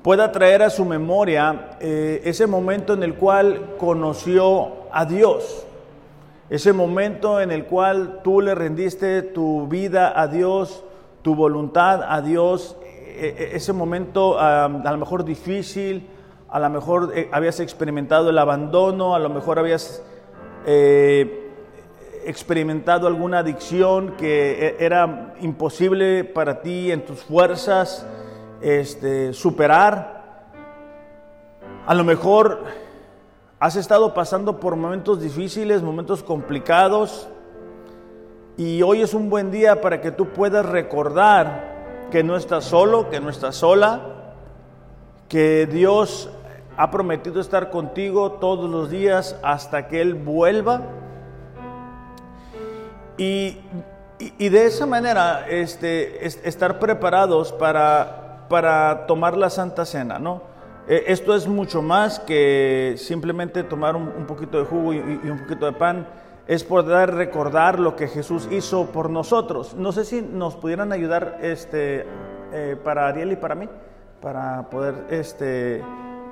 pueda 0.06 0.32
traer 0.32 0.62
a 0.62 0.70
su 0.70 0.86
memoria 0.86 1.78
eh, 1.80 2.22
ese 2.26 2.46
momento 2.46 2.94
en 2.94 3.02
el 3.02 3.16
cual 3.16 3.74
conoció 3.80 4.86
a 4.92 5.04
Dios, 5.06 5.66
ese 6.48 6.74
momento 6.74 7.42
en 7.42 7.50
el 7.50 7.66
cual 7.66 8.20
tú 8.24 8.40
le 8.40 8.54
rendiste 8.54 9.24
tu 9.24 9.68
vida 9.68 10.14
a 10.16 10.28
Dios, 10.28 10.84
tu 11.24 11.34
voluntad 11.34 12.04
a 12.08 12.22
Dios, 12.22 12.78
e, 12.84 13.36
e, 13.36 13.56
ese 13.56 13.74
momento 13.74 14.40
a 14.40 14.68
lo 14.70 14.98
mejor 14.98 15.26
difícil, 15.26 16.08
a 16.50 16.60
lo 16.60 16.70
mejor 16.70 17.12
eh, 17.16 17.28
habías 17.32 17.60
experimentado 17.60 18.30
el 18.30 18.38
abandono, 18.38 19.16
a 19.16 19.20
lo 19.20 19.30
mejor 19.30 19.58
habías 19.58 20.04
eh, 20.68 21.50
experimentado 22.28 23.08
alguna 23.08 23.40
adicción 23.40 24.14
que 24.20 24.76
era 24.80 25.34
imposible 25.42 26.26
para 26.26 26.62
ti 26.62 26.92
en 26.92 27.04
tus 27.06 27.22
fuerzas 27.22 28.06
este, 28.62 29.34
superar. 29.34 30.24
A 31.86 31.94
lo 31.94 32.04
mejor 32.04 32.64
has 33.60 33.76
estado 33.76 34.14
pasando 34.14 34.60
por 34.60 34.76
momentos 34.76 35.22
difíciles, 35.22 35.82
momentos 35.82 36.24
complicados, 36.24 37.28
y 38.58 38.82
hoy 38.84 39.02
es 39.02 39.14
un 39.14 39.30
buen 39.30 39.52
día 39.52 39.82
para 39.82 40.00
que 40.00 40.12
tú 40.12 40.30
puedas 40.30 40.66
recordar 40.66 42.08
que 42.10 42.24
no 42.24 42.38
estás 42.38 42.64
solo, 42.64 43.10
que 43.10 43.20
no 43.20 43.30
estás 43.30 43.58
sola, 43.58 44.34
que 45.28 45.66
Dios 45.66 46.30
ha 46.78 46.90
prometido 46.92 47.42
estar 47.42 47.70
contigo 47.70 48.34
todos 48.34 48.70
los 48.70 48.90
días 48.90 49.38
hasta 49.44 49.88
que 49.88 50.02
Él 50.02 50.14
vuelva. 50.14 50.82
Y, 53.18 53.58
de 54.40 54.66
esa 54.66 54.86
manera 54.86 55.46
este, 55.50 56.26
estar 56.26 56.80
preparados 56.80 57.52
para 57.52 58.25
para 58.50 59.06
tomar 59.08 59.38
la 59.38 59.50
Santa 59.50 59.86
Cena, 59.86 60.20
¿no? 60.20 60.56
Eh, 60.88 61.06
esto 61.08 61.36
es 61.36 61.48
mucho 61.48 61.82
más 61.82 62.20
que 62.20 62.94
simplemente 62.98 63.64
tomar 63.64 63.96
un, 63.96 64.26
poquito 64.28 64.60
de 64.60 64.66
jugo 64.66 64.94
y, 64.94 65.00
un 65.00 65.40
poquito 65.40 65.66
de 65.66 65.72
pan, 65.72 66.08
es 66.48 66.64
poder 66.64 67.16
recordar 67.16 67.80
lo 67.80 67.96
que 67.96 68.08
Jesús 68.08 68.48
hizo 68.52 68.86
por 68.88 69.10
nosotros. 69.10 69.74
No 69.74 69.92
sé 69.92 70.06
si 70.06 70.22
nos 70.22 70.56
pudieran 70.56 70.92
ayudar 70.92 71.40
este, 71.42 72.06
eh, 72.54 72.78
para 72.84 73.08
Ariel 73.08 73.32
y 73.32 73.36
para 73.36 73.56
mí, 73.56 73.68
para 74.22 74.70
poder 74.70 74.94
este, 75.10 75.84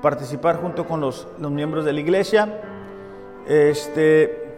participar 0.03 0.57
junto 0.57 0.85
con 0.85 1.01
los, 1.01 1.27
miembros 1.39 1.83
de 1.83 1.93
la 1.93 1.99
iglesia. 1.99 2.61
Este, 3.47 4.55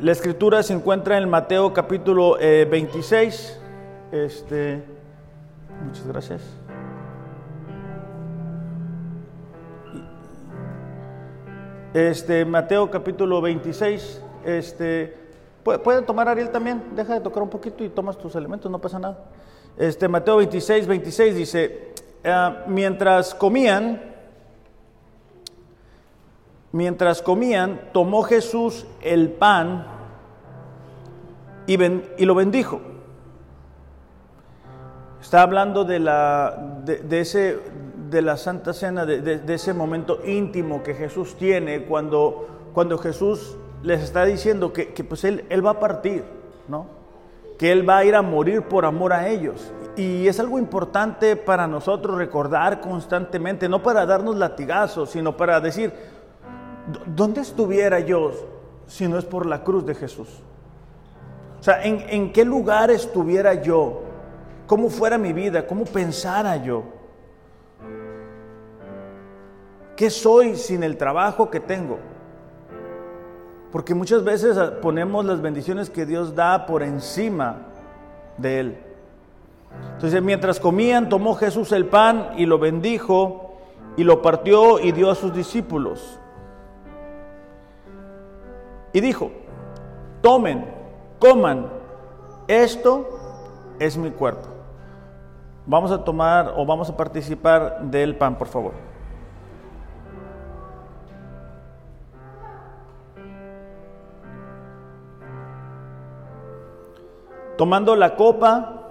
la 0.00 0.12
escritura 0.12 0.62
se 0.62 0.74
encuentra 0.74 1.16
en 1.16 1.30
Mateo 1.30 1.72
capítulo 1.72 2.36
26. 2.36 3.60
Eh, 4.12 4.24
este, 4.26 4.95
Muchas 5.84 6.06
gracias. 6.06 6.42
Este, 11.94 12.44
Mateo 12.44 12.90
capítulo 12.90 13.40
26, 13.40 14.20
este, 14.44 15.16
puede, 15.62 16.02
tomar 16.02 16.28
Ariel 16.28 16.50
también, 16.50 16.82
deja 16.94 17.14
de 17.14 17.20
tocar 17.20 17.42
un 17.42 17.48
poquito 17.48 17.82
y 17.84 17.88
tomas 17.88 18.18
tus 18.18 18.34
elementos, 18.34 18.70
no 18.70 18.78
pasa 18.78 18.98
nada. 18.98 19.24
Este, 19.78 20.06
Mateo 20.06 20.36
26, 20.36 20.86
26 20.86 21.34
dice, 21.34 21.94
ah, 22.24 22.64
mientras 22.66 23.34
comían, 23.34 24.14
mientras 26.72 27.22
comían, 27.22 27.80
tomó 27.94 28.22
Jesús 28.24 28.86
el 29.00 29.30
pan 29.30 29.86
y, 31.66 31.82
y 31.82 32.26
lo 32.26 32.34
bendijo. 32.34 32.95
Está 35.20 35.42
hablando 35.42 35.84
de, 35.84 35.98
la, 35.98 36.80
de, 36.84 37.20
ese, 37.20 37.58
de 38.10 38.22
la 38.22 38.36
Santa 38.36 38.72
Cena, 38.72 39.04
de, 39.06 39.54
ese 39.54 39.74
momento 39.74 40.20
íntimo 40.24 40.82
que 40.82 40.94
Jesús 40.94 41.36
tiene 41.36 41.84
cuando, 41.84 42.46
cuando 42.72 42.98
Jesús 42.98 43.56
les 43.82 44.02
está 44.02 44.24
diciendo 44.24 44.72
que, 44.72 44.86
pues 45.04 45.24
él, 45.24 45.44
él, 45.48 45.64
va 45.64 45.70
a 45.70 45.80
partir, 45.80 46.24
¿no? 46.68 46.86
que 47.58 47.72
Él 47.72 47.88
va 47.88 47.98
a 47.98 48.04
ir 48.04 48.14
a 48.14 48.22
morir 48.22 48.62
por 48.62 48.84
amor 48.84 49.12
a 49.12 49.28
ellos. 49.28 49.72
Y 49.96 50.26
es 50.28 50.38
algo 50.40 50.58
importante 50.58 51.36
para 51.36 51.66
nosotros 51.66 52.16
recordar 52.16 52.80
constantemente, 52.80 53.68
no 53.68 53.82
para 53.82 54.04
darnos 54.04 54.36
latigazos, 54.36 55.10
sino 55.10 55.36
para 55.36 55.60
decir, 55.60 55.92
¿dónde 57.06 57.40
estuviera 57.40 58.00
yo 58.00 58.32
si 58.86 59.08
no 59.08 59.18
es 59.18 59.24
por 59.24 59.46
la 59.46 59.64
cruz 59.64 59.86
de 59.86 59.94
Jesús? 59.94 60.28
O 61.58 61.62
sea, 61.62 61.82
¿en, 61.82 62.04
en 62.08 62.32
qué 62.32 62.44
lugar 62.44 62.90
estuviera 62.90 63.54
yo 63.54 64.02
cómo 64.66 64.88
fuera 64.90 65.18
mi 65.18 65.32
vida, 65.32 65.66
cómo 65.66 65.84
pensara 65.84 66.56
yo. 66.56 66.84
¿Qué 69.96 70.10
soy 70.10 70.56
sin 70.56 70.82
el 70.82 70.96
trabajo 70.96 71.50
que 71.50 71.60
tengo? 71.60 71.98
Porque 73.72 73.94
muchas 73.94 74.24
veces 74.24 74.56
ponemos 74.82 75.24
las 75.24 75.40
bendiciones 75.40 75.90
que 75.90 76.06
Dios 76.06 76.34
da 76.34 76.66
por 76.66 76.82
encima 76.82 77.66
de 78.36 78.60
Él. 78.60 78.78
Entonces, 79.94 80.22
mientras 80.22 80.60
comían, 80.60 81.08
tomó 81.08 81.34
Jesús 81.34 81.72
el 81.72 81.86
pan 81.86 82.30
y 82.36 82.46
lo 82.46 82.58
bendijo 82.58 83.54
y 83.96 84.04
lo 84.04 84.20
partió 84.22 84.78
y 84.78 84.92
dio 84.92 85.10
a 85.10 85.14
sus 85.14 85.34
discípulos. 85.34 86.18
Y 88.92 89.00
dijo, 89.00 89.30
tomen, 90.22 90.66
coman, 91.18 91.66
esto 92.48 93.18
es 93.78 93.96
mi 93.96 94.10
cuerpo. 94.10 94.55
Vamos 95.66 95.90
a 95.90 96.04
tomar 96.04 96.54
o 96.56 96.64
vamos 96.64 96.88
a 96.88 96.96
participar 96.96 97.80
del 97.82 98.14
pan, 98.14 98.38
por 98.38 98.46
favor. 98.46 98.72
Tomando 107.56 107.96
la 107.96 108.14
copa 108.14 108.82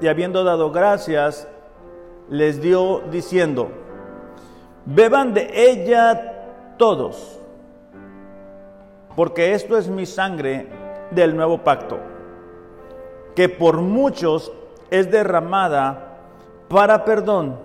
y 0.00 0.06
habiendo 0.06 0.44
dado 0.44 0.70
gracias, 0.70 1.48
les 2.28 2.60
dio 2.60 3.00
diciendo, 3.10 3.70
beban 4.84 5.34
de 5.34 5.50
ella 5.52 6.74
todos, 6.76 7.40
porque 9.16 9.54
esto 9.54 9.76
es 9.76 9.88
mi 9.88 10.06
sangre 10.06 10.68
del 11.10 11.34
nuevo 11.34 11.58
pacto, 11.58 11.98
que 13.34 13.48
por 13.48 13.78
muchos 13.78 14.52
es 14.92 15.10
derramada 15.10 16.18
para 16.68 17.06
perdón 17.06 17.58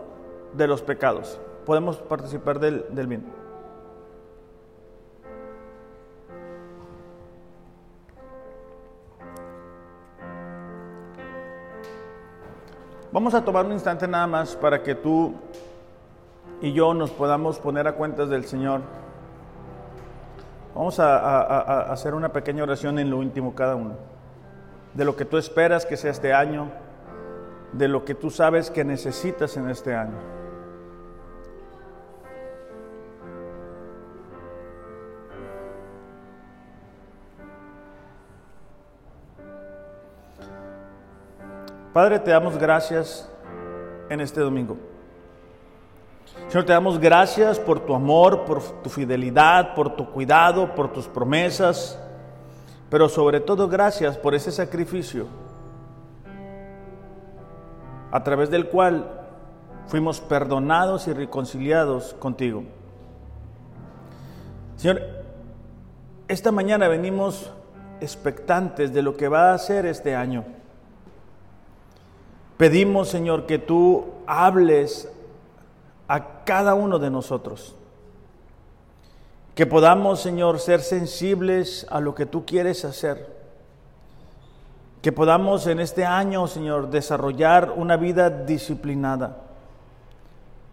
de 0.53 0.65
los 0.65 0.81
pecados. 0.81 1.37
Podemos 1.65 1.97
participar 1.97 2.57
del, 2.57 2.85
del 2.89 3.05
vino. 3.05 3.23
Vamos 13.11 13.33
a 13.33 13.43
tomar 13.43 13.65
un 13.65 13.73
instante 13.73 14.07
nada 14.07 14.25
más 14.25 14.55
para 14.55 14.81
que 14.81 14.95
tú 14.95 15.33
y 16.61 16.71
yo 16.71 16.93
nos 16.93 17.11
podamos 17.11 17.59
poner 17.59 17.89
a 17.89 17.95
cuentas 17.95 18.29
del 18.29 18.45
Señor. 18.45 18.79
Vamos 20.73 20.97
a, 21.01 21.17
a, 21.17 21.91
hacer 21.91 22.13
una 22.13 22.29
pequeña 22.29 22.63
oración 22.63 22.99
en 22.99 23.09
lo 23.09 23.21
íntimo 23.21 23.53
cada 23.53 23.75
uno. 23.75 23.95
De 24.93 25.03
lo 25.03 25.17
que 25.17 25.25
tú 25.25 25.37
esperas 25.37 25.85
que 25.85 25.97
sea 25.97 26.11
este 26.11 26.33
año, 26.33 26.69
de 27.73 27.87
lo 27.87 28.05
que 28.05 28.15
tú 28.15 28.29
sabes 28.29 28.71
que 28.71 28.83
necesitas 28.83 29.57
en 29.57 29.69
este 29.69 29.95
año. 29.95 30.17
Padre, 41.93 42.19
te 42.19 42.29
damos 42.29 42.57
gracias 42.57 43.27
en 44.09 44.21
este 44.21 44.39
domingo. 44.39 44.77
Señor, 46.47 46.65
te 46.65 46.71
damos 46.71 46.99
gracias 46.99 47.59
por 47.59 47.79
tu 47.79 47.95
amor, 47.95 48.45
por 48.45 48.61
tu 48.83 48.89
fidelidad, 48.89 49.73
por 49.73 49.95
tu 49.95 50.11
cuidado, 50.11 50.75
por 50.75 50.93
tus 50.93 51.07
promesas, 51.07 51.99
pero 52.89 53.09
sobre 53.09 53.39
todo 53.39 53.67
gracias 53.67 54.15
por 54.17 54.35
ese 54.35 54.51
sacrificio 54.51 55.46
a 58.11 58.23
través 58.23 58.49
del 58.49 58.67
cual 58.67 59.05
fuimos 59.87 60.19
perdonados 60.19 61.07
y 61.07 61.13
reconciliados 61.13 62.13
contigo. 62.19 62.63
Señor, 64.75 65.01
esta 66.27 66.51
mañana 66.51 66.87
venimos 66.87 67.51
expectantes 67.99 68.93
de 68.93 69.01
lo 69.01 69.17
que 69.17 69.27
va 69.27 69.53
a 69.53 69.57
ser 69.57 69.85
este 69.85 70.15
año. 70.15 70.45
Pedimos, 72.57 73.09
Señor, 73.09 73.45
que 73.45 73.59
tú 73.59 74.05
hables 74.25 75.11
a 76.07 76.43
cada 76.43 76.73
uno 76.73 76.99
de 76.99 77.09
nosotros. 77.09 77.75
Que 79.55 79.65
podamos, 79.65 80.21
Señor, 80.21 80.59
ser 80.59 80.81
sensibles 80.81 81.87
a 81.89 81.99
lo 81.99 82.13
que 82.13 82.25
tú 82.25 82.45
quieres 82.45 82.85
hacer 82.85 83.36
que 85.07 85.13
podamos 85.13 85.65
en 85.67 85.79
este 85.79 86.03
año, 86.03 86.47
Señor, 86.47 86.89
desarrollar 86.89 87.71
una 87.77 87.95
vida 87.95 88.29
disciplinada. 88.29 89.37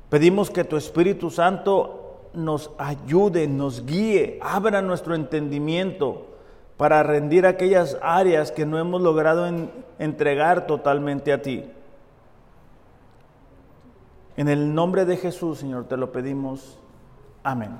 Pedimos 0.08 0.50
que 0.50 0.64
tu 0.64 0.76
Espíritu 0.76 1.30
Santo 1.30 2.30
nos 2.34 2.72
ayude, 2.76 3.46
nos 3.46 3.86
guíe, 3.86 4.40
abra 4.42 4.82
nuestro 4.82 5.14
entendimiento 5.14 6.26
para 6.76 7.04
rendir 7.04 7.46
aquellas 7.46 7.96
áreas 8.02 8.50
que 8.50 8.66
no 8.66 8.76
hemos 8.76 9.00
logrado 9.02 9.48
entregar 10.00 10.66
totalmente 10.66 11.32
a 11.32 11.40
ti. 11.40 11.70
En 14.36 14.48
el 14.48 14.74
nombre 14.74 15.04
de 15.04 15.16
Jesús, 15.16 15.60
Señor, 15.60 15.84
te 15.84 15.96
lo 15.96 16.10
pedimos. 16.10 16.76
Amén. 17.44 17.70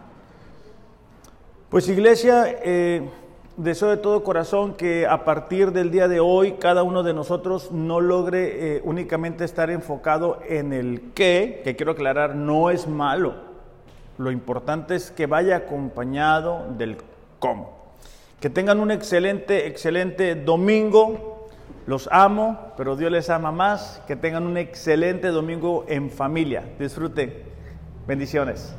Pues 1.68 1.88
iglesia, 1.88 2.44
eh, 2.46 3.10
Deseo 3.56 3.90
de 3.90 3.98
todo 3.98 4.24
corazón 4.24 4.74
que 4.74 5.06
a 5.06 5.24
partir 5.24 5.70
del 5.70 5.92
día 5.92 6.08
de 6.08 6.18
hoy 6.18 6.54
cada 6.54 6.82
uno 6.82 7.04
de 7.04 7.14
nosotros 7.14 7.70
no 7.70 8.00
logre 8.00 8.78
eh, 8.78 8.80
únicamente 8.82 9.44
estar 9.44 9.70
enfocado 9.70 10.40
en 10.48 10.72
el 10.72 11.12
qué, 11.14 11.60
que 11.62 11.76
quiero 11.76 11.92
aclarar, 11.92 12.34
no 12.34 12.70
es 12.70 12.88
malo. 12.88 13.34
Lo 14.18 14.32
importante 14.32 14.96
es 14.96 15.12
que 15.12 15.26
vaya 15.26 15.54
acompañado 15.54 16.66
del 16.76 16.96
cómo. 17.38 17.78
Que 18.40 18.50
tengan 18.50 18.80
un 18.80 18.90
excelente, 18.90 19.68
excelente 19.68 20.34
domingo. 20.34 21.46
Los 21.86 22.08
amo, 22.10 22.72
pero 22.76 22.96
Dios 22.96 23.12
les 23.12 23.30
ama 23.30 23.52
más. 23.52 24.02
Que 24.08 24.16
tengan 24.16 24.48
un 24.48 24.56
excelente 24.56 25.28
domingo 25.28 25.84
en 25.86 26.10
familia. 26.10 26.64
Disfruten. 26.80 27.32
Bendiciones. 28.04 28.74